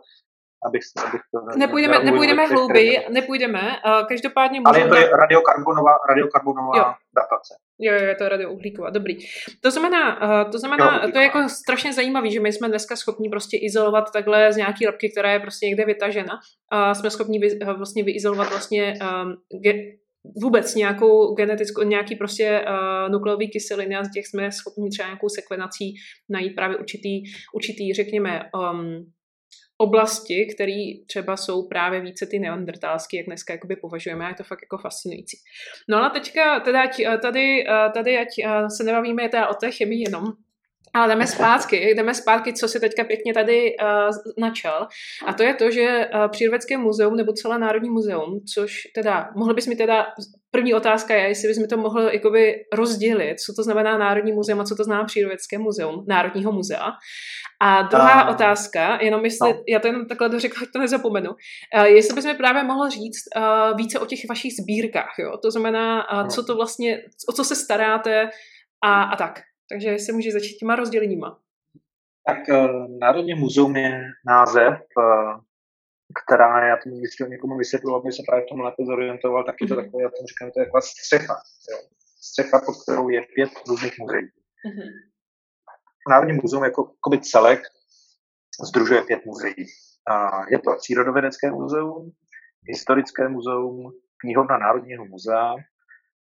abych, 0.66 0.82
abych 1.08 1.22
to 1.32 1.58
nepůjdeme, 1.58 2.00
nepůjdeme 2.00 2.46
hlouběji, 2.46 3.00
nepůjdeme. 3.10 3.60
Uh, 3.60 4.08
každopádně 4.08 4.60
můžeme... 4.60 4.90
Ale 4.90 5.00
je 5.00 5.10
to 5.10 5.16
radiokarbonová, 5.16 5.92
radiokarbonová 6.10 6.78
jo. 6.78 6.94
datace. 7.16 7.56
Jo, 7.80 7.94
jo, 7.94 8.08
je 8.08 8.16
to 8.16 8.30
radiouhlíková, 8.30 8.90
dobrý. 8.90 9.18
To 9.62 9.72
znamená, 9.72 10.22
uh, 10.22 10.52
to 10.52 10.60
znamená, 10.60 11.02
jo, 11.04 11.12
to 11.12 11.18
je 11.18 11.24
jako 11.24 11.50
strašně 11.50 11.94
zajímavé, 11.94 12.30
že 12.30 12.40
my 12.40 12.54
jsme 12.54 12.70
dneska 12.70 12.96
schopni 12.96 13.30
prostě 13.30 13.58
izolovat 13.58 14.12
takhle 14.12 14.54
z 14.54 14.58
nějaký 14.58 14.86
ropky, 14.86 15.10
která 15.10 15.32
je 15.32 15.40
prostě 15.40 15.66
někde 15.66 15.86
vytažena. 15.86 16.40
A 16.72 16.94
jsme 16.94 17.10
schopni 17.10 17.40
vy, 17.40 17.60
vlastně 17.78 18.04
vyizolovat 18.04 18.50
vlastně 18.50 18.94
um, 19.02 19.36
ge, 19.64 19.74
vůbec 20.42 20.76
nějakou 20.76 21.34
genetickou, 21.34 21.84
nějaký 21.84 22.16
prostě 22.16 22.66
uh, 22.68 23.12
nukleový 23.12 23.50
kyseliny 23.50 23.96
a 23.96 24.04
z 24.04 24.12
těch 24.12 24.28
jsme 24.28 24.52
schopni 24.52 24.90
třeba 24.90 25.08
nějakou 25.08 25.30
sekvenací 25.30 25.94
najít 26.30 26.56
právě 26.56 26.78
určitý, 26.78 27.24
určitý 27.54 27.94
řekněme, 27.94 28.42
um, 28.72 29.12
oblasti, 29.78 30.48
které 30.56 30.84
třeba 31.08 31.38
jsou 31.38 31.68
právě 31.68 32.02
více 32.02 32.26
ty 32.26 32.40
neandertálské, 32.40 33.18
jak 33.18 33.26
dneska 33.26 33.54
jakoby 33.54 33.76
považujeme, 33.76 34.26
a 34.26 34.30
je 34.30 34.36
to 34.36 34.44
fakt 34.44 34.60
jako 34.62 34.78
fascinující. 34.78 35.38
No 35.90 35.98
ale 35.98 36.10
teďka 36.10 36.60
teda, 36.60 36.82
tady, 37.22 37.66
tady 37.94 38.18
ať 38.18 38.28
se 38.78 38.84
nebavíme 38.84 39.30
teda 39.30 39.48
o 39.48 39.54
té 39.54 39.72
chemii 39.72 40.04
jenom, 40.08 40.24
ale 40.94 41.08
jdeme 41.08 41.28
zpátky, 41.28 41.94
jdeme 41.96 42.14
zpátky, 42.14 42.54
co 42.54 42.68
si 42.68 42.80
teďka 42.80 43.04
pěkně 43.04 43.34
tady 43.34 43.76
uh, 43.82 44.16
načal. 44.38 44.88
A 45.26 45.34
to 45.34 45.44
je 45.44 45.54
to, 45.54 45.72
že 45.72 46.10
uh, 46.14 46.28
Přírodovědské 46.28 46.78
muzeum 46.78 47.16
nebo 47.16 47.34
celé 47.34 47.60
Národní 47.60 47.90
muzeum, 47.90 48.40
což 48.54 48.82
teda, 48.96 49.30
mohli 49.36 49.54
bys 49.54 49.68
mi 49.68 49.76
teda, 49.76 50.08
první 50.52 50.74
otázka 50.74 51.16
je, 51.16 51.28
jestli 51.28 51.48
bys 51.48 51.58
mi 51.58 51.68
to 51.68 51.78
mohl 51.78 52.02
jakoby 52.02 52.56
rozdělit, 52.74 53.40
co 53.40 53.54
to 53.54 53.64
znamená 53.64 53.98
Národní 53.98 54.32
muzeum 54.32 54.60
a 54.60 54.64
co 54.64 54.76
to 54.76 54.84
znamená 54.84 55.06
Přírodovědské 55.06 55.58
muzeum, 55.58 56.06
Národního 56.08 56.52
muzea. 56.52 56.92
A 57.62 57.82
druhá 57.82 58.24
uh, 58.24 58.36
otázka, 58.36 59.00
jenom 59.02 59.26
jestli, 59.26 59.54
no. 59.54 59.64
já 59.68 59.80
to 59.80 59.88
jenom 59.88 60.06
takhle 60.06 60.30
dořekla, 60.30 60.62
ať 60.64 60.70
to 60.74 60.80
nezapomenu, 60.80 61.32
uh, 61.32 61.84
jestli 61.84 62.16
bys 62.16 62.26
mi 62.26 62.34
právě 62.34 62.64
mohl 62.64 62.90
říct 62.90 63.24
uh, 63.38 63.78
více 63.78 64.00
o 64.00 64.06
těch 64.06 64.20
vašich 64.30 64.54
sbírkách, 64.62 65.14
jo? 65.20 65.38
to 65.38 65.52
znamená, 65.52 66.12
uh, 66.14 66.28
co 66.28 66.44
to 66.44 66.56
vlastně, 66.56 67.02
o 67.30 67.34
co 67.34 67.44
se 67.44 67.56
staráte 67.56 68.30
a, 68.84 69.04
a 69.04 69.16
tak. 69.16 69.42
Takže 69.70 70.00
se 70.00 70.12
může 70.14 70.32
začít 70.32 70.58
těma 70.58 70.76
rozděleníma. 70.76 71.40
Tak 72.28 72.38
uh, 72.50 73.00
Národní 73.00 73.34
muzeum 73.34 73.76
je 73.76 74.02
název, 74.26 74.74
uh, 74.98 75.40
která, 76.26 76.68
já 76.68 76.78
to 76.78 76.90
když 76.90 77.30
někomu 77.30 77.58
vysvětlu, 77.58 77.96
aby 77.96 78.12
se 78.12 78.24
právě 78.28 78.46
v 78.46 78.50
tom 78.50 78.60
lépe 78.60 78.86
zorientoval, 78.86 79.44
tak 79.44 79.56
je 79.62 79.68
to 79.68 79.76
mhm. 79.76 79.84
takové, 79.84 80.04
já 80.04 80.10
tomu 80.10 80.28
říkám, 80.28 80.52
to 80.52 80.60
je 80.60 80.66
taková 80.66 80.82
střecha. 80.82 81.36
Jo. 81.72 81.78
Střecha, 82.22 82.62
pod 82.66 82.76
kterou 82.84 83.10
je 83.10 83.22
pět 83.36 83.50
různých 83.68 84.00
muzeí. 84.00 84.26
Mm-hmm. 84.68 84.90
Národní 86.10 86.34
muzeum 86.34 86.64
jako, 86.64 86.82
jako 86.82 87.24
celek 87.24 87.62
združuje 88.68 89.02
pět 89.02 89.26
muzeí. 89.26 89.66
A 90.08 90.42
je 90.50 90.60
to 90.60 90.76
Přírodovědecké 90.78 91.52
muzeum, 91.52 92.12
Historické 92.64 93.30
muzeum, 93.30 93.92
knihovna 94.18 94.58
Národního 94.58 95.06
muzea 95.06 95.56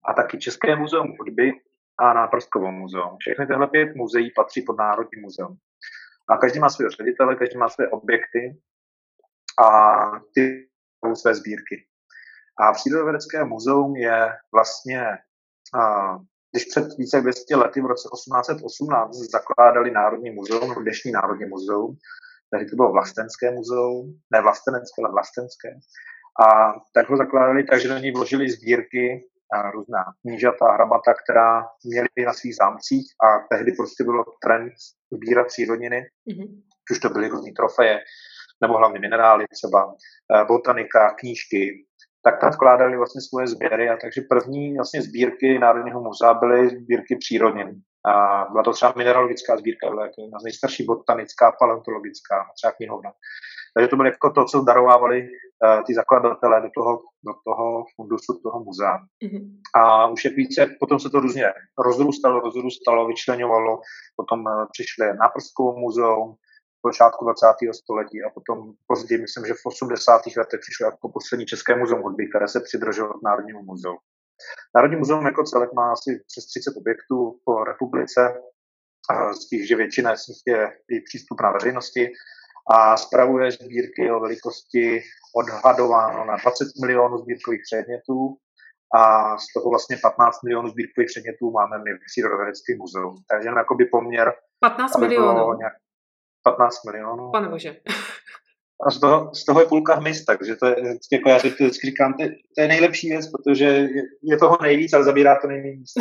a 0.04 0.12
taky 0.14 0.38
České 0.38 0.76
muzeum 0.76 1.16
hudby 1.18 1.52
a 2.00 2.12
Náprstkovo 2.12 2.72
muzeum. 2.72 3.16
Všechny 3.18 3.46
tyhle 3.46 3.66
pět 3.66 3.94
muzeí 3.94 4.32
patří 4.36 4.62
pod 4.62 4.78
Národní 4.78 5.20
muzeum. 5.22 5.56
A 6.28 6.36
každý 6.36 6.58
má 6.58 6.68
své 6.68 6.90
ředitele, 6.90 7.36
každý 7.36 7.58
má 7.58 7.68
své 7.68 7.88
objekty 7.88 8.60
a 9.64 10.00
ty 10.34 10.68
jsou 10.98 11.14
své 11.14 11.34
sbírky. 11.34 11.86
A 12.58 12.72
Přírodovědecké 12.72 13.44
muzeum 13.44 13.96
je 13.96 14.32
vlastně, 14.52 15.04
když 16.52 16.64
před 16.64 16.86
více 16.98 17.16
jak 17.16 17.24
200 17.24 17.56
lety 17.56 17.80
v 17.80 17.86
roce 17.86 18.08
1818 18.14 19.16
zakládali 19.16 19.90
Národní 19.90 20.30
muzeum, 20.30 20.74
dnešní 20.82 21.12
Národní 21.12 21.46
muzeum, 21.46 21.96
tehdy 22.50 22.70
to 22.70 22.76
bylo 22.76 22.92
Vlastenské 22.92 23.50
muzeum, 23.50 24.20
ne 24.32 24.42
vlastenecké, 24.42 25.02
ale 25.02 25.12
vlastenské. 25.12 25.68
A 26.46 26.74
tak 26.94 27.08
ho 27.08 27.16
zakládali 27.16 27.64
tak, 27.64 27.80
že 27.80 27.88
do 27.88 27.98
něj 27.98 28.12
vložili 28.12 28.50
sbírky 28.50 29.29
různá 29.70 30.04
knížata, 30.20 30.72
hrabata, 30.72 31.14
která 31.22 31.66
měli 31.84 32.08
na 32.26 32.32
svých 32.32 32.56
zámcích 32.56 33.06
a 33.24 33.28
tehdy 33.50 33.72
prostě 33.72 34.04
bylo 34.04 34.24
trend 34.44 34.72
sbírat 35.12 35.46
přírodniny, 35.46 36.00
mm-hmm. 36.30 36.48
už 36.92 36.98
to 36.98 37.08
byly 37.08 37.28
různé 37.28 37.52
trofeje, 37.56 38.00
nebo 38.62 38.78
hlavně 38.78 39.00
minerály 39.00 39.44
třeba, 39.52 39.94
eh, 40.34 40.44
botanika, 40.44 41.14
knížky, 41.18 41.84
tak 42.24 42.40
tam 42.40 42.50
vkládali 42.50 42.96
vlastně 42.96 43.20
svoje 43.20 43.46
sběry 43.46 43.88
a 43.90 43.96
takže 43.96 44.20
první 44.30 44.76
vlastně 44.76 45.02
sbírky 45.02 45.58
Národního 45.58 46.00
muzea 46.00 46.34
byly 46.34 46.68
sbírky 46.68 47.16
přírodnin. 47.16 47.70
A 48.12 48.44
byla 48.50 48.62
to 48.62 48.72
třeba 48.72 48.94
mineralogická 48.96 49.56
sbírka, 49.56 49.90
byla 49.90 50.02
jako 50.02 50.22
jedna 50.22 50.38
z 50.38 50.44
nejstarší 50.44 50.84
botanická, 50.84 51.52
paleontologická, 51.58 52.36
třeba 52.56 52.72
knihovna. 52.72 53.10
Takže 53.74 53.88
to 53.88 53.96
bylo 53.96 54.08
jako 54.08 54.30
to, 54.30 54.44
co 54.44 54.60
darovávali 54.60 55.22
uh, 55.22 55.82
ty 55.86 55.94
zakladatelé 55.94 56.60
do 56.60 56.70
toho, 56.74 56.92
do 57.24 57.32
toho 57.44 57.84
fundusu, 57.96 58.40
toho 58.42 58.64
muzea. 58.64 58.98
Mm-hmm. 59.24 59.42
A 59.74 60.06
už 60.06 60.24
jak 60.24 60.34
více, 60.34 60.76
potom 60.80 61.00
se 61.00 61.10
to 61.10 61.20
různě 61.20 61.52
rozrůstalo, 61.78 62.40
rozrůstalo, 62.40 63.06
vyčlenovalo, 63.06 63.80
potom 64.16 64.40
uh, 64.40 64.66
přišly 64.72 65.06
náprskové 65.22 65.80
muzeum, 65.80 66.34
v 66.78 66.88
počátku 66.88 67.24
20. 67.24 67.46
století 67.82 68.22
a 68.22 68.30
potom 68.30 68.72
později, 68.86 69.20
myslím, 69.20 69.46
že 69.46 69.54
v 69.54 69.66
80. 69.66 70.20
letech 70.36 70.60
přišlo 70.60 70.86
jako 70.86 71.08
poslední 71.08 71.46
České 71.46 71.76
muzeum 71.76 72.02
hudby, 72.02 72.28
které 72.28 72.48
se 72.48 72.60
přidrželo 72.60 73.14
k 73.14 73.22
Národnímu 73.22 73.62
muzeu. 73.62 73.96
Národní 74.74 74.96
muzeum 74.96 75.26
jako 75.26 75.44
celek 75.44 75.72
má 75.72 75.92
asi 75.92 76.10
přes 76.26 76.46
30 76.46 76.76
objektů 76.76 77.40
po 77.44 77.64
republice, 77.64 78.20
z 79.32 79.48
těch, 79.48 79.68
že 79.68 79.76
většina 79.76 80.16
z 80.16 80.28
nich 80.28 80.42
je 80.46 80.72
i 80.90 81.00
přístupná 81.00 81.52
veřejnosti 81.52 82.12
a 82.74 82.96
spravuje 82.96 83.52
sbírky 83.52 84.10
o 84.10 84.20
velikosti 84.20 85.02
odhadováno 85.36 86.24
na 86.24 86.36
20 86.36 86.68
milionů 86.82 87.18
sbírkových 87.18 87.60
předmětů 87.70 88.36
a 88.94 89.38
z 89.38 89.44
toho 89.54 89.70
vlastně 89.70 89.96
15 90.02 90.42
milionů 90.42 90.68
sbírkových 90.68 91.10
předmětů 91.12 91.50
máme 91.50 91.78
my 91.78 91.90
v 91.94 92.04
Přírodovědeckém 92.06 92.78
muzeu. 92.78 93.14
Takže 93.30 93.48
jakoby 93.48 93.84
poměr... 93.84 94.32
15 94.60 94.98
milionů? 94.98 95.58
Nějak 95.58 95.72
15 96.44 96.84
milionů. 96.84 97.30
Pane 97.30 97.48
bože. 97.48 97.76
A 98.86 98.90
z 98.90 99.00
toho, 99.00 99.34
z 99.34 99.44
toho 99.44 99.60
je 99.60 99.66
půlka 99.66 99.94
hmyz, 99.94 100.24
takže 100.24 100.56
to 100.56 100.66
je, 100.66 100.76
jako 101.12 101.28
já 101.28 101.38
si 101.38 101.50
to 101.50 101.64
vždycky 101.64 101.86
říkám, 101.86 102.12
to, 102.12 102.24
to 102.56 102.60
je 102.62 102.68
nejlepší 102.68 103.08
věc, 103.08 103.30
protože 103.30 103.64
je, 103.64 103.88
je 104.22 104.36
toho 104.36 104.58
nejvíc, 104.62 104.92
ale 104.92 105.04
zabírá 105.04 105.38
to 105.40 105.48
nejméně 105.48 105.76
místa. 105.76 106.00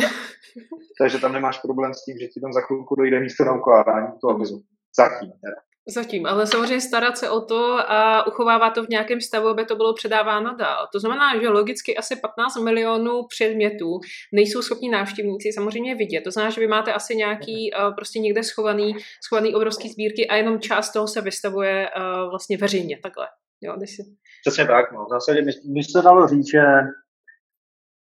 takže 1.00 1.18
tam 1.18 1.32
nemáš 1.32 1.58
problém 1.58 1.94
s 1.94 2.04
tím, 2.04 2.18
že 2.18 2.26
ti 2.26 2.40
tam 2.40 2.52
za 2.52 2.60
chvilku 2.60 2.94
dojde 2.94 3.20
místo 3.20 3.44
na 3.44 3.54
ukládání 3.54 4.08
toho 4.20 4.34
hmyzu. 4.34 4.62
Zatím. 4.96 5.30
Teda. 5.30 5.69
Zatím, 5.88 6.26
ale 6.26 6.46
samozřejmě 6.46 6.80
starat 6.80 7.18
se 7.18 7.30
o 7.30 7.40
to 7.40 7.90
a 7.90 8.26
uchovává 8.26 8.70
to 8.70 8.84
v 8.84 8.88
nějakém 8.88 9.20
stavu, 9.20 9.48
aby 9.48 9.64
to 9.64 9.76
bylo 9.76 9.94
předáváno 9.94 10.56
dál. 10.56 10.88
To 10.92 11.00
znamená, 11.00 11.40
že 11.40 11.48
logicky 11.48 11.96
asi 11.96 12.16
15 12.16 12.56
milionů 12.56 13.26
předmětů 13.28 14.00
nejsou 14.32 14.62
schopni 14.62 14.90
návštěvníci 14.90 15.52
samozřejmě 15.52 15.94
vidět. 15.94 16.20
To 16.20 16.30
znamená, 16.30 16.50
že 16.50 16.60
vy 16.60 16.66
máte 16.66 16.92
asi 16.92 17.16
nějaký 17.16 17.70
uh, 17.72 17.94
prostě 17.94 18.18
někde 18.18 18.42
schovaný, 18.42 18.94
schovaný 19.24 19.54
obrovský 19.54 19.88
sbírky 19.88 20.28
a 20.28 20.36
jenom 20.36 20.60
část 20.60 20.92
toho 20.92 21.08
se 21.08 21.20
vystavuje 21.20 21.88
uh, 21.96 22.30
vlastně 22.30 22.56
veřejně, 22.56 22.98
takhle. 23.02 23.26
Jo, 23.60 23.76
si... 23.84 24.02
Přesně 24.46 24.66
tak, 24.66 24.92
no. 24.92 25.04
V 25.04 25.08
zásadě 25.10 25.42
by, 25.42 25.52
by 25.64 25.82
se 25.82 26.02
dalo 26.02 26.28
říct, 26.28 26.50
že 26.50 26.62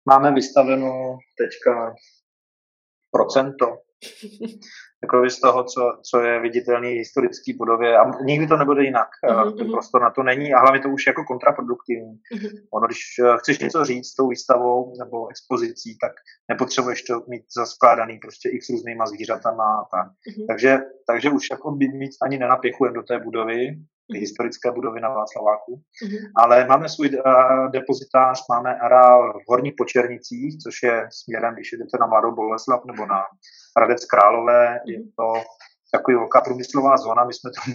máme 0.06 0.32
vystaveno 0.34 1.18
teďka 1.38 1.96
procento 3.12 3.87
jako 5.04 5.30
z 5.30 5.40
toho, 5.40 5.64
co, 5.64 5.82
co 6.10 6.22
je 6.22 6.40
viditelný 6.40 6.94
v 6.94 6.98
historické 6.98 7.54
budově 7.58 7.98
a 7.98 8.04
nikdy 8.24 8.48
to 8.48 8.58
nebude 8.58 8.84
jinak. 8.84 9.08
Mm-hmm. 9.24 9.58
Ten 9.58 9.72
prostor 9.72 10.02
na 10.02 10.10
to 10.12 10.24
není 10.24 10.54
a 10.54 10.60
hlavně 10.60 10.82
to 10.82 10.90
už 10.90 11.08
jako 11.08 11.24
kontraproduktivní. 11.24 12.14
Mm-hmm. 12.14 12.68
Ono, 12.74 12.88
když 12.88 13.00
eh, 13.20 13.38
chceš 13.40 13.60
něco 13.60 13.86
říct 13.86 14.08
s 14.08 14.16
tou 14.16 14.28
výstavou 14.28 14.94
nebo 15.00 15.30
expozicí, 15.30 15.98
tak 16.02 16.12
nepotřebuješ 16.52 17.02
to 17.02 17.14
mít 17.30 17.46
zaskládaný 17.58 18.20
prostě 18.20 18.50
i 18.50 18.62
s 18.62 18.70
různýma 18.70 19.06
zvířatama 19.06 19.68
a 19.82 19.86
tak. 19.96 20.08
Mm-hmm. 20.08 20.48
Takže, 20.48 20.78
takže 21.08 21.30
už 21.30 21.44
jako 21.52 21.72
by 21.72 21.88
mít 21.88 22.12
ani 22.22 22.38
nenapěchujeme 22.38 22.96
do 22.96 23.04
té 23.04 23.20
budovy, 23.20 23.78
historické 24.14 24.72
budovy 24.72 25.02
na 25.02 25.10
Václaváku. 25.10 25.76
Mm-hmm. 25.76 26.32
Ale 26.36 26.66
máme 26.66 26.90
svůj 26.90 27.10
uh, 27.10 27.72
depozitář, 27.72 28.44
máme 28.50 28.76
areál 28.76 29.34
v 29.34 29.50
Horních 29.50 29.74
Počernicích, 29.78 30.58
což 30.64 30.84
je 30.84 31.08
směrem, 31.12 31.54
když 31.54 31.72
jdete 31.72 31.98
na 32.00 32.08
Mladou 32.08 32.36
Boleslav 32.36 32.86
nebo 32.86 33.06
na 33.06 33.24
Hradec 33.78 34.06
Králové, 34.06 34.80
je 34.86 35.00
mhm. 35.00 35.10
to 35.18 35.34
taková 35.92 36.18
velká 36.18 36.42
průmyslová 36.42 36.98
zóna, 36.98 37.26
my 37.26 37.34
jsme 37.34 37.52
tam 37.52 37.74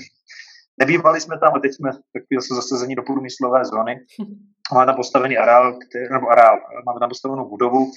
Nebývali 0.80 1.20
jsme 1.20 1.38
tam, 1.38 1.54
a 1.54 1.58
teď 1.58 1.72
jsme 1.74 1.90
takový 1.92 2.34
zase 2.40 2.54
zasazení 2.54 2.94
do 2.94 3.02
průmyslové 3.02 3.64
zóny. 3.64 4.00
Máme 4.74 4.86
tam 4.86 4.96
postavený 4.96 5.38
areál, 5.38 5.78
který, 5.88 6.04
nebo 6.12 6.28
areál, 6.28 6.56
máme 6.86 7.00
tam 7.00 7.08
postavenou 7.08 7.48
budovu, 7.48 7.90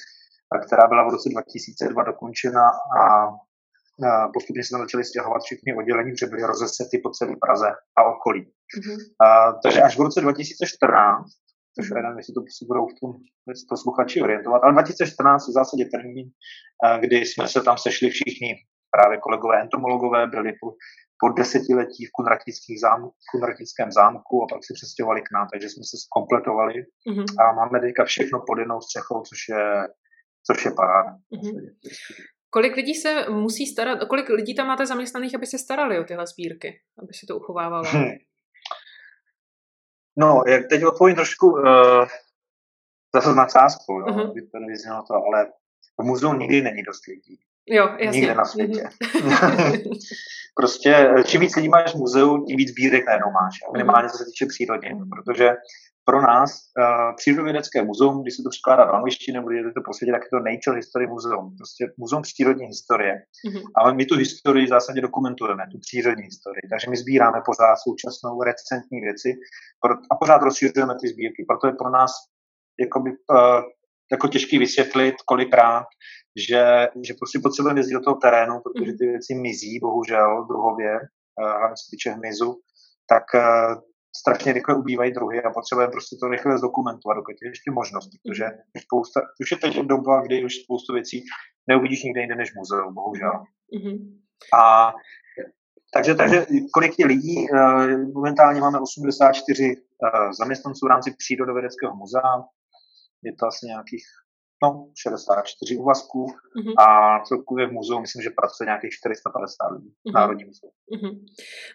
která 0.65 0.88
byla 0.88 1.04
v 1.04 1.12
roce 1.12 1.30
2002 1.30 2.04
dokončena 2.04 2.69
a 3.00 3.30
postupně 4.34 4.64
se 4.64 4.72
tam 4.72 4.82
začaly 4.82 5.04
stěhovat 5.04 5.42
všechny 5.44 5.76
oddělení, 5.80 6.12
protože 6.12 6.32
byly 6.32 6.44
rozesety 6.44 6.96
po 7.04 7.10
celé 7.10 7.34
Praze 7.46 7.70
a 7.98 8.04
okolí. 8.14 8.44
Mm-hmm. 8.46 8.98
A, 9.26 9.28
takže 9.64 9.82
až 9.82 9.98
v 9.98 10.02
roce 10.02 10.22
2014, 10.22 11.26
což 11.76 11.90
já 11.90 12.02
nevím, 12.02 12.18
jestli 12.18 12.34
to 12.34 12.42
si 12.58 12.66
budou 12.72 12.88
v 12.88 12.98
tom 13.00 13.10
posluchači 13.70 14.22
orientovat, 14.22 14.64
ale 14.64 14.74
2014 14.74 15.48
je 15.48 15.52
v 15.52 15.60
zásadě 15.60 15.86
termín, 15.86 16.28
kdy 17.00 17.18
jsme 17.26 17.48
se 17.48 17.62
tam 17.62 17.78
sešli 17.78 18.10
všichni 18.10 18.50
právě 18.96 19.18
kolegové 19.18 19.62
entomologové, 19.62 20.28
byli 20.28 20.54
po 21.20 21.30
desetiletí 21.38 22.06
v 22.06 22.12
Kunratických 22.12 22.80
zámku, 22.80 23.14
Kunratickém 23.32 23.91
zámku 23.91 24.43
a 24.43 24.48
pak 24.52 24.62
se 24.66 24.74
přestěhovali 24.74 25.22
k 25.22 25.32
nám, 25.36 25.48
takže 25.52 25.68
jsme 25.70 25.84
se 25.91 25.98
zkompletovali 26.06 26.74
mm-hmm. 27.10 27.28
a 27.41 27.43
máme 27.60 27.80
teďka 27.80 28.04
všechno 28.06 28.38
pod 28.48 28.58
jednou 28.60 28.82
střechou, 28.82 29.18
což 29.30 29.39
je, 29.50 29.64
což 30.48 30.66
je 30.66 30.72
paráda. 30.72 31.12
Mm-hmm. 31.34 31.56
Kolik 32.56 32.76
lidí 32.76 32.93
se 32.93 33.26
musí 33.30 33.66
starat, 33.66 33.99
kolik 34.10 34.30
lidí 34.30 34.56
tam 34.56 34.68
máte 34.68 34.86
zaměstnaných, 34.86 35.36
aby 35.36 35.45
se 35.45 35.58
starali 35.58 35.99
o 35.99 36.03
tyhle 36.03 36.28
sbírky, 36.28 36.82
aby 37.03 37.14
se 37.14 37.26
to 37.28 37.38
uchovávalo? 37.38 37.84
Hmm. 37.88 38.12
No, 40.18 40.43
jak 40.47 40.62
teď 40.70 40.86
odpovím 40.86 41.16
trošku 41.16 41.51
uh, 41.51 41.62
zase 43.16 43.32
s 43.32 43.36
nadsázkou, 43.36 43.99
jo, 43.99 44.06
uh-huh. 44.06 44.49
to 44.51 44.60
nevyznělo 44.60 45.03
to, 45.08 45.14
ale 45.14 45.45
v 46.01 46.03
muzeu 46.03 46.34
nikdy 46.34 46.62
není 46.62 46.84
dost 46.84 47.08
lidí. 47.08 47.39
Jo, 47.68 47.89
jasně. 47.99 48.20
Nikde 48.20 48.36
na 48.36 48.45
světě. 48.45 48.84
Mm-hmm. 49.01 49.99
prostě 50.56 51.10
čím 51.26 51.41
víc 51.41 51.56
lidí 51.56 51.70
máš 51.70 51.93
v 51.93 51.97
muzeu, 51.97 52.45
tím 52.45 52.58
víc 52.58 52.70
sbírek 52.70 53.06
najednou 53.06 53.32
máš. 53.32 53.56
Minimálně 53.74 54.10
co 54.10 54.18
se 54.18 54.26
týče 54.26 54.45
přírody. 54.45 54.88
Protože 55.16 55.49
pro 56.06 56.22
nás 56.22 56.51
uh, 56.51 57.16
přírodovědecké 57.16 57.84
muzeum, 57.84 58.22
když 58.22 58.36
se 58.36 58.43
to 58.43 58.49
překládá 58.49 58.86
do 58.86 58.93
angličtiny 58.93 59.38
nebo 59.38 59.49
když 59.49 59.62
to 59.74 59.82
po 59.86 59.93
světě, 59.93 60.12
tak 60.12 60.24
je 60.24 60.30
to 60.34 60.39
Nature 60.49 60.76
History 60.76 61.08
Museum, 61.08 61.56
prostě 61.58 61.84
muzeum 61.97 62.22
přírodní 62.22 62.66
historie. 62.66 63.14
Mm-hmm. 63.47 63.64
Ale 63.76 63.93
my 63.93 64.06
tu 64.06 64.16
historii 64.16 64.66
v 64.66 64.70
zásadě 64.70 65.01
dokumentujeme, 65.01 65.64
tu 65.72 65.78
přírodní 65.80 66.24
historii. 66.24 66.62
Takže 66.70 66.89
my 66.89 66.97
sbíráme 66.97 67.41
pořád 67.45 67.76
současnou 67.76 68.43
recentní 68.43 68.99
věci 69.01 69.30
a 70.12 70.16
pořád 70.16 70.41
rozšiřujeme 70.41 70.93
ty 71.01 71.08
sbírky. 71.08 71.45
Proto 71.47 71.68
je 71.68 71.74
pro 71.74 71.89
nás 71.89 72.12
jakoby, 72.80 73.10
uh, 73.12 73.62
jako 74.12 74.28
těžký 74.28 74.58
vysvětlit 74.58 75.16
kolikrát, 75.26 75.88
že, 76.47 76.88
že 77.08 77.14
prostě 77.14 77.39
potřebujeme 77.43 77.80
jezdit 77.80 77.93
do 77.93 78.01
toho 78.01 78.16
terénu, 78.16 78.53
protože 78.64 78.91
ty 78.93 79.06
věci 79.06 79.36
mizí, 79.36 79.80
bohužel, 79.80 80.45
druhově, 80.49 80.91
uh, 80.95 81.58
hlavně 81.60 81.78
se 81.78 81.88
týče 81.91 82.10
hmyzu, 82.12 82.60
tak 83.10 83.24
uh, 83.34 83.82
strašně 84.20 84.53
rychle 84.53 84.76
ubývají 84.76 85.11
druhy 85.11 85.43
a 85.43 85.49
potřebujeme 85.49 85.91
prostě 85.91 86.16
to 86.20 86.28
rychle 86.28 86.57
zdokumentovat, 86.57 87.18
dokud 87.18 87.36
je 87.41 87.49
ještě 87.49 87.72
možnost, 87.72 88.09
protože 88.09 88.45
spousta, 88.86 89.22
už 89.41 89.51
je 89.51 89.57
teď 89.57 89.80
doba, 89.80 90.22
kdy 90.22 90.45
už 90.45 90.53
spoustu 90.55 90.93
věcí 90.93 91.24
neuvidíš 91.70 92.03
nikde 92.03 92.22
jinde 92.22 92.36
než 92.36 92.53
muzeum, 92.55 92.93
bohužel. 92.93 93.32
Mm-hmm. 93.76 93.97
A 94.59 94.93
takže, 95.93 96.16
takže 96.16 96.45
kolik 96.74 96.99
je 96.99 97.05
lidí? 97.05 97.36
Eh, 97.53 97.97
momentálně 97.97 98.61
máme 98.61 98.80
84 98.80 99.63
eh, 99.66 100.34
zaměstnanců 100.39 100.86
v 100.86 100.89
rámci 100.89 101.16
Přírodovědeckého 101.18 101.95
muzea. 101.95 102.43
Je 103.24 103.34
to 103.39 103.45
asi 103.47 103.66
nějakých 103.66 104.03
no, 104.66 104.88
64 105.01 105.78
úvazků 105.78 106.26
mm-hmm. 106.26 106.74
a 106.78 107.20
celkově 107.24 107.68
v 107.68 107.72
muzeu 107.72 107.99
myslím, 107.99 108.22
že 108.24 108.30
pracuje 108.30 108.66
nějakých 108.66 108.91
450 108.91 109.68
lidí 109.72 109.89
mm-hmm. 109.89 110.13
Národní 110.13 110.45
muzeu. 110.45 110.70
Mm-hmm. 110.93 111.26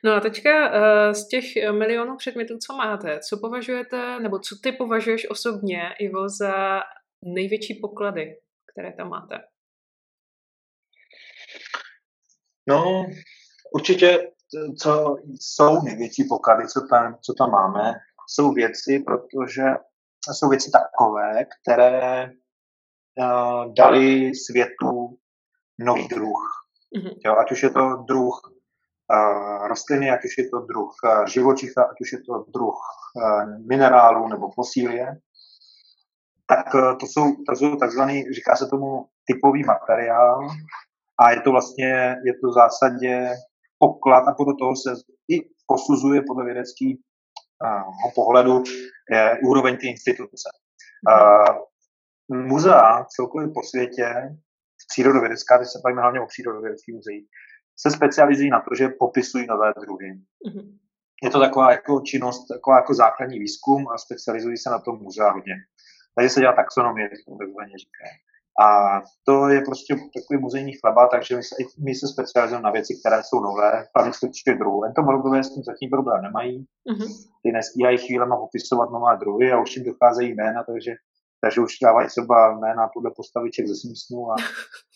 No 0.05 0.13
a 0.13 0.21
teďka 0.21 0.53
uh, 0.69 1.13
z 1.13 1.29
těch 1.29 1.45
milionů 1.73 2.17
předmětů, 2.17 2.55
co 2.67 2.77
máte, 2.77 3.21
co 3.29 3.39
považujete, 3.39 4.21
nebo 4.21 4.39
co 4.39 4.57
ty 4.63 4.73
považuješ 4.73 5.31
osobně, 5.31 5.83
Ivo, 6.01 6.29
za 6.29 6.81
největší 7.25 7.75
poklady, 7.75 8.37
které 8.73 8.93
tam 8.93 9.09
máte? 9.09 9.39
No, 12.69 13.07
určitě, 13.75 14.31
co 14.83 15.17
jsou 15.41 15.83
největší 15.83 16.25
poklady, 16.29 16.69
co 16.69 16.81
tam, 16.91 17.19
co 17.23 17.35
tam 17.39 17.51
máme, 17.51 17.93
jsou 18.29 18.53
věci, 18.53 19.03
protože 19.07 19.63
jsou 20.33 20.49
věci 20.49 20.71
takové, 20.71 21.47
které 21.63 22.31
uh, 23.21 23.75
dali 23.75 24.35
světu 24.35 25.19
nový 25.79 26.09
druh. 26.09 26.41
Mm-hmm. 26.97 27.15
Jo, 27.27 27.37
ať 27.37 27.53
už 27.53 27.63
je 27.63 27.71
to 27.71 27.97
druh 28.09 28.35
uh, 29.13 29.69
rostliny, 29.69 30.11
ať 30.11 30.25
už 30.25 30.39
je 30.39 30.49
to 30.49 30.59
druh 30.61 30.93
uh, 31.05 31.27
živočicha, 31.27 31.83
ať 31.83 31.97
už 32.01 32.13
je 32.13 32.21
to 32.27 32.45
druh 32.55 32.75
uh, 32.75 33.67
minerálu 33.69 34.29
nebo 34.29 34.51
fosílie, 34.51 35.07
tak 36.47 36.75
uh, 36.75 36.99
to 36.99 37.07
jsou, 37.07 37.25
to 37.49 37.57
jsou 37.57 37.77
takzvaný, 37.77 38.25
říká 38.33 38.57
se 38.57 38.67
tomu 38.67 39.07
typový 39.25 39.65
materiál 39.65 40.49
a 41.21 41.31
je 41.31 41.41
to 41.41 41.51
vlastně, 41.51 42.17
je 42.25 42.35
to 42.41 42.49
v 42.49 42.55
zásadě 42.55 43.31
poklad 43.79 44.29
a 44.29 44.35
podle 44.35 44.55
toho 44.59 44.77
se 44.77 44.91
i 45.29 45.41
posuzuje 45.67 46.23
podle 46.27 46.45
vědeckého 46.45 46.91
uh, 47.65 48.13
pohledu 48.15 48.63
je 49.11 49.39
úroveň 49.45 49.77
té 49.77 49.87
instituce. 49.87 50.49
Uh, 51.09 51.70
muzea 52.31 53.05
celkově 53.05 53.49
po 53.49 53.63
světě, 53.63 54.07
přírodovědecká, 54.93 55.59
teď 55.59 55.69
se 55.69 55.81
bavíme 55.85 56.03
hlavně 56.03 56.21
o 56.21 56.27
přírodovědeckých 56.27 56.95
muzeích, 56.95 57.27
se 57.83 57.91
specializují 57.91 58.51
na 58.51 58.61
to, 58.61 58.75
že 58.79 58.89
popisují 58.99 59.47
nové 59.47 59.73
druhy. 59.81 60.11
Mm-hmm. 60.47 60.79
Je 61.23 61.31
to 61.31 61.41
taková 61.41 61.73
jako 61.73 62.01
činnost, 62.01 62.47
taková 62.49 62.77
jako 62.77 62.95
základní 62.95 63.39
výzkum 63.39 63.89
a 63.89 63.99
specializují 63.99 64.57
se 64.57 64.71
na 64.71 64.79
tom 64.79 64.99
muzea 65.03 65.31
hodně. 65.33 65.55
Takže 66.15 66.29
se 66.29 66.41
dělá 66.41 66.53
taxonomie, 66.53 67.09
to 67.09 67.37
takzvaně 67.45 67.75
říká. 67.79 68.05
A 68.65 69.01
to 69.27 69.49
je 69.49 69.61
prostě 69.61 69.95
takový 69.95 70.41
muzejní 70.41 70.73
chleba, 70.73 71.09
takže 71.09 71.37
my 71.37 71.43
se, 71.43 71.55
my 71.85 71.95
se 71.95 72.09
specializujeme 72.09 72.63
na 72.63 72.71
věci, 72.71 72.93
které 73.01 73.23
jsou 73.23 73.41
nové, 73.41 73.87
hlavně 73.97 74.13
se 74.13 74.55
druhů. 74.55 74.85
Entomologové 74.85 75.45
s 75.45 75.55
tím 75.55 75.63
zatím 75.63 75.91
problém 75.91 76.23
nemají, 76.23 76.67
mm-hmm. 76.91 77.11
ty 77.43 77.53
nestíhají 77.53 77.99
chvílema 77.99 78.37
popisovat 78.37 78.91
nové 78.91 79.17
druhy 79.17 79.53
a 79.53 79.61
už 79.61 79.77
jim 79.77 79.85
docházejí 79.85 80.35
jména, 80.35 80.65
takže 80.65 80.93
takže 81.41 81.61
už 81.61 81.79
dávají 81.83 82.09
třeba 82.09 82.59
jména 82.59 82.89
podle 82.95 83.11
postaviček 83.17 83.67
ze 83.67 83.75
Simpsonu 83.75 84.31
a, 84.31 84.35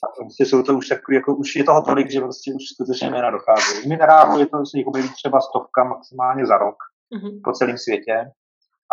a 0.05 0.07
prostě 0.20 0.47
jsou 0.47 0.62
to 0.62 0.74
už 0.74 0.88
takový, 0.88 1.14
jako 1.14 1.36
už 1.36 1.57
je 1.57 1.64
toho 1.64 1.82
tolik, 1.82 2.11
že 2.11 2.20
prostě 2.20 2.53
už 2.55 2.62
skutečně 2.74 3.11
jména 3.11 3.30
docházejí. 3.30 3.88
Minerálu 3.88 4.38
je 4.38 4.47
to, 4.47 4.66
se 4.66 4.78
jich 4.78 4.86
objeví 4.86 5.09
třeba 5.09 5.40
stovka 5.40 5.84
maximálně 5.84 6.47
za 6.47 6.59
rok 6.59 6.76
mm-hmm. 7.14 7.40
po 7.45 7.53
celém 7.53 7.78
světě. 7.78 8.30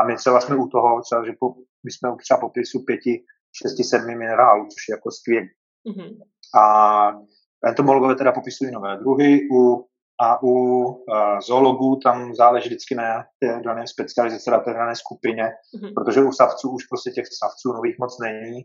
A 0.02 0.06
my 0.06 0.16
třeba 0.16 0.42
jsme 0.42 0.56
u 0.56 0.68
toho, 0.68 1.02
třeba, 1.02 1.26
že 1.26 1.32
po, 1.40 1.54
my 1.86 1.92
jsme 1.92 2.12
u 2.12 2.16
třeba 2.16 2.40
popisu 2.40 2.84
pěti, 2.86 3.24
šesti, 3.62 3.84
sedmi 3.84 4.16
minerálů, 4.16 4.64
což 4.64 4.90
je 4.90 4.94
jako 4.94 5.12
skvělé. 5.12 5.48
Mm-hmm. 5.88 6.18
A 6.62 6.64
entomologové 7.66 8.16
teda 8.16 8.32
popisují 8.32 8.72
nové 8.72 8.98
druhy, 8.98 9.40
u 9.54 9.86
a 10.22 10.44
u 10.44 10.50
uh, 10.50 10.96
zoologů 11.48 12.00
tam 12.04 12.36
záleží 12.36 12.70
vždycky 12.70 12.96
na 12.96 13.24
té 13.40 13.62
dané 13.66 13.88
specializaci, 13.88 14.52
na 14.52 14.60
té 14.60 14.74
dané 14.74 14.96
skupině, 14.96 15.44
mm-hmm. 15.44 15.94
protože 15.94 16.22
u 16.22 16.32
savců 16.32 16.70
už 16.70 16.84
prostě 16.86 17.12
těch 17.12 17.26
savců 17.40 17.74
nových 17.74 17.96
moc 18.00 18.20
není, 18.20 18.58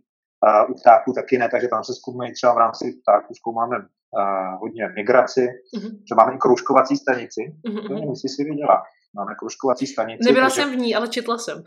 uh, 0.46 0.70
u 0.70 0.74
ptáků 0.80 1.12
taky 1.12 1.38
ne, 1.38 1.48
takže 1.48 1.68
tam 1.68 1.84
se 1.84 1.94
zkoumají 1.94 2.32
třeba 2.32 2.54
v 2.54 2.58
rámci 2.58 2.84
ptáků 3.02 3.34
zkoumáme 3.34 3.76
uh, 3.78 4.60
hodně 4.60 4.88
migraci, 4.96 5.46
mm-hmm. 5.76 5.92
že 6.08 6.14
máme 6.16 6.34
i 6.34 6.38
kroužkovací 6.38 6.96
stanici, 6.96 7.40
mm-hmm. 7.40 7.86
to 7.86 7.94
nevím, 7.94 8.10
jestli 8.10 8.28
si 8.28 8.44
viděla, 8.44 8.82
máme 9.16 9.34
kroužkovací 9.38 9.86
stanici. 9.86 10.24
Nebyla 10.24 10.46
takže... 10.46 10.62
jsem 10.62 10.72
v 10.72 10.76
ní, 10.76 10.94
ale 10.94 11.08
četla 11.08 11.38
jsem. 11.38 11.62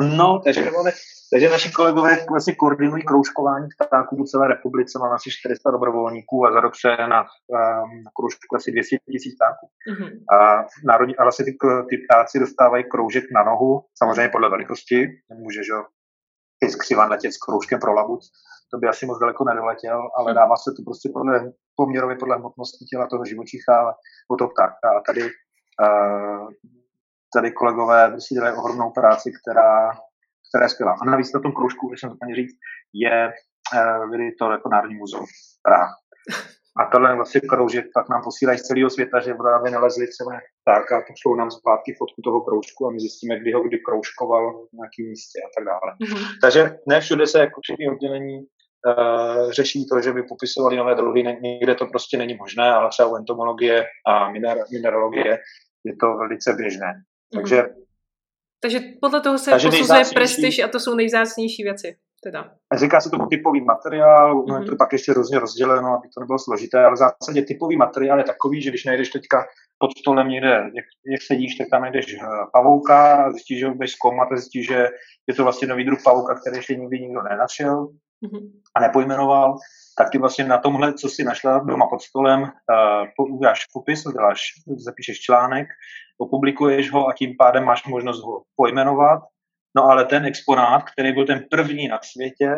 No, 0.00 0.40
takže, 0.44 0.70
máme, 0.70 0.90
takže 1.32 1.50
naši 1.50 1.72
kolegové 1.72 2.26
vlastně 2.30 2.54
koordinují 2.54 3.02
kroužkování 3.02 3.68
ptáků 3.86 4.16
po 4.16 4.24
celé 4.24 4.48
republice. 4.48 4.98
Máme 4.98 5.14
asi 5.14 5.30
400 5.30 5.70
dobrovolníků 5.70 6.46
a 6.46 6.52
za 6.52 6.60
rok 6.60 6.74
se 6.76 6.88
na, 6.88 7.20
ehm, 7.56 8.02
na 8.04 8.10
kroužku 8.16 8.56
asi 8.56 8.72
200 8.72 8.96
tisíc 9.12 9.34
ptáků. 9.34 9.66
Mm-hmm. 9.90 10.36
A, 10.36 10.64
národní, 10.84 11.16
a 11.16 11.22
vlastně 11.22 11.44
ty, 11.44 11.52
ty 11.90 11.96
ptáci 12.04 12.38
dostávají 12.38 12.84
kroužek 12.84 13.24
na 13.34 13.42
nohu, 13.44 13.80
samozřejmě 14.02 14.28
podle 14.28 14.50
velikosti. 14.50 15.08
Nemůže, 15.30 15.64
že 15.64 15.72
je 16.62 16.70
skřivan 16.70 17.10
letět 17.10 17.32
s 17.32 17.38
kroužkem 17.38 17.80
pro 17.80 17.92
labuť. 17.94 18.20
To 18.72 18.78
by 18.78 18.88
asi 18.88 19.06
moc 19.06 19.18
daleko 19.18 19.44
nedoletěl, 19.44 20.08
ale 20.16 20.34
dává 20.34 20.56
se 20.56 20.70
to 20.76 20.82
prostě 20.82 21.10
podle, 21.12 21.52
poměrově 21.76 22.16
podle 22.16 22.36
hmotnosti 22.36 22.84
těla 22.84 23.06
toho 23.06 23.24
živočicha 23.24 23.94
o 24.30 24.36
toho 24.36 24.50
ptáka. 24.50 24.88
A 24.98 25.00
tady 25.06 25.22
uh, 25.22 26.48
tady 27.34 27.52
kolegové 27.52 28.10
prostě 28.10 28.34
dělají 28.34 28.56
ohromnou 28.56 28.90
práci, 28.90 29.32
která, 29.32 29.90
která 30.48 30.64
je 30.64 30.68
skvělá. 30.68 30.96
A 31.02 31.04
navíc 31.04 31.32
na 31.32 31.40
tom 31.40 31.52
kroužku, 31.52 31.88
když 31.88 32.00
jsem 32.00 32.10
to 32.10 32.16
říct, 32.36 32.56
je 32.94 33.32
uh, 33.74 34.30
to 34.38 34.50
jako 34.50 34.68
Národní 34.68 34.96
muzeum 34.96 35.26
Praha. 35.62 35.88
A 36.80 36.86
tohle 36.92 37.16
vlastně 37.16 37.40
kroužek 37.40 37.86
pak 37.94 38.08
nám 38.08 38.22
posílají 38.24 38.58
z 38.58 38.62
celého 38.62 38.90
světa, 38.90 39.20
že 39.20 39.34
právě 39.34 39.70
nalezli 39.70 40.06
třeba 40.06 40.32
tak 40.64 40.92
a 40.92 41.02
pošlou 41.08 41.34
nám 41.34 41.50
zpátky 41.50 41.94
fotku 41.98 42.22
toho 42.24 42.40
kroužku 42.40 42.86
a 42.86 42.90
my 42.90 43.00
zjistíme, 43.00 43.40
kdy 43.40 43.52
ho 43.52 43.62
kdy 43.62 43.78
kroužkoval 43.78 44.52
v 44.52 44.72
nějakém 44.72 45.06
místě 45.10 45.38
a 45.46 45.48
tak 45.56 45.64
dále. 45.64 45.90
Mm-hmm. 46.02 46.24
Takže 46.42 46.76
ne 46.88 47.00
všude 47.00 47.26
se 47.26 47.38
jako 47.38 47.60
všechny 47.62 47.90
oddělení 47.90 48.38
uh, 48.38 49.50
řeší 49.50 49.86
to, 49.86 50.00
že 50.00 50.12
by 50.12 50.22
popisovali 50.22 50.76
nové 50.76 50.94
druhy, 50.94 51.22
někde 51.22 51.74
to 51.74 51.86
prostě 51.86 52.16
není 52.16 52.34
možné, 52.34 52.70
ale 52.70 52.88
třeba 52.88 53.08
u 53.08 53.16
entomologie 53.16 53.84
a 54.06 54.32
miner- 54.32 54.64
mineralogie 54.72 55.38
je 55.84 55.96
to 55.96 56.16
velice 56.16 56.52
běžné. 56.52 56.92
Takže, 57.34 57.62
mm. 57.62 57.68
takže 58.62 58.80
podle 59.00 59.20
toho 59.20 59.38
se 59.38 59.50
posuzuje 59.50 60.02
prestiž 60.14 60.58
a 60.58 60.68
to 60.68 60.80
jsou 60.80 60.94
nejzácnější 60.94 61.62
věci. 61.62 61.96
Teda. 62.22 62.50
Říká 62.74 63.00
se 63.00 63.10
tomu 63.10 63.26
typový 63.26 63.64
materiál, 63.64 64.42
mm-hmm. 64.42 64.60
je 64.60 64.66
to 64.66 64.76
pak 64.76 64.92
ještě 64.92 65.12
různě 65.12 65.38
rozděleno, 65.38 65.88
aby 65.88 66.08
to 66.14 66.20
nebylo 66.20 66.38
složité, 66.38 66.84
ale 66.84 66.94
v 66.94 66.98
zásadě 66.98 67.42
typový 67.42 67.76
materiál 67.76 68.18
je 68.18 68.24
takový, 68.24 68.62
že 68.62 68.70
když 68.70 68.84
najdeš 68.84 69.10
teďka 69.10 69.46
pod 69.78 69.90
stolem 69.98 70.28
někde, 70.28 70.48
jak, 70.48 70.84
jak 71.12 71.22
sedíš, 71.22 71.54
tak 71.54 71.66
tam 71.70 71.82
najdeš 71.82 72.14
eh, 72.14 72.26
pavouka 72.52 73.24
a 73.24 73.30
zjistíš, 73.30 73.58
že 73.58 73.66
ho 73.66 73.74
budeš 73.74 73.92
zkoumat 73.92 74.32
a 74.32 74.36
zjistíš, 74.36 74.66
že 74.66 74.88
je 75.26 75.34
to 75.34 75.42
vlastně 75.42 75.68
nový 75.68 75.84
druh 75.84 75.98
pavouka, 76.04 76.34
který 76.34 76.56
ještě 76.56 76.74
nikdy 76.74 77.00
nikdo 77.00 77.22
nenašel. 77.22 77.86
mm-hmm. 78.22 78.50
a 78.76 78.80
nepojmenoval, 78.80 79.56
tak 79.98 80.10
ty 80.10 80.18
vlastně 80.18 80.44
na 80.44 80.58
tomhle, 80.58 80.94
co 80.94 81.08
si 81.08 81.24
našla 81.24 81.58
doma 81.58 81.86
pod 81.86 82.02
stolem, 82.02 82.42
uh, 82.42 83.34
uděláš 83.36 83.60
popis, 83.72 84.06
uděláš, 84.06 84.40
zapíšeš 84.76 85.20
článek, 85.20 85.68
opublikuješ 86.20 86.92
ho 86.92 87.08
a 87.08 87.12
tím 87.12 87.34
pádem 87.38 87.64
máš 87.64 87.86
možnost 87.86 88.22
ho 88.22 88.42
pojmenovat. 88.56 89.20
No 89.76 89.84
ale 89.84 90.04
ten 90.04 90.24
exponát, 90.24 90.82
který 90.90 91.12
byl 91.12 91.26
ten 91.26 91.46
první 91.50 91.88
na 91.88 91.98
světě, 92.02 92.56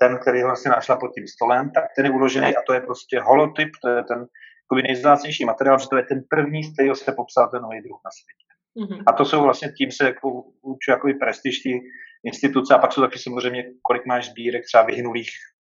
ten, 0.00 0.18
který 0.18 0.42
ho 0.42 0.48
vlastně 0.48 0.70
našla 0.70 0.96
pod 0.96 1.14
tím 1.14 1.26
stolem, 1.26 1.70
tak 1.70 1.84
ten 1.96 2.06
je 2.06 2.12
uložený 2.12 2.56
a 2.56 2.62
to 2.66 2.74
je 2.74 2.80
prostě 2.80 3.20
holotyp, 3.20 3.68
to 3.82 3.88
je 3.88 4.02
ten 4.04 4.26
nejvzácnější 4.82 5.44
materiál, 5.44 5.78
že 5.78 5.88
to 5.88 5.96
je 5.96 6.02
ten 6.02 6.22
první, 6.30 6.64
z 6.64 6.72
kterého 6.72 6.94
se 6.94 7.12
popsal 7.12 7.48
ten 7.48 7.62
nový 7.62 7.80
druh 7.80 8.00
na 8.04 8.10
světě. 8.10 8.46
Mm-hmm. 8.76 9.02
A 9.06 9.12
to 9.12 9.24
jsou 9.24 9.42
vlastně 9.42 9.72
tím 9.78 9.92
se 9.92 10.04
jako, 10.04 10.28
určuje 10.62 10.92
jako 10.92 11.08
prestiž 11.20 11.62
instituce 12.24 12.74
a 12.74 12.78
pak 12.78 12.92
jsou 12.92 13.00
taky 13.00 13.18
samozřejmě, 13.18 13.64
kolik 13.82 14.06
máš 14.06 14.28
sbírek 14.30 14.64
třeba 14.64 14.82
vyhnulých 14.82 15.30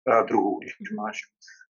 uh, 0.07 0.27
druhů, 0.27 0.59
když 0.59 0.73
mm-hmm. 0.73 1.03
máš 1.03 1.17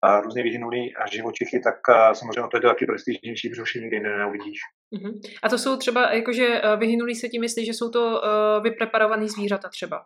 uh, 0.05 0.23
různě 0.23 0.43
vyhnulý 0.43 0.95
a 0.95 1.07
živočichy, 1.07 1.59
tak 1.59 1.75
uh, 1.89 2.13
samozřejmě 2.13 2.47
to 2.51 2.57
je 2.57 2.61
taky 2.61 2.86
prestižnější, 2.86 3.49
protože 3.49 3.61
už 3.61 3.73
nikdy 3.73 3.99
neuvidíš. 3.99 4.59
Mm-hmm. 4.93 5.21
A 5.43 5.49
to 5.49 5.57
jsou 5.57 5.77
třeba, 5.77 6.13
jakože 6.13 6.61
uh, 6.61 6.79
vyhnulý 6.79 7.15
se 7.15 7.29
tím 7.29 7.41
myslí, 7.41 7.65
že 7.65 7.73
jsou 7.73 7.89
to 7.89 8.21
uh, 8.21 8.63
vypreparovaný 8.63 9.29
zvířata 9.29 9.69
třeba. 9.69 10.05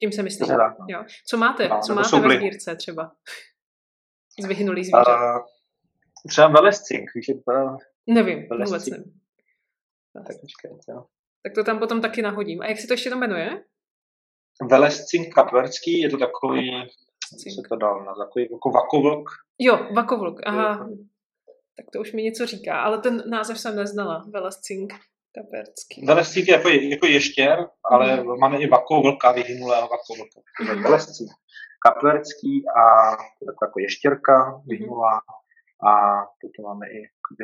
Tím 0.00 0.12
se 0.12 0.22
myslí. 0.22 0.48
No. 0.48 0.56
jo. 0.88 1.04
Co 1.26 1.36
máte? 1.36 1.68
No, 1.68 1.80
Co 1.86 1.94
máte 1.94 2.20
ve 2.20 2.36
sbírce 2.36 2.76
třeba? 2.76 3.12
Z 4.40 4.46
vyhnulých 4.46 4.84
zvířat. 4.84 5.08
Uh, 5.08 5.44
třeba 6.28 6.48
velescink, 6.48 7.10
víš, 7.14 7.26
Nevím, 8.06 8.46
vůbec 8.64 8.86
nevím. 8.86 9.04
Tak, 10.12 10.36
jo. 10.88 11.04
tak 11.42 11.54
to 11.54 11.64
tam 11.64 11.78
potom 11.78 12.00
taky 12.00 12.22
nahodím. 12.22 12.62
A 12.62 12.66
jak 12.66 12.78
se 12.78 12.86
to 12.86 12.92
ještě 12.92 13.10
to 13.10 13.16
jmenuje? 13.16 13.64
Velescink 14.70 15.34
kapverský, 15.34 16.00
je 16.00 16.10
to 16.10 16.18
takový, 16.18 16.70
co 17.42 17.50
se 17.50 17.68
to 17.68 17.76
dal 17.76 18.04
na 18.04 18.14
takový, 18.14 18.48
jako 18.52 18.70
vakovlk. 18.70 19.30
Jo, 19.58 19.88
vakovlk, 19.94 20.40
aha. 20.46 20.88
Tak 21.80 21.90
to 21.92 22.00
už 22.00 22.12
mi 22.12 22.22
něco 22.22 22.46
říká, 22.46 22.80
ale 22.80 22.98
ten 22.98 23.22
název 23.30 23.60
jsem 23.60 23.76
neznala. 23.76 24.24
Velescink 24.32 24.92
kapverský. 25.34 26.06
Velescink 26.06 26.48
je 26.48 26.54
jako, 26.54 26.68
jako 26.68 27.06
ještěr, 27.06 27.58
ale 27.84 28.16
mm. 28.16 28.38
máme 28.38 28.58
i 28.58 28.66
vakovlka, 28.68 29.32
vyhynulého 29.32 29.88
vakovlka. 29.88 30.40
Mm. 30.62 30.82
Velescink 30.82 31.30
kapverský 31.86 32.64
a 32.76 33.16
to 33.16 33.64
jako 33.64 33.80
ještěrka 33.80 34.62
vyhynulá. 34.66 35.14
Mm 35.14 35.40
a 35.88 35.92
potom 36.40 36.64
máme 36.64 36.86
i 36.86 36.98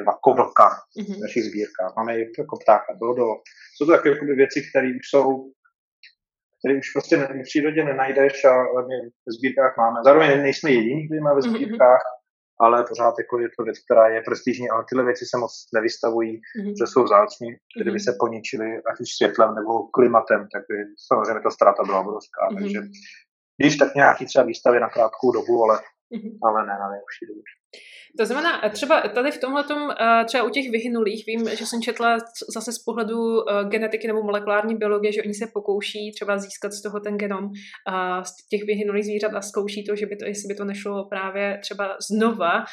vakovlka 0.07 0.69
mm-hmm. 0.69 1.17
v 1.17 1.21
našich 1.21 1.45
sbírkách. 1.45 1.97
Máme 1.97 2.19
i 2.19 2.33
jako 2.39 2.57
ptáka 2.57 2.93
dodo. 3.01 3.27
Jsou 3.75 3.87
to 3.87 3.93
takové 3.93 4.35
věci, 4.37 4.63
které 4.71 4.89
už 4.89 5.09
jsou 5.11 5.53
které 6.59 6.79
už 6.79 6.93
prostě 6.93 7.17
v 7.17 7.43
přírodě 7.43 7.85
nenajdeš 7.85 8.45
a 8.45 8.55
v 9.27 9.33
sbírkách 9.39 9.77
máme. 9.77 10.01
Zároveň 10.05 10.43
nejsme 10.43 10.71
jediní, 10.71 11.07
kteří 11.07 11.21
máme 11.21 11.41
ve 11.41 11.49
mhm, 11.49 11.51
mhm. 11.51 11.65
sbírkách. 11.65 12.03
Ale 12.61 12.85
pořád 12.89 13.15
jako 13.19 13.39
je 13.39 13.49
to 13.59 13.65
věc, 13.65 13.79
která 13.85 14.09
je 14.09 14.23
prestižní, 14.23 14.71
ale 14.71 14.85
tyhle 14.89 15.05
věci 15.05 15.25
se 15.27 15.39
moc 15.39 15.53
nevystavují, 15.75 16.41
mm-hmm. 16.41 16.75
že 16.79 16.87
jsou 16.87 17.05
vzácní, 17.05 17.49
kdyby 17.77 17.99
mm-hmm. 17.99 18.13
se 18.13 18.17
poničily 18.21 18.69
ať 18.91 19.01
už 19.01 19.09
světlem 19.17 19.55
nebo 19.55 19.89
klimatem, 19.89 20.49
tak 20.53 20.63
by 20.69 20.77
samozřejmě 21.09 21.41
ta 21.43 21.51
ztráta 21.51 21.83
byla 21.85 22.01
obrovská. 22.01 22.43
Mm-hmm. 22.49 22.61
Takže 22.61 22.81
když 23.59 23.77
tak 23.77 23.95
nějaký 23.95 24.27
třeba 24.27 24.45
výstavy 24.45 24.81
na 24.81 24.89
krátkou 24.89 25.33
dobu, 25.33 25.65
ale, 25.65 25.77
mm-hmm. 26.13 26.39
ale 26.43 26.67
ne 26.67 26.75
na 26.83 26.89
nejlepší 26.93 27.25
dobu. 27.29 27.43
To 28.19 28.27
znamená, 28.27 28.67
eh, 28.67 28.71
třeba 28.71 29.01
tady 29.01 29.31
v 29.31 29.41
tomhle, 29.41 29.65
eh, 30.01 30.25
třeba 30.25 30.45
u 30.45 30.51
těch 30.51 30.71
vyhynulých, 30.71 31.25
vím, 31.27 31.49
že 31.49 31.67
jsem 31.67 31.83
četla 31.83 32.19
zase 32.55 32.73
z 32.73 32.79
pohledu 32.79 33.51
eh, 33.51 33.65
genetiky 33.65 34.07
nebo 34.07 34.23
molekulární 34.23 34.77
biologie, 34.77 35.13
že 35.13 35.23
oni 35.23 35.35
se 35.35 35.47
pokouší 35.55 36.13
třeba 36.15 36.39
získat 36.39 36.73
z 36.73 36.83
toho 36.83 37.01
ten 37.01 37.17
genom 37.17 37.51
z 38.23 38.49
těch 38.49 38.65
vyhynulých 38.65 39.05
zvířat 39.05 39.35
a 39.35 39.41
zkouší 39.41 39.85
to, 39.85 39.97
že 39.97 40.07
by 40.07 40.17
to, 40.17 40.25
jestli 40.25 40.49
by 40.49 40.55
to 40.55 40.65
nešlo 40.65 41.09
právě 41.09 41.59
třeba 41.63 41.97
znova 42.09 42.65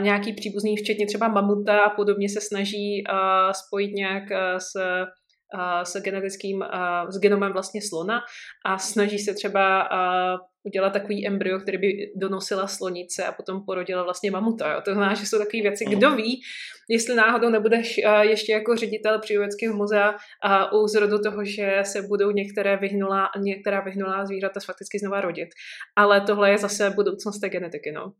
nějaký 0.00 0.32
příbuzný, 0.32 0.76
včetně 0.76 1.06
třeba 1.06 1.28
mamuta 1.28 1.84
a 1.84 1.90
podobně 1.90 2.28
se 2.28 2.40
snaží 2.40 3.04
spojit 3.52 3.92
nějak 3.92 4.22
s 4.58 4.72
s 5.84 6.00
genetickým, 6.00 6.64
s 7.08 7.18
genomem 7.18 7.52
vlastně 7.52 7.80
slona 7.82 8.20
a 8.66 8.78
snaží 8.78 9.18
se 9.18 9.34
třeba 9.34 9.88
udělat 10.64 10.92
takový 10.92 11.26
embryo, 11.26 11.58
který 11.58 11.78
by 11.78 12.12
donosila 12.16 12.66
slonice 12.66 13.24
a 13.24 13.32
potom 13.32 13.64
porodila 13.64 14.02
vlastně 14.02 14.30
mamuta. 14.30 14.72
Jo. 14.72 14.80
To 14.84 14.92
znamená, 14.92 15.14
že 15.14 15.26
jsou 15.26 15.38
takové 15.38 15.62
věci. 15.62 15.84
Kdo 15.84 16.08
mhm. 16.08 16.16
ví, 16.16 16.40
jestli 16.88 17.14
náhodou 17.14 17.50
nebudeš 17.50 18.00
ještě 18.20 18.52
jako 18.52 18.76
ředitel 18.76 19.18
přírodovědského 19.20 19.76
muzea 19.76 20.14
a 20.42 20.72
u 20.72 20.86
zrodu 20.86 21.18
toho, 21.18 21.44
že 21.44 21.80
se 21.82 22.02
budou 22.02 22.30
některé 22.30 22.76
vyhnulá, 22.76 23.28
některá 23.38 23.80
vyhnulá 23.80 24.26
zvířata 24.26 24.60
fakticky 24.66 24.98
znova 24.98 25.20
rodit. 25.20 25.48
Ale 25.96 26.20
tohle 26.20 26.50
je 26.50 26.58
zase 26.58 26.90
budoucnost 26.90 27.38
té 27.38 27.48
genetiky. 27.48 27.92
No. 27.92 28.12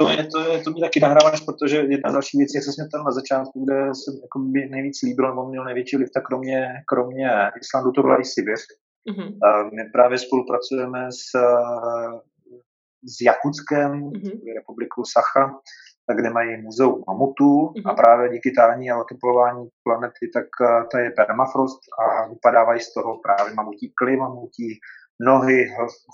To, 0.00 0.08
je, 0.08 0.26
to, 0.32 0.52
je, 0.52 0.62
to 0.62 0.70
mě 0.70 0.80
taky 0.80 1.00
nahráváš, 1.00 1.40
protože 1.40 1.76
jedna 1.76 2.10
z 2.10 2.12
dalších 2.12 2.38
věcí, 2.38 2.56
jak 2.56 2.64
jsem 2.64 2.88
tam 2.92 3.04
na 3.04 3.10
začátku, 3.10 3.64
kde 3.64 3.74
jsem 3.94 4.14
jako 4.22 4.38
nejvíc 4.70 5.02
líbil, 5.02 5.28
nebo 5.28 5.48
měl 5.48 5.64
největší 5.64 5.96
vliv, 5.96 6.08
tak 6.14 6.24
kromě, 6.24 6.66
kromě 6.88 7.28
Islandu 7.60 7.92
to 7.92 8.02
byla 8.02 8.20
i 8.20 8.24
Sibir. 8.24 8.54
Mm-hmm. 9.08 9.30
My 9.76 9.90
právě 9.92 10.18
spolupracujeme 10.18 11.12
s, 11.12 11.30
s 13.12 13.20
Jakutskem, 13.20 13.92
mm-hmm. 14.10 14.54
republikou 14.54 15.02
Sacha, 15.04 15.60
kde 16.16 16.30
mají 16.30 16.62
muzeum 16.62 17.04
mamutů 17.08 17.66
mm-hmm. 17.66 17.90
a 17.90 17.94
právě 17.94 18.28
díky 18.28 18.50
tání 18.50 18.90
a 18.90 19.00
oteplování 19.00 19.68
planety, 19.84 20.30
tak 20.34 20.46
to 20.90 20.98
je 20.98 21.10
permafrost 21.10 21.80
a 21.98 22.28
vypadávají 22.28 22.80
z 22.80 22.92
toho 22.94 23.18
právě 23.18 23.54
mamutí 23.54 23.92
kly, 23.94 24.16
mamutí 24.16 24.80
nohy, 25.20 25.66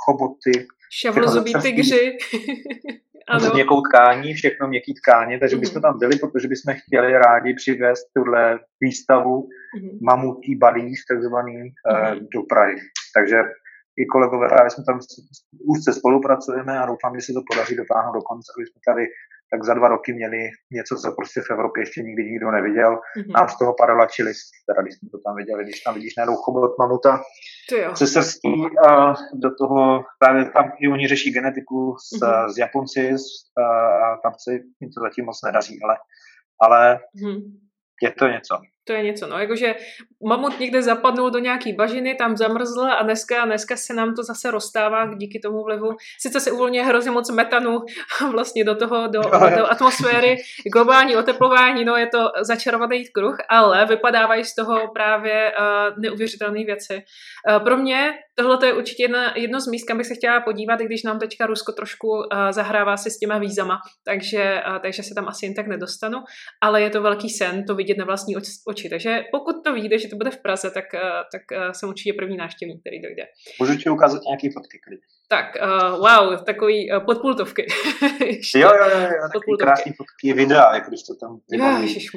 choboty. 0.05 0.67
Šavlozubí 0.93 1.53
tygři. 1.63 2.19
ano. 3.29 3.55
měkkou 3.55 3.81
tkání, 3.81 4.35
všechno 4.35 4.69
měkký 4.69 4.95
tkáně, 4.95 5.39
takže 5.39 5.57
mm-hmm. 5.57 5.61
bychom 5.61 5.83
tam 5.83 5.99
byli, 5.99 6.19
protože 6.19 6.49
bychom 6.49 6.75
chtěli 6.75 7.13
rádi 7.13 7.55
přivést 7.55 8.05
tuhle 8.17 8.59
výstavu 8.81 9.37
mm-hmm. 9.43 9.99
mamutí 10.03 10.57
balíš, 10.57 10.99
takzvaný, 11.11 11.57
mm-hmm. 11.63 12.27
do 12.35 12.43
Prahy. 12.43 12.77
Takže 13.17 13.43
i 13.97 14.07
kolegové, 14.07 14.49
právě 14.49 14.71
jsme 14.71 14.85
tam 14.85 14.99
úzce 15.73 15.93
spolupracujeme 15.93 16.79
a 16.79 16.87
doufám, 16.87 17.15
že 17.15 17.23
se 17.27 17.33
to 17.33 17.43
podaří 17.51 17.77
dotáhnout 17.77 18.15
do 18.15 18.23
konce, 18.23 18.53
aby 18.57 18.67
jsme 18.67 18.81
tady 18.89 19.05
tak 19.55 19.65
za 19.65 19.75
dva 19.75 19.89
roky 19.89 20.13
měli 20.13 20.51
něco, 20.71 20.97
co 20.97 21.13
prostě 21.13 21.41
v 21.41 21.51
Evropě 21.51 21.83
ještě 21.83 22.03
nikdy 22.03 22.23
nikdo 22.25 22.51
neviděl. 22.51 22.93
Mm-hmm. 22.95 23.33
Nám 23.37 23.49
z 23.49 23.59
toho 23.59 23.75
padala 23.81 24.07
čilist, 24.07 24.51
teda 24.69 24.83
když 24.83 24.95
jsme 24.95 25.09
to 25.11 25.19
tam 25.27 25.37
viděli, 25.37 25.65
když 25.65 25.81
tam 25.81 25.95
vidíš 25.95 26.17
najednou 26.17 26.37
chobot 26.37 26.79
mamuta 26.79 27.23
se 27.95 28.07
srstí 28.07 28.55
a 28.89 29.15
do 29.45 29.51
toho 29.61 30.05
právě 30.19 30.45
tam 30.45 30.73
i 30.81 30.89
oni 30.89 31.09
řeší 31.09 31.33
genetiku 31.33 31.97
s, 31.99 32.21
mm-hmm. 32.21 32.49
s 32.53 32.59
Japonci 32.59 33.15
a, 33.59 33.67
a 34.05 34.17
tam 34.23 34.33
se 34.45 34.53
jim 34.53 34.91
to 34.95 35.01
zatím 35.07 35.25
moc 35.25 35.39
nedaří, 35.47 35.79
ale, 35.85 35.97
ale 36.61 37.01
mm-hmm. 37.17 37.41
je 38.03 38.11
to 38.11 38.29
něco 38.29 38.55
to 38.85 38.93
je 38.93 39.03
něco, 39.03 39.27
no, 39.27 39.39
jakože 39.39 39.75
mamut 40.29 40.61
někde 40.61 40.83
zapadnul 40.83 41.31
do 41.31 41.39
nějaký 41.39 41.73
bažiny, 41.73 42.15
tam 42.15 42.37
zamrzl 42.37 42.81
a 42.81 43.03
dneska, 43.03 43.45
dneska 43.45 43.77
se 43.77 43.95
nám 43.95 44.15
to 44.15 44.23
zase 44.23 44.51
rozstává 44.51 45.15
díky 45.15 45.39
tomu 45.39 45.65
vlivu. 45.65 45.89
Sice 46.21 46.41
se 46.41 46.53
uvolňuje 46.53 46.85
hrozně 46.85 47.11
moc 47.11 47.31
metanu 47.31 47.79
vlastně 48.33 48.65
do 48.65 48.75
toho, 48.75 49.09
do, 49.09 49.21
do 49.57 49.71
atmosféry, 49.71 50.37
globální 50.73 51.17
oteplování, 51.17 51.85
no 51.85 51.97
je 51.97 52.07
to 52.07 52.19
začarovaný 52.41 53.05
kruh, 53.09 53.37
ale 53.49 53.87
vypadávají 53.87 54.45
z 54.45 54.55
toho 54.55 54.89
právě 54.95 55.53
uh, 55.53 56.03
neuvěřitelné 56.03 56.65
věci. 56.65 57.03
Uh, 57.51 57.65
pro 57.65 57.77
mě 57.77 58.13
tohle 58.35 58.67
je 58.67 58.73
určitě 58.73 59.03
jedna, 59.03 59.37
jedno 59.37 59.61
z 59.61 59.67
míst, 59.67 59.85
kam 59.85 59.99
bych 59.99 60.07
se 60.07 60.15
chtěla 60.15 60.41
podívat, 60.41 60.81
i 60.81 60.85
když 60.85 61.03
nám 61.03 61.19
teďka 61.19 61.47
Rusko 61.47 61.73
trošku 61.73 62.09
uh, 62.09 62.23
zahrává 62.51 62.97
si 62.97 63.11
s 63.11 63.19
těma 63.19 63.39
vízama, 63.39 63.79
takže, 64.05 64.63
uh, 64.69 64.79
takže 64.79 65.03
se 65.03 65.15
tam 65.15 65.29
asi 65.29 65.47
jen 65.47 65.55
tak 65.55 65.67
nedostanu, 65.67 66.19
ale 66.61 66.83
je 66.83 66.91
to 66.91 67.03
velký 67.03 67.31
sen 67.31 67.65
to 67.65 67.75
vidět 67.75 67.99
na 67.99 68.05
vlastní 68.05 68.37
oči. 68.37 68.74
Takže 68.89 69.25
pokud 69.31 69.65
to 69.65 69.73
vyjde, 69.73 69.99
že 69.99 70.09
to 70.09 70.17
bude 70.17 70.31
v 70.31 70.43
Praze, 70.43 70.71
tak, 70.71 70.95
eh, 70.95 71.01
tak 71.33 71.43
eh, 71.53 71.75
jsem 71.75 71.89
určitě 71.89 72.13
první 72.13 72.37
návštěvník, 72.37 72.81
který 72.81 73.03
dojde. 73.03 73.27
Můžu 73.61 73.77
ti 73.77 73.91
ukázat 73.91 74.23
nějaké 74.23 74.49
fotky, 74.51 74.79
klidně. 74.85 75.07
Tak, 75.29 75.47
uh, 75.63 75.99
wow, 75.99 76.45
takový 76.45 76.93
uh, 76.93 77.05
podpultovky. 77.05 77.67
jo, 78.55 78.71
jo, 78.81 78.91
jo, 78.95 79.01
jo 79.01 79.29
takový 79.33 79.57
krásný 79.61 79.93
fotky, 79.93 80.33
videa, 80.33 80.75
jak 80.75 80.89
když 80.89 81.03
to 81.03 81.15
tam 81.15 81.39
vybaví. 81.51 82.09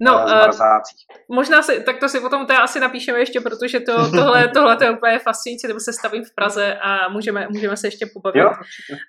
No, 0.00 0.14
uh, 0.14 1.36
možná 1.36 1.62
si, 1.62 1.82
tak 1.82 1.98
to 1.98 2.08
si 2.08 2.20
potom 2.20 2.46
to 2.46 2.54
asi 2.54 2.80
napíšeme 2.80 3.18
ještě, 3.18 3.40
protože 3.40 3.80
to, 3.80 4.10
tohle, 4.10 4.48
tohle 4.48 4.76
to 4.76 4.84
je 4.84 4.90
úplně 4.90 5.18
fascinující, 5.18 5.66
nebo 5.66 5.80
se 5.80 5.92
stavím 5.92 6.24
v 6.24 6.34
Praze 6.34 6.74
a 6.74 7.08
můžeme, 7.08 7.46
můžeme 7.50 7.76
se 7.76 7.86
ještě 7.86 8.06
pobavit. 8.14 8.42
Jo? 8.42 8.50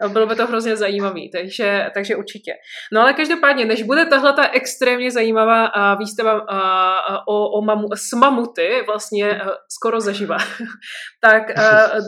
Bylo 0.09 0.27
by 0.27 0.35
to 0.35 0.47
hrozně 0.47 0.75
zajímavý, 0.75 1.31
takže, 1.31 1.91
takže 1.93 2.15
určitě. 2.15 2.51
No 2.93 3.01
ale 3.01 3.13
každopádně, 3.13 3.65
než 3.65 3.83
bude 3.83 4.05
tahle 4.05 4.33
ta 4.33 4.49
extrémně 4.49 5.11
zajímavá 5.11 5.75
uh, 5.75 5.99
výstava 5.99 6.33
uh, 6.33 6.94
o, 7.27 7.49
o 7.49 7.61
mamu, 7.61 7.87
s 7.95 8.13
mamuty, 8.13 8.83
vlastně 8.87 9.41
uh, 9.41 9.49
skoro 9.69 10.01
zaživa, 10.01 10.37
tak 11.21 11.43
uh, 11.57 12.01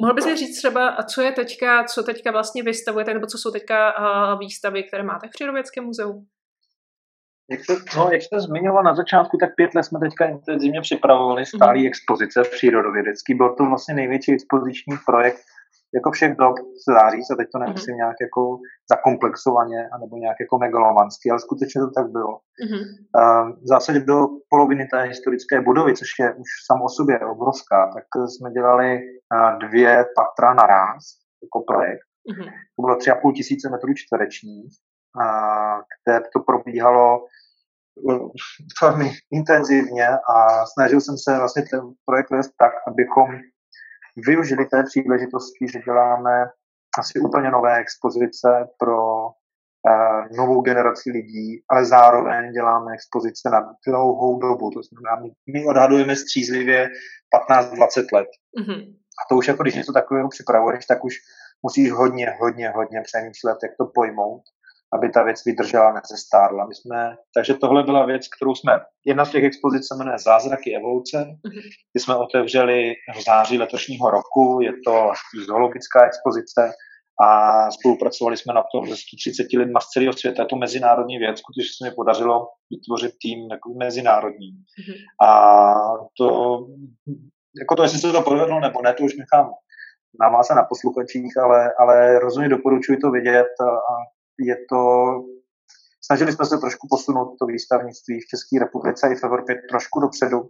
Mohl 0.00 0.14
bys 0.14 0.26
mi 0.26 0.36
říct 0.36 0.58
třeba, 0.58 0.96
co 1.02 1.22
je 1.22 1.32
teďka, 1.32 1.84
co 1.84 2.02
teďka 2.02 2.30
vlastně 2.30 2.62
vystavujete, 2.62 3.14
nebo 3.14 3.26
co 3.26 3.38
jsou 3.38 3.50
teďka 3.50 3.98
uh, 3.98 4.38
výstavy, 4.38 4.82
které 4.82 5.02
máte 5.02 5.28
v 5.28 5.30
Přírodovědském 5.30 5.84
muzeu? 5.84 6.26
Jak 7.50 7.60
to, 7.66 7.72
no, 7.96 8.08
jak 8.12 8.22
jste 8.22 8.40
zmiňoval 8.40 8.82
na 8.82 8.94
začátku, 8.94 9.36
tak 9.40 9.54
pět 9.56 9.74
let 9.74 9.82
jsme 9.82 10.00
teďka 10.00 10.24
intenzivně 10.24 10.80
připravovali 10.80 11.46
stálý 11.46 11.80
mm. 11.80 11.86
expozice 11.86 12.44
v 12.44 12.50
přírodovědecký. 12.50 13.34
Byl 13.34 13.54
to 13.54 13.64
vlastně 13.64 13.94
největší 13.94 14.32
expoziční 14.32 14.96
projekt 15.06 15.42
jako 15.98 16.10
všech 16.10 16.32
dob 16.36 16.54
se 16.84 16.90
dá 16.98 17.10
říct, 17.10 17.30
a 17.30 17.36
teď 17.36 17.48
to 17.52 17.58
nemyslím 17.58 17.94
mm-hmm. 17.94 18.02
nějak 18.02 18.16
jako 18.26 18.42
zakomplexovaně, 18.92 19.80
anebo 19.96 20.16
nějak 20.16 20.36
jako 20.40 20.58
megalomansky, 20.58 21.30
ale 21.30 21.40
skutečně 21.40 21.80
to 21.80 21.90
tak 21.98 22.06
bylo. 22.16 22.34
Mm-hmm. 22.62 22.84
V 23.64 23.66
zásadě 23.72 24.00
do 24.00 24.18
poloviny 24.48 24.84
té 24.92 25.02
historické 25.02 25.60
budovy, 25.60 25.94
což 25.94 26.10
je 26.20 26.34
už 26.34 26.48
sam 26.66 26.82
o 26.82 26.88
sobě 26.88 27.20
obrovská, 27.34 27.78
tak 27.94 28.04
jsme 28.32 28.50
dělali 28.50 28.88
dvě 29.66 30.04
patra 30.16 30.54
naraz, 30.54 31.02
jako 31.44 31.58
projekt. 31.70 32.08
Mm-hmm. 32.30 32.50
To 32.76 32.78
bylo 32.82 32.94
3,5 32.96 33.32
tisíce 33.32 33.70
metrů 33.70 33.92
čtverečních, 33.94 34.72
kde 36.04 36.20
to 36.32 36.40
probíhalo 36.40 37.24
velmi 38.82 39.10
intenzivně 39.32 40.08
a 40.08 40.66
snažil 40.66 41.00
jsem 41.00 41.16
se 41.18 41.38
vlastně 41.38 41.62
ten 41.70 41.80
projekt 42.06 42.30
vést 42.30 42.52
tak, 42.58 42.72
abychom 42.88 43.28
využili 44.16 44.64
té 44.64 44.82
příležitosti, 44.82 45.66
že 45.72 45.78
děláme 45.80 46.44
asi 46.98 47.20
úplně 47.20 47.50
nové 47.50 47.78
expozice 47.78 48.48
pro 48.78 49.26
uh, 49.26 50.36
novou 50.36 50.60
generaci 50.60 51.10
lidí, 51.10 51.62
ale 51.70 51.84
zároveň 51.84 52.52
děláme 52.52 52.94
expozice 52.94 53.50
na 53.50 53.74
dlouhou 53.86 54.38
dobu. 54.38 54.70
To 54.70 54.80
znamená, 54.82 55.32
my, 55.52 55.64
odhadujeme 55.64 56.16
střízlivě 56.16 56.88
15-20 57.50 58.06
let. 58.12 58.28
Mm-hmm. 58.60 58.92
A 58.92 59.20
to 59.28 59.36
už 59.36 59.48
jako 59.48 59.62
když 59.62 59.74
něco 59.74 59.92
takového 59.92 60.28
připravuješ, 60.28 60.86
tak 60.86 61.04
už 61.04 61.14
musíš 61.62 61.92
hodně, 61.92 62.36
hodně, 62.40 62.70
hodně 62.70 63.00
přemýšlet, 63.00 63.58
jak 63.62 63.72
to 63.78 63.86
pojmout 63.94 64.42
aby 64.96 65.08
ta 65.10 65.22
věc 65.22 65.44
vydržela, 65.46 65.92
nezestárla. 65.92 66.66
My 66.66 66.74
jsme, 66.74 67.16
takže 67.34 67.54
tohle 67.54 67.82
byla 67.82 68.06
věc, 68.06 68.28
kterou 68.36 68.54
jsme, 68.54 68.72
jedna 69.04 69.24
z 69.24 69.30
těch 69.30 69.44
expozic 69.44 69.88
se 69.88 69.94
jmenuje 69.94 70.18
Zázraky 70.18 70.76
evoluce, 70.76 71.18
mhm. 71.18 71.60
ty 71.92 72.00
jsme 72.00 72.16
otevřeli 72.16 72.92
v 73.18 73.24
září 73.24 73.58
letošního 73.58 74.10
roku, 74.10 74.58
je 74.62 74.72
to 74.86 75.12
zoologická 75.46 76.06
expozice 76.06 76.72
a 77.24 77.70
spolupracovali 77.70 78.36
jsme 78.36 78.54
na 78.54 78.64
tom 78.72 78.88
se 78.88 78.96
130 78.96 79.46
lidma 79.58 79.80
z 79.80 79.86
celého 79.86 80.12
světa. 80.12 80.42
Je 80.42 80.46
to 80.46 80.56
mezinárodní 80.56 81.18
věc, 81.18 81.40
protože 81.40 81.68
se 81.76 81.84
mi 81.84 81.94
podařilo 81.94 82.48
vytvořit 82.70 83.12
tým 83.22 83.48
takový 83.48 83.74
mezinárodní. 83.78 84.52
Mm-hmm. 84.52 85.28
A 85.28 85.74
to, 86.18 86.26
jako 87.60 87.76
to, 87.76 87.82
jestli 87.82 87.98
se 87.98 88.12
to 88.12 88.22
povedlo 88.22 88.60
nebo 88.60 88.82
ne, 88.82 88.94
to 88.94 89.04
už 89.04 89.16
nechám 89.16 89.50
na 90.20 90.28
vás 90.28 90.50
a 90.50 90.54
na 90.54 90.62
posluchačích, 90.62 91.36
ale, 91.36 91.72
ale 91.80 92.18
rozhodně 92.18 92.48
doporučuji 92.48 92.98
to 92.98 93.10
vidět 93.10 93.52
a 93.60 93.70
je 94.38 94.56
to, 94.70 94.80
snažili 96.04 96.32
jsme 96.32 96.46
se 96.46 96.58
trošku 96.58 96.86
posunout 96.90 97.36
to 97.38 97.46
výstavnictví 97.46 98.20
v 98.20 98.26
České 98.26 98.58
republice 98.58 99.08
i 99.12 99.14
v 99.14 99.24
Evropě 99.24 99.62
trošku 99.70 100.00
dopředu. 100.00 100.48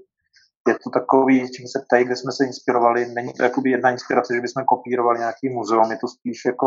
Je 0.68 0.74
to 0.84 0.90
takový, 0.90 1.50
čím 1.50 1.66
se 1.68 1.78
ptají, 1.86 2.04
kde 2.04 2.16
jsme 2.16 2.32
se 2.32 2.44
inspirovali. 2.44 3.06
Není 3.06 3.32
to 3.32 3.42
jakoby 3.42 3.70
jedna 3.70 3.90
inspirace, 3.90 4.34
že 4.34 4.40
bychom 4.40 4.64
kopírovali 4.64 5.18
nějaký 5.18 5.48
muzeum, 5.48 5.90
je 5.90 5.98
to 6.00 6.08
spíš 6.08 6.44
jako, 6.46 6.66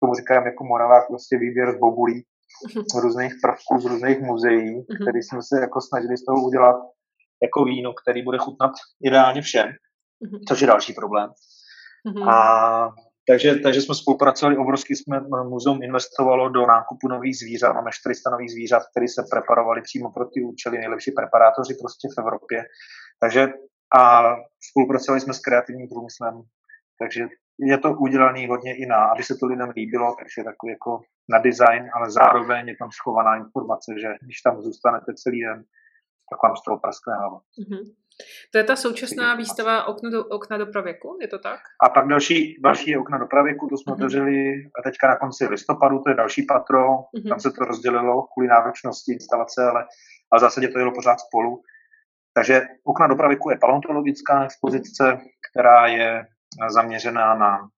tomu 0.00 0.14
říkám 0.14 0.46
jako 0.46 0.64
Moravák, 0.64 1.06
prostě 1.08 1.38
výběr 1.38 1.72
z 1.76 1.78
bobulí, 1.78 2.24
z 2.92 2.94
různých 3.02 3.34
prvků, 3.42 3.80
z 3.80 3.84
různých 3.84 4.20
muzeí, 4.20 4.74
mhm. 4.74 4.98
který 5.02 5.22
jsme 5.22 5.42
se 5.42 5.60
jako 5.60 5.80
snažili 5.80 6.16
z 6.16 6.24
toho 6.24 6.46
udělat 6.46 6.76
jako 7.42 7.64
víno, 7.64 7.92
který 8.02 8.22
bude 8.22 8.38
chutnat 8.38 8.72
ideálně 9.04 9.42
všem, 9.42 9.68
mhm. 10.20 10.40
což 10.48 10.60
je 10.60 10.66
další 10.66 10.92
problém. 10.92 11.30
A 12.28 12.88
takže, 13.30 13.54
takže 13.54 13.80
jsme 13.80 13.94
spolupracovali, 13.94 14.56
obrovsky 14.56 14.96
jsme, 14.96 15.16
eh, 15.16 15.44
muzeum 15.44 15.82
investovalo 15.82 16.48
do 16.48 16.66
nákupu 16.66 17.08
nových 17.08 17.38
zvířat, 17.38 17.72
máme 17.72 17.90
400 17.92 18.30
nových 18.30 18.50
zvířat, 18.50 18.82
které 18.90 19.08
se 19.08 19.22
preparovali 19.30 19.82
přímo 19.82 20.12
pro 20.12 20.24
ty 20.24 20.42
účely, 20.42 20.78
nejlepší 20.78 21.10
preparátoři 21.10 21.74
prostě 21.74 22.08
v 22.14 22.18
Evropě. 22.18 22.64
Takže 23.20 23.48
a 23.98 24.34
spolupracovali 24.70 25.20
jsme 25.20 25.34
s 25.34 25.38
kreativním 25.38 25.88
průmyslem, 25.88 26.42
takže 26.98 27.28
je 27.58 27.78
to 27.78 27.92
udělané 27.92 28.48
hodně 28.48 28.76
i 28.76 28.86
na, 28.86 28.96
aby 28.96 29.22
se 29.22 29.34
to 29.34 29.46
lidem 29.46 29.70
líbilo, 29.76 30.16
takže 30.18 30.44
takový 30.44 30.72
jako 30.72 31.00
na 31.28 31.38
design, 31.38 31.90
ale 31.94 32.10
zároveň 32.10 32.68
je 32.68 32.76
tam 32.76 32.90
schovaná 32.90 33.36
informace, 33.36 33.94
že 34.00 34.08
když 34.22 34.40
tam 34.40 34.62
zůstanete 34.62 35.14
celý 35.14 35.40
den, 35.40 35.64
tak 36.30 36.42
vám 36.42 36.56
z 36.56 36.62
toho 36.62 36.78
praskne 36.78 37.14
hlava. 37.14 37.38
Mm-hmm. 37.38 37.82
To 38.52 38.58
je 38.58 38.64
ta 38.64 38.76
současná 38.76 39.34
výstava 39.34 39.84
okna 39.84 40.10
do, 40.10 40.24
okna 40.24 40.58
do 40.58 40.66
pravěku, 40.66 41.18
je 41.20 41.28
to 41.28 41.38
tak? 41.38 41.60
A 41.82 41.88
pak 41.88 42.08
další, 42.08 42.56
další 42.64 42.90
je 42.90 42.98
okna 42.98 43.18
do 43.18 43.26
pravěku, 43.26 43.68
to 43.68 43.76
jsme 43.76 43.92
mm-hmm. 43.92 43.96
otevřeli 43.96 44.52
teďka 44.84 45.08
na 45.08 45.16
konci 45.16 45.46
listopadu, 45.46 45.98
to 45.98 46.10
je 46.10 46.14
další 46.14 46.42
patro, 46.42 46.86
mm-hmm. 46.86 47.28
tam 47.28 47.40
se 47.40 47.50
to 47.50 47.64
rozdělilo 47.64 48.26
kvůli 48.32 48.48
náročnosti 48.48 49.12
instalace, 49.12 49.62
ale, 49.62 49.84
ale 50.32 50.38
v 50.38 50.40
zásadě 50.40 50.68
to 50.68 50.78
jelo 50.78 50.92
pořád 50.92 51.20
spolu. 51.20 51.62
Takže 52.34 52.62
okna 52.84 53.06
do 53.06 53.16
pravěku 53.16 53.50
je 53.50 53.58
paleontologická 53.60 54.44
expozice, 54.44 55.18
která 55.50 55.86
je 55.86 56.26
zaměřená 56.70 57.34
na, 57.34 57.68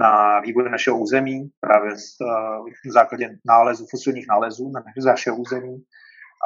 na 0.00 0.40
vývoj 0.40 0.70
našeho 0.70 0.98
území, 0.98 1.50
právě 1.60 1.96
z, 1.96 2.16
v 2.86 2.92
základě 2.92 3.38
nálezů, 3.46 3.86
fosilních 3.90 4.26
nálezů 4.28 4.70
na 4.70 4.82
našeho 5.06 5.36
území 5.36 5.84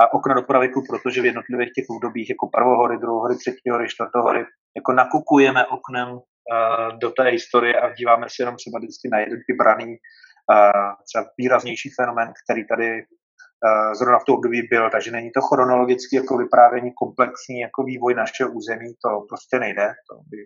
a 0.01 0.13
okna 0.13 0.35
do 0.35 0.43
pravěku, 0.43 0.83
protože 0.89 1.23
v 1.23 1.25
jednotlivých 1.25 1.73
těch 1.73 1.85
obdobích 1.91 2.31
jako 2.31 2.49
prvohory, 2.57 2.99
druhohory, 2.99 3.37
třetíhory, 3.37 3.89
čtvrtohory, 3.89 4.45
jako 4.77 4.93
nakukujeme 4.93 5.67
oknem 5.67 6.09
uh, 6.13 6.99
do 6.99 7.11
té 7.11 7.25
historie 7.25 7.81
a 7.81 7.95
díváme 7.95 8.27
se 8.29 8.43
jenom 8.43 8.57
třeba 8.57 8.79
vždycky 8.79 9.09
na 9.13 9.19
jeden 9.19 9.39
vybraný 9.49 9.87
uh, 9.87 10.91
třeba 11.09 11.25
výraznější 11.39 11.91
fenomén, 12.01 12.33
který 12.45 12.67
tady 12.67 12.89
uh, 13.03 13.93
zrovna 13.99 14.19
v 14.19 14.25
tom 14.25 14.35
období 14.35 14.63
byl, 14.71 14.91
takže 14.91 15.11
není 15.11 15.31
to 15.33 15.41
chronologicky 15.41 16.17
jako 16.17 16.37
vyprávění 16.37 16.91
komplexní 17.03 17.61
jako 17.61 17.83
vývoj 17.83 18.15
našeho 18.15 18.51
území, 18.53 18.95
to 19.05 19.11
prostě 19.29 19.59
nejde, 19.59 19.87
to, 20.09 20.15
by, 20.31 20.39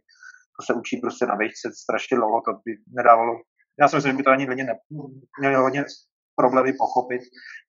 to 0.57 0.61
se 0.67 0.73
učí 0.81 0.97
prostě 0.97 1.27
na 1.27 1.37
výšce 1.37 1.69
strašně 1.83 2.17
dlouho, 2.17 2.41
to 2.41 2.53
by 2.53 2.73
nedávalo 2.97 3.33
já 3.81 3.89
si 3.89 3.97
myslím, 3.97 4.13
že 4.13 4.17
by 4.17 4.23
to 4.23 4.31
ani 4.31 4.47
lidi 4.47 4.65
ne, 4.65 4.79
měli 5.39 5.55
hodně 5.55 5.85
problémy 6.41 6.73
pochopit. 6.73 7.23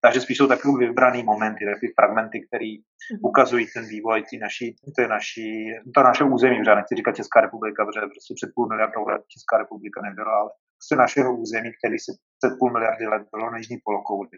Takže 0.03 0.21
spíš 0.21 0.37
jsou 0.37 0.47
takové 0.47 0.73
vybrané 0.85 1.23
momenty, 1.23 1.61
takové 1.65 1.89
fragmenty, 1.99 2.37
které 2.47 2.71
mhm. 2.77 3.19
ukazují 3.29 3.65
ten 3.75 3.83
vývoj 3.93 4.19
té 4.29 4.37
naší, 4.45 4.65
té 4.97 5.07
naší, 5.15 5.47
to 5.95 5.99
naše 6.09 6.23
území, 6.23 6.55
že 6.65 6.75
nechci 6.75 6.95
říkat 6.95 7.15
Česká 7.19 7.37
republika, 7.41 7.85
protože 7.85 8.13
prostě 8.15 8.33
před 8.39 8.49
půl 8.55 8.67
miliardou 8.71 9.03
let 9.07 9.21
Česká 9.33 9.53
republika 9.63 9.99
nebyla, 10.07 10.33
ale 10.39 10.49
prostě 10.77 10.95
našeho 10.95 11.29
území, 11.43 11.69
který 11.79 11.97
se 12.05 12.11
před 12.39 12.53
půl 12.59 12.69
miliardy 12.75 13.05
let 13.07 13.23
bylo 13.33 13.51
na 13.51 13.57
jižní 13.57 13.77
polokouli. 13.85 14.35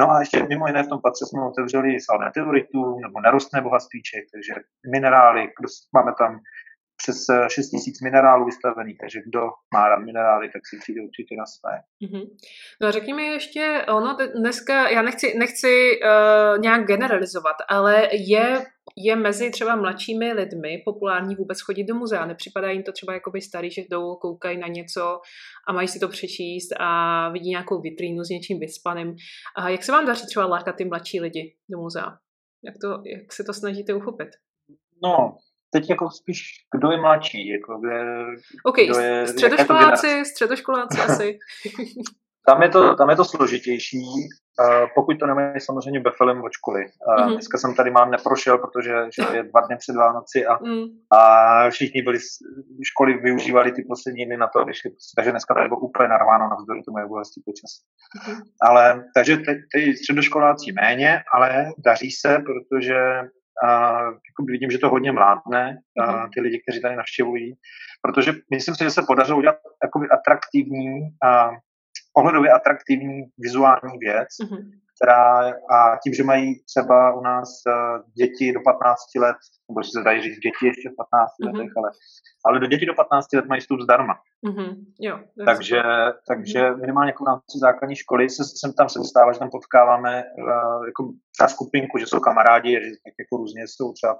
No 0.00 0.04
a 0.10 0.20
ještě 0.20 0.46
mimo 0.52 0.66
jiné 0.66 0.82
v 0.82 0.92
tom 0.92 1.00
patře 1.06 1.24
jsme 1.26 1.40
otevřeli 1.50 2.00
salné 2.00 2.30
teoritu 2.34 2.80
nebo 3.04 3.16
nerostné 3.26 3.58
bohatstvíček, 3.60 4.24
takže 4.34 4.54
minerály, 4.94 5.42
máme 5.96 6.12
tam 6.20 6.30
přes 7.02 7.26
6 7.48 7.66
eh, 7.66 7.70
tisíc 7.70 8.00
minerálů 8.00 8.44
vystavených, 8.44 8.98
takže 9.00 9.20
kdo 9.26 9.40
má 9.74 9.88
rád 9.88 9.98
minerály, 9.98 10.50
tak 10.52 10.62
si 10.66 10.78
přijde 10.78 11.00
určitě 11.02 11.36
na 11.36 11.46
své. 11.46 11.74
Mm-hmm. 12.02 12.24
No 12.82 12.92
řekni 12.92 13.14
mi 13.14 13.26
ještě, 13.26 13.84
ono 13.88 14.16
dneska, 14.36 14.88
já 14.88 15.02
nechci, 15.02 15.38
nechci 15.38 16.00
uh, 16.02 16.60
nějak 16.60 16.86
generalizovat, 16.86 17.56
ale 17.68 18.08
je, 18.12 18.64
je 18.96 19.16
mezi 19.16 19.50
třeba 19.50 19.76
mladšími 19.76 20.32
lidmi 20.32 20.82
populární 20.84 21.36
vůbec 21.36 21.60
chodit 21.60 21.84
do 21.84 21.94
muzea. 21.94 22.26
Nepřipadá 22.26 22.70
jim 22.70 22.82
to 22.82 22.92
třeba 22.92 23.14
jakoby 23.14 23.40
starý, 23.40 23.70
že 23.70 23.82
jdou, 23.90 24.14
koukají 24.14 24.58
na 24.58 24.68
něco 24.68 25.20
a 25.68 25.72
mají 25.72 25.88
si 25.88 25.98
to 25.98 26.08
přečíst 26.08 26.68
a 26.80 27.28
vidí 27.28 27.50
nějakou 27.50 27.80
vitrínu 27.80 28.24
s 28.24 28.28
něčím 28.28 28.60
vyspaným. 28.60 29.16
A 29.56 29.68
jak 29.68 29.82
se 29.82 29.92
vám 29.92 30.06
daří 30.06 30.26
třeba 30.26 30.46
lákat 30.46 30.76
ty 30.76 30.84
mladší 30.84 31.20
lidi 31.20 31.54
do 31.70 31.78
muzea? 31.78 32.18
Jak, 32.64 32.74
to, 32.80 32.88
jak 32.88 33.32
se 33.32 33.44
to 33.44 33.52
snažíte 33.52 33.94
uchopit? 33.94 34.28
No, 35.02 35.36
teď 35.70 35.90
jako 35.90 36.10
spíš, 36.10 36.42
kdo 36.76 36.90
je 36.90 37.00
mladší, 37.00 37.48
jako 37.48 37.78
kde, 37.78 38.24
OK, 38.64 38.76
kdo 38.76 38.98
je, 38.98 39.26
středoškoláci, 39.26 40.24
středoškoláci 40.24 41.00
asi. 41.00 41.38
Tam 42.48 42.62
je 42.62 42.68
to, 42.68 42.96
tam 42.96 43.10
je 43.10 43.16
to 43.16 43.24
složitější, 43.24 44.04
pokud 44.94 45.18
to 45.18 45.26
nemají 45.26 45.60
samozřejmě 45.60 46.00
befelem 46.00 46.42
od 46.42 46.52
školy. 46.52 46.80
Mm-hmm. 46.80 47.32
Dneska 47.32 47.58
jsem 47.58 47.74
tady 47.74 47.90
mám 47.90 48.10
neprošel, 48.10 48.58
protože 48.58 48.94
že 49.14 49.36
je 49.36 49.42
dva 49.42 49.60
dny 49.60 49.76
před 49.76 49.96
Vánoci 49.96 50.46
a, 50.46 50.58
mm. 50.64 50.84
a 51.10 51.20
všichni 51.70 52.02
byli, 52.02 52.18
školy 52.90 53.14
využívali 53.14 53.72
ty 53.72 53.82
poslední 53.88 54.26
dny 54.26 54.36
na 54.36 54.46
to, 54.46 54.64
když, 54.64 54.78
takže 55.16 55.30
dneska 55.30 55.54
to 55.54 55.68
bylo 55.68 55.80
úplně 55.80 56.08
narváno 56.08 56.48
navzdory 56.48 56.82
tomu, 56.82 56.98
jak 56.98 57.08
hezký 57.18 57.42
počas. 57.44 57.70
Mm-hmm. 57.80 58.42
Ale, 58.62 59.04
takže 59.14 59.36
ty, 59.36 59.52
ty 59.72 59.96
středoškoláci 59.96 60.72
méně, 60.72 61.22
ale 61.34 61.66
daří 61.78 62.10
se, 62.10 62.38
protože 62.46 62.98
a 63.66 64.00
jako 64.02 64.40
vidím, 64.46 64.70
že 64.70 64.78
to 64.78 64.88
hodně 64.88 65.12
mládne, 65.12 65.78
a 66.00 66.12
mhm. 66.12 66.30
ty 66.34 66.40
lidi, 66.40 66.62
kteří 66.62 66.80
tady 66.80 66.96
navštěvují, 66.96 67.54
protože 68.02 68.32
myslím 68.54 68.74
si, 68.74 68.84
že 68.84 68.90
se 68.90 69.02
podařilo 69.06 69.38
udělat 69.38 69.56
atraktivní, 70.12 71.00
a 71.26 71.50
pohledově 72.12 72.50
atraktivní 72.50 73.22
vizuální 73.38 73.98
věc, 73.98 74.28
mm-hmm. 74.42 74.70
Která 74.98 75.38
a 75.48 75.98
tím, 76.02 76.14
že 76.14 76.24
mají 76.24 76.64
třeba 76.64 77.14
u 77.14 77.20
nás 77.20 77.48
uh, 77.66 78.02
děti 78.18 78.52
do 78.52 78.60
15 78.60 79.00
let, 79.18 79.36
nebo 79.68 79.84
se 79.84 80.02
dají 80.02 80.22
říct 80.22 80.38
děti 80.38 80.66
ještě 80.66 80.88
v 80.88 80.96
15 80.96 81.30
mm-hmm. 81.30 81.46
letech, 81.46 81.72
ale, 81.76 81.90
ale 82.46 82.60
do 82.60 82.66
děti 82.66 82.86
do 82.86 82.94
15 82.94 83.32
let 83.34 83.46
mají 83.48 83.60
vstup 83.60 83.80
zdarma. 83.80 84.14
Mm-hmm. 84.46 84.70
Jo, 85.00 85.20
takže, 85.44 85.82
takže 86.28 86.60
mm-hmm. 86.60 86.80
minimálně 86.80 87.08
jako 87.08 87.24
v 87.24 87.26
rámci 87.26 87.58
základní 87.60 87.96
školy 87.96 88.30
se, 88.30 88.42
sem 88.44 88.72
tam 88.72 88.88
se 88.88 89.04
stává, 89.04 89.32
že 89.32 89.38
tam 89.38 89.50
potkáváme 89.50 90.24
uh, 90.24 90.86
jako 90.86 91.02
třeba 91.34 91.48
skupinku, 91.48 91.98
že 91.98 92.06
jsou 92.06 92.20
kamarádi, 92.20 92.72
že 92.72 92.90
tak 93.04 93.14
jako 93.22 93.36
různě 93.36 93.62
jsou 93.66 93.92
třeba 93.92 94.18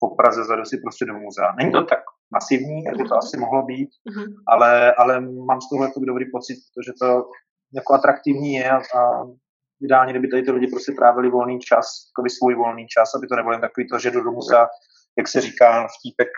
po 0.00 0.14
Praze 0.14 0.44
za 0.44 0.64
si 0.64 0.76
prostě 0.78 1.04
do 1.04 1.14
muzea. 1.14 1.54
Není 1.58 1.72
to 1.72 1.84
tak 1.84 2.02
masivní, 2.30 2.84
jak 2.84 2.96
by 2.96 3.04
to 3.04 3.16
asi 3.16 3.36
mohlo 3.36 3.62
být, 3.62 3.88
mm-hmm. 3.88 4.34
ale, 4.48 4.94
ale 4.94 5.20
mám 5.20 5.60
z 5.60 5.68
toho 5.68 5.84
jako 5.84 6.00
dobrý 6.00 6.24
pocit, 6.30 6.58
že 6.86 6.92
to 7.00 7.24
jako 7.74 7.94
atraktivní 7.94 8.52
je 8.54 8.70
a, 8.70 8.76
a 8.76 9.24
ideálně, 9.82 10.12
kdyby 10.12 10.28
tady 10.28 10.42
ty 10.42 10.50
lidi 10.50 10.66
prostě 10.66 10.92
trávili 10.92 11.30
volný 11.30 11.58
čas, 11.60 11.86
jako 12.10 12.28
svůj 12.38 12.54
volný 12.54 12.86
čas, 12.86 13.14
aby 13.14 13.26
to 13.26 13.36
nebylo 13.36 13.52
jen 13.52 13.60
takový 13.60 13.88
to, 13.88 13.98
že 13.98 14.10
do 14.10 14.32
muzea, 14.32 14.68
jak 15.18 15.28
se 15.28 15.40
říká 15.40 15.86
vtípek 15.98 16.28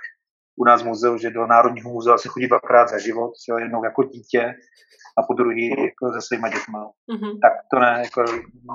u 0.61 0.65
nás 0.65 0.83
v 0.83 0.87
muzeu, 0.87 1.19
že 1.19 1.31
do 1.31 1.47
Národního 1.47 1.91
muzea 1.91 2.19
se 2.19 2.29
chodí 2.29 2.47
dvakrát 2.47 2.89
za 2.89 2.99
život, 2.99 3.33
že 3.47 3.65
jednou 3.65 3.85
jako 3.85 4.03
dítě 4.03 4.55
a 5.19 5.23
po 5.23 5.35
druhý 5.35 5.69
jako 5.69 6.13
se 6.13 6.21
svýma 6.27 6.49
dětma. 6.49 6.91
Mm-hmm. 7.13 7.39
Tak 7.43 7.53
to 7.71 7.81
ne, 7.81 8.03
jako 8.05 8.21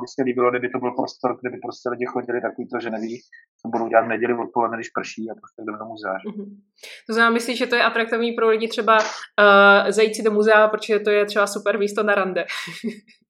by 0.02 0.08
se 0.16 0.24
líbilo, 0.24 0.50
kdyby 0.52 0.70
to 0.70 0.80
byl 0.80 0.92
prostor, 0.92 1.38
kde 1.42 1.50
by 1.50 1.58
prostě 1.58 1.90
lidi 1.90 2.06
chodili 2.06 2.42
takový 2.42 2.68
to, 2.68 2.80
že 2.80 2.90
neví, 2.90 3.22
co 3.62 3.66
budou 3.74 3.88
dělat 3.88 4.06
v 4.06 4.08
neděli 4.08 4.34
odpoledne, 4.34 4.78
když 4.78 4.90
prší 4.90 5.24
a 5.32 5.34
prostě 5.42 5.62
jdeme 5.66 5.78
do 5.78 5.86
muzea. 5.86 6.14
Mm-hmm. 6.14 6.50
To 7.08 7.14
znamená, 7.14 7.34
myslíš, 7.34 7.58
že 7.58 7.68
to 7.68 7.76
je 7.76 7.84
atraktivní 7.84 8.32
pro 8.32 8.50
lidi 8.50 8.68
třeba 8.68 8.98
uh, 8.98 9.92
zajít 9.92 10.16
si 10.16 10.24
do 10.24 10.32
muzea, 10.32 10.68
protože 10.68 11.00
to 11.00 11.10
je 11.10 11.26
třeba 11.26 11.48
super 11.48 11.80
místo 11.80 12.04
na 12.04 12.16
rande. 12.16 12.46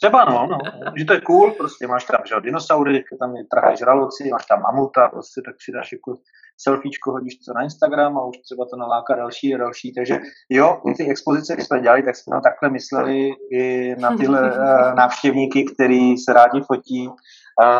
Třeba 0.00 0.24
no, 0.24 0.46
no, 0.46 0.58
že 0.96 1.04
to 1.04 1.12
je 1.12 1.20
cool, 1.20 1.50
prostě 1.50 1.86
máš 1.86 2.04
tam 2.04 2.20
že, 2.28 2.34
dinosaury, 2.40 3.04
tam 3.20 3.36
je 3.36 3.44
trhají 3.50 3.76
žraloci, 3.76 4.28
máš 4.30 4.46
tam 4.46 4.62
mamuta, 4.62 5.08
prostě 5.08 5.42
tak 5.46 5.54
si 5.60 5.72
dáš 5.72 5.92
jako 5.92 6.14
selfiečko, 6.60 7.12
hodíš 7.12 7.34
to 7.36 7.52
na 7.54 7.62
Instagram 7.62 8.18
a 8.18 8.24
už 8.24 8.36
třeba 8.38 8.64
to 8.70 8.76
naláká 8.76 9.14
další 9.14 9.54
a 9.54 9.58
další, 9.58 9.94
takže 9.94 10.18
jo, 10.50 10.82
ty 10.96 11.10
expozice, 11.10 11.54
když 11.54 11.66
jsme 11.66 11.80
dělali, 11.80 12.02
tak 12.02 12.16
jsme 12.16 12.40
takhle 12.42 12.70
mysleli 12.70 13.30
i 13.52 13.94
na 14.00 14.16
tyhle 14.16 14.50
uh, 14.50 14.94
návštěvníky, 14.94 15.64
který 15.74 16.18
se 16.18 16.32
rádi 16.32 16.60
fotí, 16.60 17.08
uh, 17.08 17.14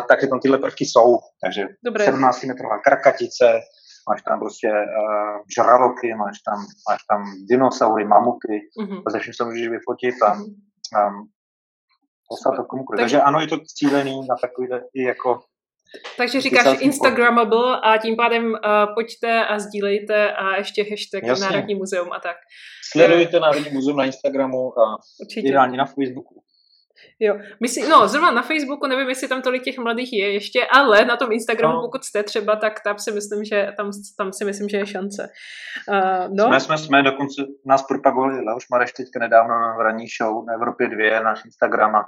takže 0.09 0.27
tam 0.27 0.39
tyhle 0.39 0.57
prvky 0.57 0.85
jsou, 0.85 1.17
takže 1.43 1.67
Dobré. 1.85 2.05
17 2.05 2.43
metrová 2.43 2.79
krakatice, 2.79 3.59
máš 4.09 4.21
tam 4.21 4.39
prostě 4.39 4.69
uh, 4.69 5.41
žraloky, 5.55 6.13
máš 6.13 6.37
tam, 6.41 6.59
máš 6.89 6.99
tam 7.09 7.23
dinosaury, 7.49 8.05
mamuty, 8.05 8.61
mm-hmm. 8.81 9.01
a 9.07 9.09
ze 9.09 9.19
všem 9.19 9.33
se 9.33 9.45
můžeš 9.45 9.67
vyfotit 9.67 10.15
a 10.27 10.33
um, 10.33 11.27
poslat 12.27 12.55
to 12.55 12.63
komukoliv. 12.63 12.99
Takže, 12.99 13.17
Takže 13.17 13.21
ano, 13.27 13.39
je 13.39 13.47
to 13.47 13.57
cílený 13.77 14.27
na 14.29 14.35
takový 14.41 14.67
i 14.93 15.03
jako 15.03 15.39
takže 16.17 16.41
říkáš 16.41 16.77
Instagramable 16.79 17.79
a 17.83 17.97
tím 17.97 18.15
pádem 18.15 18.45
uh, 18.45 18.57
pojďte 18.93 19.45
a 19.45 19.59
sdílejte 19.59 20.33
a 20.33 20.55
ještě 20.55 20.85
hashtag 20.89 21.23
Jasně. 21.23 21.45
Národní 21.45 21.75
muzeum 21.75 22.11
a 22.13 22.19
tak. 22.19 22.37
Sledujte 22.91 23.39
Národní 23.39 23.69
muzeum 23.71 23.97
na 23.97 24.05
Instagramu 24.05 24.79
a 24.79 24.97
Určitě. 25.21 25.47
ideálně 25.47 25.77
na 25.77 25.85
Facebooku. 25.85 26.43
Jo, 27.19 27.37
myslím, 27.59 27.89
no 27.89 28.07
zrovna 28.07 28.31
na 28.31 28.41
Facebooku 28.41 28.87
nevím, 28.87 29.09
jestli 29.09 29.27
tam 29.27 29.41
tolik 29.41 29.63
těch 29.63 29.77
mladých 29.77 30.13
je 30.13 30.33
ještě, 30.33 30.65
ale 30.71 31.05
na 31.05 31.17
tom 31.17 31.31
Instagramu, 31.31 31.75
no. 31.75 31.81
pokud 31.81 32.03
jste 32.03 32.23
třeba, 32.23 32.55
tak 32.55 32.83
tam 32.83 32.99
si 32.99 33.11
myslím, 33.11 33.45
že 33.45 33.73
tam, 33.77 33.91
tam 34.17 34.33
si 34.33 34.45
myslím, 34.45 34.69
že 34.69 34.77
je 34.77 34.85
šance. 34.85 35.29
Uh, 35.89 36.35
no. 36.35 36.45
Jsme, 36.45 36.59
jsme, 36.59 36.77
jsme, 36.77 37.03
dokonce 37.03 37.41
nás 37.65 37.83
propagovali 37.83 38.41
Leoš 38.41 38.69
Mareš 38.69 38.91
teďka 38.91 39.19
nedávno 39.19 39.53
na 39.53 39.77
ranní 39.83 40.05
show 40.21 40.45
na 40.45 40.53
Evropě 40.53 40.87
2, 40.87 41.19
náš 41.23 41.45
Instagram 41.45 41.95
a, 41.95 42.05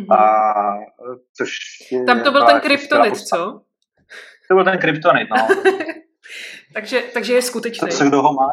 mm-hmm. 0.00 0.14
a 0.14 0.78
což 1.36 1.50
je, 1.92 2.04
Tam 2.04 2.20
to 2.20 2.32
byl 2.32 2.46
ten 2.46 2.60
kryptonit, 2.60 3.16
co? 3.16 3.60
To 4.48 4.54
byl 4.54 4.64
ten 4.64 4.78
kryptonit, 4.78 5.28
no. 5.30 5.48
takže, 6.74 7.02
takže 7.14 7.34
je 7.34 7.42
skutečný. 7.42 7.88
Co 7.88 8.04
kdo 8.04 8.22
ho 8.22 8.32
má? 8.32 8.48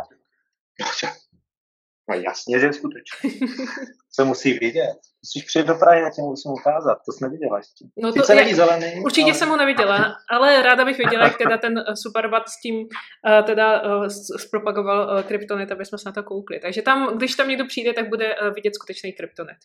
No 2.09 2.15
jasně, 2.15 2.59
že 2.59 2.65
je 2.65 2.73
skutečný. 2.73 3.39
Co 4.11 4.25
musí 4.25 4.53
vidět? 4.53 4.97
Musíš 5.25 5.43
přijet 5.43 5.67
do 5.67 5.75
Prahy, 5.75 6.01
já 6.01 6.09
tě 6.09 6.21
musím 6.21 6.51
ukázat, 6.51 6.97
to 7.05 7.11
jsi 7.11 7.23
neviděla 7.23 7.57
ještě. 7.57 7.85
No 7.97 8.13
to 8.13 8.31
je, 8.31 8.35
není 8.35 8.53
zelený. 8.53 9.01
Určitě 9.05 9.31
ale... 9.31 9.33
jsem 9.33 9.49
ho 9.49 9.57
neviděla, 9.57 10.15
ale 10.29 10.61
ráda 10.61 10.85
bych 10.85 10.97
viděla, 10.97 11.23
jak 11.23 11.37
teda 11.37 11.57
ten 11.57 11.77
eh, 11.79 11.95
Superbat 11.95 12.49
s 12.49 12.61
tím 12.61 12.75
uh, 12.75 13.45
teda 13.45 13.97
uh, 13.97 14.07
zpropagoval 14.39 14.99
uh, 15.15 15.21
kryptonit, 15.21 15.71
aby 15.71 15.85
jsme 15.85 15.97
se 15.97 16.09
na 16.09 16.11
to 16.11 16.23
koukli. 16.23 16.59
Takže 16.59 16.81
tam, 16.81 17.17
když 17.17 17.35
tam 17.35 17.47
někdo 17.49 17.65
přijde, 17.65 17.93
tak 17.93 18.09
bude 18.09 18.35
uh, 18.35 18.53
vidět 18.53 18.75
skutečný 18.75 19.13
kryptonit. 19.13 19.57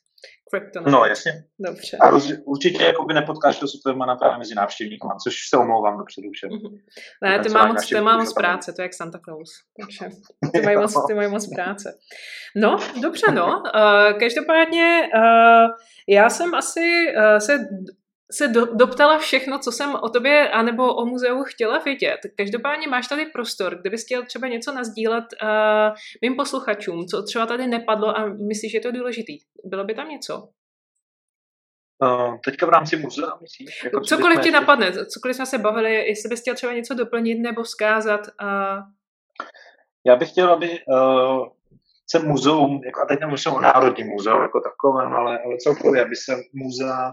kryptonit. 0.50 0.88
No 0.88 1.04
jasně. 1.04 1.32
Dobře. 1.58 1.96
A 2.00 2.10
roz, 2.10 2.32
určitě 2.44 2.84
jako 2.84 3.04
by 3.04 3.14
nepotkáš 3.14 3.58
to 3.58 3.68
Supermana 3.68 4.16
právě 4.16 4.38
mezi 4.38 4.54
návštěvníky, 4.54 5.08
což 5.24 5.34
se 5.50 5.56
omlouvám 5.56 5.98
dopředu 5.98 6.30
všem. 6.30 6.50
Mm-hmm. 6.50 6.78
Ne, 7.22 7.38
ty 7.38 7.48
má 7.48 7.66
moc, 7.66 7.88
ty 7.88 8.00
má 8.00 8.16
moc 8.16 8.32
práce, 8.32 8.72
to 8.72 8.82
je 8.82 8.84
jak 8.84 8.94
Santa 8.94 9.18
Claus. 9.18 9.50
Takže 9.80 10.16
ty 10.52 10.62
mají 10.66 10.76
moc, 10.76 11.06
ty 11.06 11.14
mají 11.14 11.30
moc 11.30 11.54
práce. 11.54 11.98
No, 12.56 12.78
dobře, 13.02 13.32
no. 13.32 13.46
Uh, 13.46 14.18
každopádně 14.18 15.08
uh, 15.14 15.49
já 16.08 16.30
jsem 16.30 16.54
asi 16.54 17.14
uh, 17.16 17.38
se 17.38 17.58
se 18.32 18.48
do, 18.48 18.66
doptala 18.74 19.18
všechno, 19.18 19.58
co 19.58 19.72
jsem 19.72 19.94
o 19.94 20.08
tobě 20.08 20.50
anebo 20.50 20.94
o 20.94 21.06
muzeu 21.06 21.44
chtěla 21.44 21.78
vědět. 21.78 22.18
Každopádně 22.36 22.88
máš 22.88 23.08
tady 23.08 23.26
prostor, 23.26 23.78
kde 23.80 23.90
bys 23.90 24.04
chtěl 24.04 24.24
třeba 24.24 24.48
něco 24.48 24.72
nazdílet 24.72 25.24
uh, 25.42 25.48
mým 26.22 26.36
posluchačům, 26.36 27.06
co 27.06 27.22
třeba 27.22 27.46
tady 27.46 27.66
nepadlo 27.66 28.18
a 28.18 28.26
myslíš, 28.26 28.72
že 28.72 28.78
je 28.78 28.82
to 28.82 28.92
důležitý. 28.92 29.38
Bylo 29.64 29.84
by 29.84 29.94
tam 29.94 30.08
něco? 30.08 30.48
Uh, 32.02 32.38
teďka 32.44 32.66
v 32.66 32.68
rámci 32.68 32.96
muzea, 32.96 33.38
myslíš? 33.40 33.84
Jako 33.84 34.00
cokoliv 34.00 34.40
ti 34.40 34.48
ještě... 34.48 34.60
napadne, 34.60 35.06
cokoliv 35.06 35.36
jsme 35.36 35.46
se 35.46 35.58
bavili, 35.58 35.94
jestli 35.94 36.28
bys 36.28 36.40
chtěl 36.40 36.54
třeba 36.54 36.72
něco 36.72 36.94
doplnit 36.94 37.34
nebo 37.34 37.64
zkázat. 37.64 38.20
Uh... 38.42 38.82
Já 40.06 40.16
bych 40.16 40.30
chtěl, 40.30 40.52
aby 40.52 40.68
uh, 40.68 41.48
se 42.10 42.18
muzeum, 42.18 42.80
jako, 42.84 43.00
a 43.00 43.04
teď 43.06 43.20
nemůžu 43.20 43.50
o 43.50 43.60
Národní 43.60 44.04
muzeum 44.04 44.42
jako 44.42 44.60
takovém, 44.60 45.12
ale, 45.12 45.38
ale 45.38 45.56
celkově, 45.56 46.04
aby 46.04 46.16
se 46.16 46.36
muzea 46.54 47.12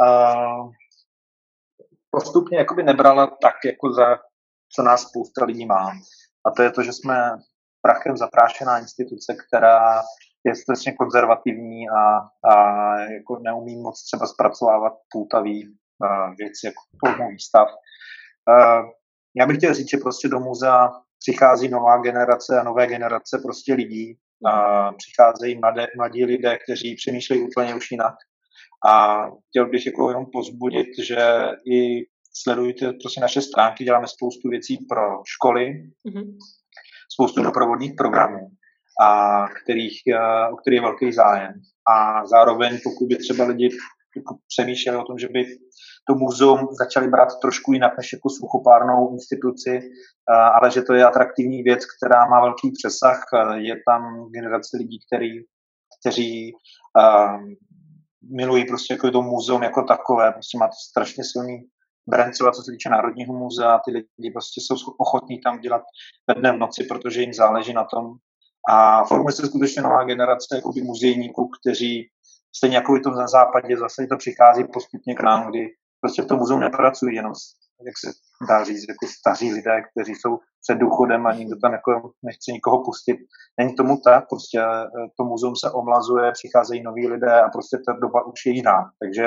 uh, 0.00 0.70
postupně 2.10 2.58
jakoby 2.58 2.82
nebrala 2.82 3.26
tak, 3.26 3.54
jako 3.64 3.92
za 3.92 4.18
co 4.74 4.82
nás 4.82 5.02
spousta 5.02 5.44
lidí 5.44 5.66
má. 5.66 5.92
A 6.46 6.50
to 6.50 6.62
je 6.62 6.70
to, 6.70 6.82
že 6.82 6.92
jsme 6.92 7.30
prachem 7.82 8.16
zaprášená 8.16 8.78
instituce, 8.78 9.36
která 9.46 10.02
je 10.44 10.54
strašně 10.56 10.92
konzervativní 10.92 11.88
a, 11.88 12.18
a 12.50 12.96
jako 12.98 13.38
neumí 13.38 13.76
moc 13.76 14.04
třeba 14.04 14.26
zpracovávat 14.26 14.92
půtavý 15.12 15.76
věci 16.38 16.66
jako 16.66 16.82
formový 17.00 17.38
stav. 17.40 17.68
Já 19.36 19.46
bych 19.46 19.56
chtěl 19.56 19.74
říct, 19.74 19.90
že 19.90 19.96
prostě 19.96 20.28
do 20.28 20.40
muzea 20.40 20.92
přichází 21.22 21.68
nová 21.68 21.98
generace 21.98 22.60
a 22.60 22.62
nové 22.62 22.86
generace 22.86 23.40
prostě 23.42 23.74
lidí. 23.74 24.16
A 24.46 24.92
přicházejí 24.92 25.58
mladé, 25.58 25.86
mladí 25.96 26.24
lidé, 26.24 26.58
kteří 26.64 26.94
přemýšlejí 26.94 27.42
úplně 27.42 27.74
už 27.74 27.90
jinak. 27.90 28.14
A 28.86 29.24
chtěl 29.48 29.68
bych 29.70 29.86
jako 29.86 30.08
jenom 30.08 30.26
pozbudit, 30.32 30.88
že 31.06 31.18
i 31.72 32.06
sledujte 32.42 32.92
prostě 32.92 33.20
naše 33.20 33.40
stránky, 33.40 33.84
děláme 33.84 34.06
spoustu 34.08 34.48
věcí 34.48 34.78
pro 34.88 35.02
školy, 35.26 35.66
mm-hmm. 36.06 36.36
spoustu 37.12 37.42
doprovodných 37.42 37.92
programů, 37.96 38.48
a 39.02 39.48
kterých, 39.62 40.02
o 40.52 40.56
kterých 40.56 40.76
je 40.76 40.82
velký 40.82 41.12
zájem. 41.12 41.52
A 41.94 42.26
zároveň, 42.26 42.78
pokud 42.84 43.06
by 43.06 43.16
třeba 43.16 43.44
lidi 43.44 43.68
jako 44.16 44.36
přemýšleli 44.48 44.98
o 44.98 45.04
tom, 45.04 45.18
že 45.18 45.28
by 45.28 45.44
to 46.08 46.14
muzeum 46.14 46.68
začali 46.78 47.08
brát 47.08 47.28
trošku 47.42 47.72
jinak 47.72 47.92
než 47.98 48.12
jako 48.12 48.30
suchopárnou 48.30 49.12
instituci, 49.12 49.80
ale 50.28 50.70
že 50.70 50.82
to 50.82 50.94
je 50.94 51.04
atraktivní 51.04 51.62
věc, 51.62 51.80
která 51.96 52.26
má 52.26 52.40
velký 52.40 52.72
přesah. 52.78 53.22
Je 53.54 53.74
tam 53.88 54.30
generace 54.30 54.76
lidí, 54.76 54.98
který, 55.06 55.30
kteří 56.00 56.52
milují 58.36 58.64
prostě 58.64 58.94
jako 58.94 59.10
to 59.10 59.22
muzeum 59.22 59.62
jako 59.62 59.82
takové. 59.82 60.32
Prostě 60.32 60.58
má 60.58 60.66
to 60.66 60.76
strašně 60.90 61.24
silný 61.24 61.58
brand, 62.08 62.34
co 62.34 62.62
se 62.62 62.72
týče 62.72 62.88
Národního 62.88 63.34
muzea, 63.34 63.78
ty 63.78 63.90
lidi 63.90 64.30
prostě 64.32 64.60
jsou 64.60 64.74
ochotní 64.98 65.40
tam 65.40 65.60
dělat 65.60 65.82
ve 66.28 66.40
dne 66.40 66.52
v 66.52 66.58
noci, 66.58 66.84
protože 66.84 67.20
jim 67.20 67.32
záleží 67.34 67.72
na 67.72 67.84
tom. 67.84 68.14
A 68.68 69.04
formuje 69.04 69.32
se 69.32 69.46
skutečně 69.46 69.82
nová 69.82 70.04
generace 70.04 70.56
jakoby 70.56 70.82
muzejníků, 70.82 71.48
kteří 71.60 72.10
stejně 72.56 72.76
jako 72.76 72.96
i 72.96 73.00
to 73.00 73.10
na 73.10 73.26
západě 73.26 73.76
zase 73.76 74.06
to 74.06 74.16
přichází 74.16 74.64
postupně 74.64 75.14
k 75.14 75.22
nám, 75.22 75.50
kdy 75.50 75.68
prostě 76.00 76.22
v 76.22 76.26
tom 76.26 76.38
muzeu 76.38 76.58
nepracují 76.58 77.16
jenom, 77.16 77.32
jak 77.86 77.98
se 77.98 78.18
dá 78.48 78.64
říct, 78.64 78.88
jako 78.88 79.06
staří 79.20 79.52
lidé, 79.52 79.82
kteří 79.90 80.14
jsou 80.14 80.38
před 80.62 80.78
důchodem 80.78 81.26
a 81.26 81.32
nikdo 81.32 81.56
tam 81.62 81.72
jako 81.72 81.90
nechce 82.22 82.52
nikoho 82.52 82.84
pustit. 82.84 83.18
Není 83.58 83.74
tomu 83.74 84.00
tak, 84.04 84.28
prostě 84.28 84.60
eh, 84.60 85.08
to 85.16 85.24
muzeum 85.24 85.56
se 85.56 85.70
omlazuje, 85.70 86.32
přicházejí 86.32 86.82
noví 86.82 87.08
lidé 87.08 87.40
a 87.42 87.48
prostě 87.48 87.76
ta 87.86 87.92
doba 87.92 88.26
už 88.26 88.46
je 88.46 88.52
jiná. 88.52 88.78
Takže 89.00 89.24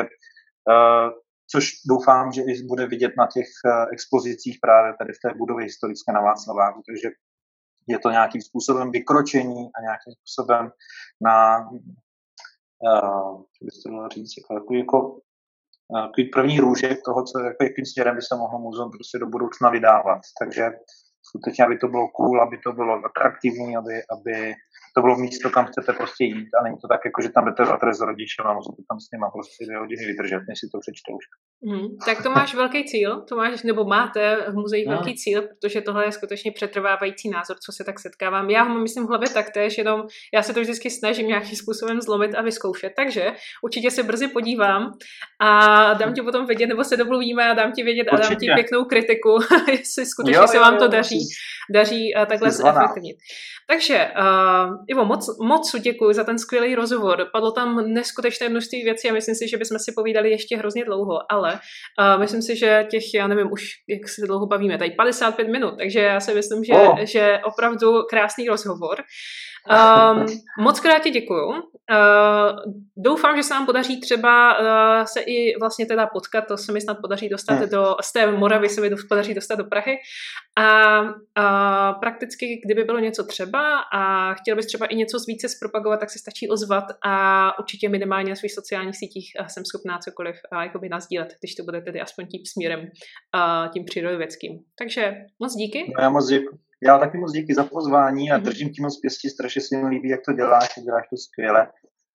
uh, 0.72 1.10
což 1.52 1.64
doufám, 1.90 2.32
že 2.32 2.42
i 2.42 2.64
bude 2.68 2.88
vidět 2.88 3.14
na 3.18 3.28
těch 3.34 3.48
uh, 3.66 3.86
expozicích 3.94 4.58
právě 4.62 4.94
tady 5.00 5.14
v 5.14 5.22
té 5.24 5.38
budově 5.38 5.64
historické 5.64 6.12
na 6.14 6.22
Václaváku, 6.22 6.82
takže 6.90 7.10
je 7.88 8.00
to 8.00 8.10
nějakým 8.10 8.42
způsobem 8.42 8.92
vykročení 8.92 9.62
a 9.76 9.78
nějakým 9.82 10.14
způsobem 10.18 10.72
na, 11.22 11.70
uh, 12.82 13.42
by 13.62 13.72
se 13.72 13.90
dalo 13.90 14.10
říct, 14.10 14.34
jako, 14.38 14.54
jako, 14.54 14.74
jako 14.74 15.20
takový 15.94 16.30
první 16.30 16.60
růžek 16.60 16.98
toho, 17.06 17.24
co, 17.24 17.40
jako, 17.40 17.64
jakým 17.64 17.86
směrem 17.86 18.16
by 18.16 18.22
se 18.22 18.36
mohlo 18.36 18.60
muzeum 18.60 18.92
prostě 18.92 19.18
do 19.20 19.28
budoucna 19.28 19.70
vydávat. 19.70 20.22
Takže 20.40 20.64
skutečně, 21.30 21.66
aby 21.66 21.78
to 21.78 21.88
bylo 21.88 22.08
cool, 22.08 22.42
aby 22.42 22.58
to 22.66 22.72
bylo 22.72 23.02
atraktivní, 23.06 23.78
aby, 23.78 23.94
aby 24.16 24.54
to 24.96 25.02
bylo 25.02 25.16
místo, 25.18 25.50
kam 25.50 25.66
chcete 25.66 25.94
prostě 25.94 26.24
jít 26.24 26.50
a 26.60 26.64
není 26.64 26.78
to 26.82 26.88
tak, 26.88 27.02
jako, 27.06 27.22
že 27.22 27.30
tam 27.30 27.46
jdete 27.46 27.66
za 27.66 27.78
trest 27.78 27.98
s 27.98 28.08
rodičem 28.10 28.48
a 28.48 28.54
musíte 28.54 28.84
tam 28.90 29.00
s 29.00 29.12
nima 29.14 29.30
prostě 29.30 29.66
dvě 29.66 29.78
hodiny 29.78 30.06
vydržet, 30.06 30.42
než 30.50 30.60
si 30.60 30.68
to 30.72 30.78
přečtou. 30.80 31.16
Hmm, 31.64 31.88
tak 32.06 32.24
to 32.24 32.30
máš 32.30 32.56
velký 32.56 32.86
cíl, 32.86 33.22
to 33.22 33.36
máš, 33.36 33.64
nebo 33.64 33.86
máte 33.86 34.38
v 34.50 34.54
muzeích 34.54 34.88
no. 34.88 34.94
velký 34.94 35.16
cíl, 35.16 35.42
protože 35.42 35.82
tohle 35.82 36.06
je 36.06 36.12
skutečně 36.12 36.52
přetrvávající 36.52 37.30
názor, 37.30 37.58
co 37.66 37.72
se 37.72 37.84
tak 37.84 38.00
setkávám. 38.00 38.50
Já 38.50 38.64
ho 38.64 38.80
myslím 38.80 39.06
v 39.06 39.10
hlavě 39.10 39.30
taktéž, 39.30 39.78
jenom 39.78 40.04
já 40.34 40.44
se 40.44 40.54
to 40.54 40.62
vždycky 40.62 40.90
snažím 40.90 41.28
nějakým 41.28 41.56
způsobem 41.56 42.02
zlomit 42.02 42.36
a 42.36 42.42
vyzkoušet. 42.42 42.94
Takže 42.96 43.32
určitě 43.64 43.92
se 43.92 44.04
brzy 44.04 44.28
podívám 44.28 44.92
a 45.42 45.94
dám 45.94 46.14
ti 46.14 46.22
potom 46.22 46.46
vědět, 46.46 46.68
nebo 46.68 46.84
se 46.84 46.98
domluvíme 46.98 47.50
a 47.50 47.54
dám 47.54 47.72
ti 47.72 47.84
vědět 47.84 48.08
určitě. 48.14 48.26
a 48.26 48.30
dám 48.30 48.40
ti 48.40 48.48
pěknou 48.56 48.86
kritiku, 48.86 49.38
jestli 49.72 50.06
skutečně 50.06 50.38
jo, 50.38 50.48
se 50.48 50.60
vám 50.60 50.78
to 50.78 50.88
daří, 50.88 51.20
daří 51.74 52.14
takhle 52.28 52.52
zefektivnit. 52.52 53.18
Takže, 53.68 54.12
uh, 54.20 54.76
Ivo, 54.88 55.06
moc, 55.06 55.38
moc 55.40 55.76
děkuji 55.82 56.14
za 56.14 56.24
ten 56.24 56.40
skvělý 56.40 56.76
rozhovor. 56.76 57.30
Padlo 57.32 57.52
tam 57.52 57.94
neskutečné 57.94 58.50
množství 58.50 58.84
věcí 58.84 59.10
a 59.10 59.14
myslím 59.14 59.36
si, 59.36 59.48
že 59.48 59.58
bychom 59.58 59.80
si 59.80 59.92
povídali 59.92 60.32
ještě 60.32 60.58
hrozně 60.58 60.86
dlouho, 60.86 61.32
ale 61.32 61.55
uh, 62.00 62.20
myslím 62.20 62.42
si, 62.42 62.56
že 62.56 62.88
těch, 62.90 63.04
já 63.14 63.28
nevím 63.28 63.52
už, 63.52 63.64
jak 63.90 64.10
se 64.10 64.26
dlouho 64.26 64.46
bavíme, 64.46 64.78
tady 64.78 64.92
55 64.92 65.48
minut, 65.48 65.74
takže 65.78 66.00
já 66.00 66.20
si 66.20 66.34
myslím, 66.34 66.64
že, 66.64 66.74
oh. 66.74 67.00
že 67.04 67.40
opravdu 67.44 68.04
krásný 68.10 68.48
rozhovor. 68.48 69.04
Um, 69.70 70.26
moc 70.60 70.80
krát 70.80 71.00
ti 71.00 71.10
děkuju. 71.10 71.48
Uh, 71.48 72.74
doufám, 72.98 73.38
že 73.38 73.44
se 73.44 73.54
nám 73.54 73.66
podaří 73.66 74.02
třeba 74.02 74.60
uh, 74.60 75.06
se 75.06 75.20
i 75.20 75.60
vlastně 75.60 75.86
teda 75.86 76.08
potkat, 76.08 76.42
to 76.48 76.58
se 76.58 76.72
mi 76.72 76.82
snad 76.82 76.98
podaří 77.02 77.30
dostat 77.30 77.54
hmm. 77.54 77.70
do, 77.70 77.96
z 78.04 78.14
té 78.14 78.32
Moravy 78.32 78.70
se 78.70 78.82
mi 78.82 78.90
podaří 79.10 79.34
dostat 79.34 79.56
do 79.56 79.64
Prahy. 79.64 79.98
A 80.58 81.02
uh, 81.02 82.00
prakticky, 82.00 82.62
kdyby 82.66 82.84
bylo 82.84 83.00
něco 83.00 83.24
třeba 83.24 83.80
a 83.94 84.34
chtěl 84.34 84.56
bys 84.56 84.66
třeba 84.66 84.86
i 84.86 84.96
něco 84.96 85.18
více 85.28 85.50
zpropagovat, 85.50 86.00
tak 86.00 86.10
se 86.10 86.20
stačí 86.20 86.50
ozvat 86.50 86.84
a 87.06 87.60
určitě 87.60 87.90
minimálně 87.90 88.30
na 88.30 88.36
svých 88.36 88.54
sociálních 88.54 88.98
sítích 88.98 89.32
uh, 89.40 89.48
jsem 89.48 89.66
schopná 89.66 89.98
cokoliv 89.98 90.36
uh, 90.52 90.62
jakoby 90.62 90.90
nazdílet, 90.90 91.28
když 91.40 91.56
to 91.56 91.64
bude 91.64 91.82
tedy 91.82 92.02
aspoň 92.02 92.28
tím 92.28 92.42
směrem, 92.46 92.80
uh, 92.80 93.72
tím 93.74 93.86
přírodovědským. 93.86 94.60
Takže 94.78 95.14
moc 95.40 95.56
díky. 95.56 95.94
No, 95.98 96.04
já 96.04 96.10
moc 96.10 96.28
děkuji. 96.28 96.65
Já 96.84 96.98
taky 96.98 97.18
moc 97.18 97.32
díky 97.32 97.54
za 97.54 97.64
pozvání 97.64 98.32
a 98.32 98.38
mhm. 98.38 98.46
držím 98.46 98.70
ti 98.70 98.82
moc 98.82 99.00
pěstí, 99.00 99.30
strašně 99.30 99.62
si 99.62 99.78
mi 99.78 99.88
líbí, 99.88 100.10
jak 100.10 100.20
to 100.26 100.34
děláš, 100.34 100.70
děláš 100.84 101.06
to 101.10 101.18
skvěle. 101.18 101.68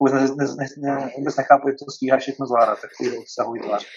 Vůbec, 0.02 0.36
ne, 0.36 0.44
ne, 0.46 0.66
ne, 0.78 0.94
ne, 0.94 1.10
vůbec 1.18 1.36
nechápu, 1.36 1.68
jak 1.68 1.76
to 1.78 1.90
stíháš 1.90 2.22
všechno 2.22 2.46
zvládat, 2.46 2.78
takový 2.80 3.18
obsahový 3.18 3.60
tvář. 3.60 3.86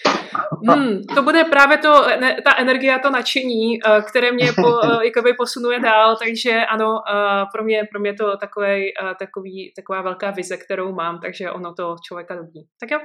Hmm, 0.68 1.02
to 1.14 1.22
bude 1.22 1.44
právě 1.44 1.78
to, 1.78 2.06
ne, 2.20 2.36
ta 2.44 2.56
energie 2.58 2.94
a 2.94 2.98
to 2.98 3.10
nadšení, 3.10 3.78
eh, 3.86 4.02
které 4.02 4.32
mě 4.32 4.52
po, 4.52 4.68
eh, 4.84 5.06
jakoby 5.06 5.32
posunuje 5.32 5.80
dál, 5.80 6.16
takže 6.16 6.66
ano, 6.66 7.00
eh, 7.14 7.44
pro 7.52 7.64
mě, 7.64 7.82
pro 7.92 8.00
mě 8.00 8.14
to 8.14 8.36
takový, 8.36 8.92
takový, 9.18 9.72
taková 9.76 10.02
velká 10.02 10.30
vize, 10.30 10.56
kterou 10.56 10.92
mám, 10.92 11.20
takže 11.20 11.50
ono 11.50 11.74
to 11.74 11.96
člověka 12.06 12.34
dobí. 12.34 12.66
Tak 12.80 12.90
jo, 12.90 12.98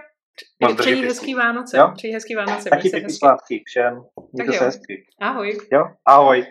Přeji 0.75 1.05
hezký 1.05 1.35
Vánoce. 1.35 1.77
Jo? 1.77 1.91
Přeji 1.95 2.13
hezký 2.13 2.35
Vánoce. 2.35 2.69
Taky 2.69 2.89
pěkný 2.89 3.13
svátky 3.13 3.63
všem. 3.65 4.01
Mějte 4.33 4.53
se 4.53 4.65
hezky. 4.65 5.05
Ahoj. 5.21 5.57
Jo, 5.71 5.83
ahoj. 6.05 6.45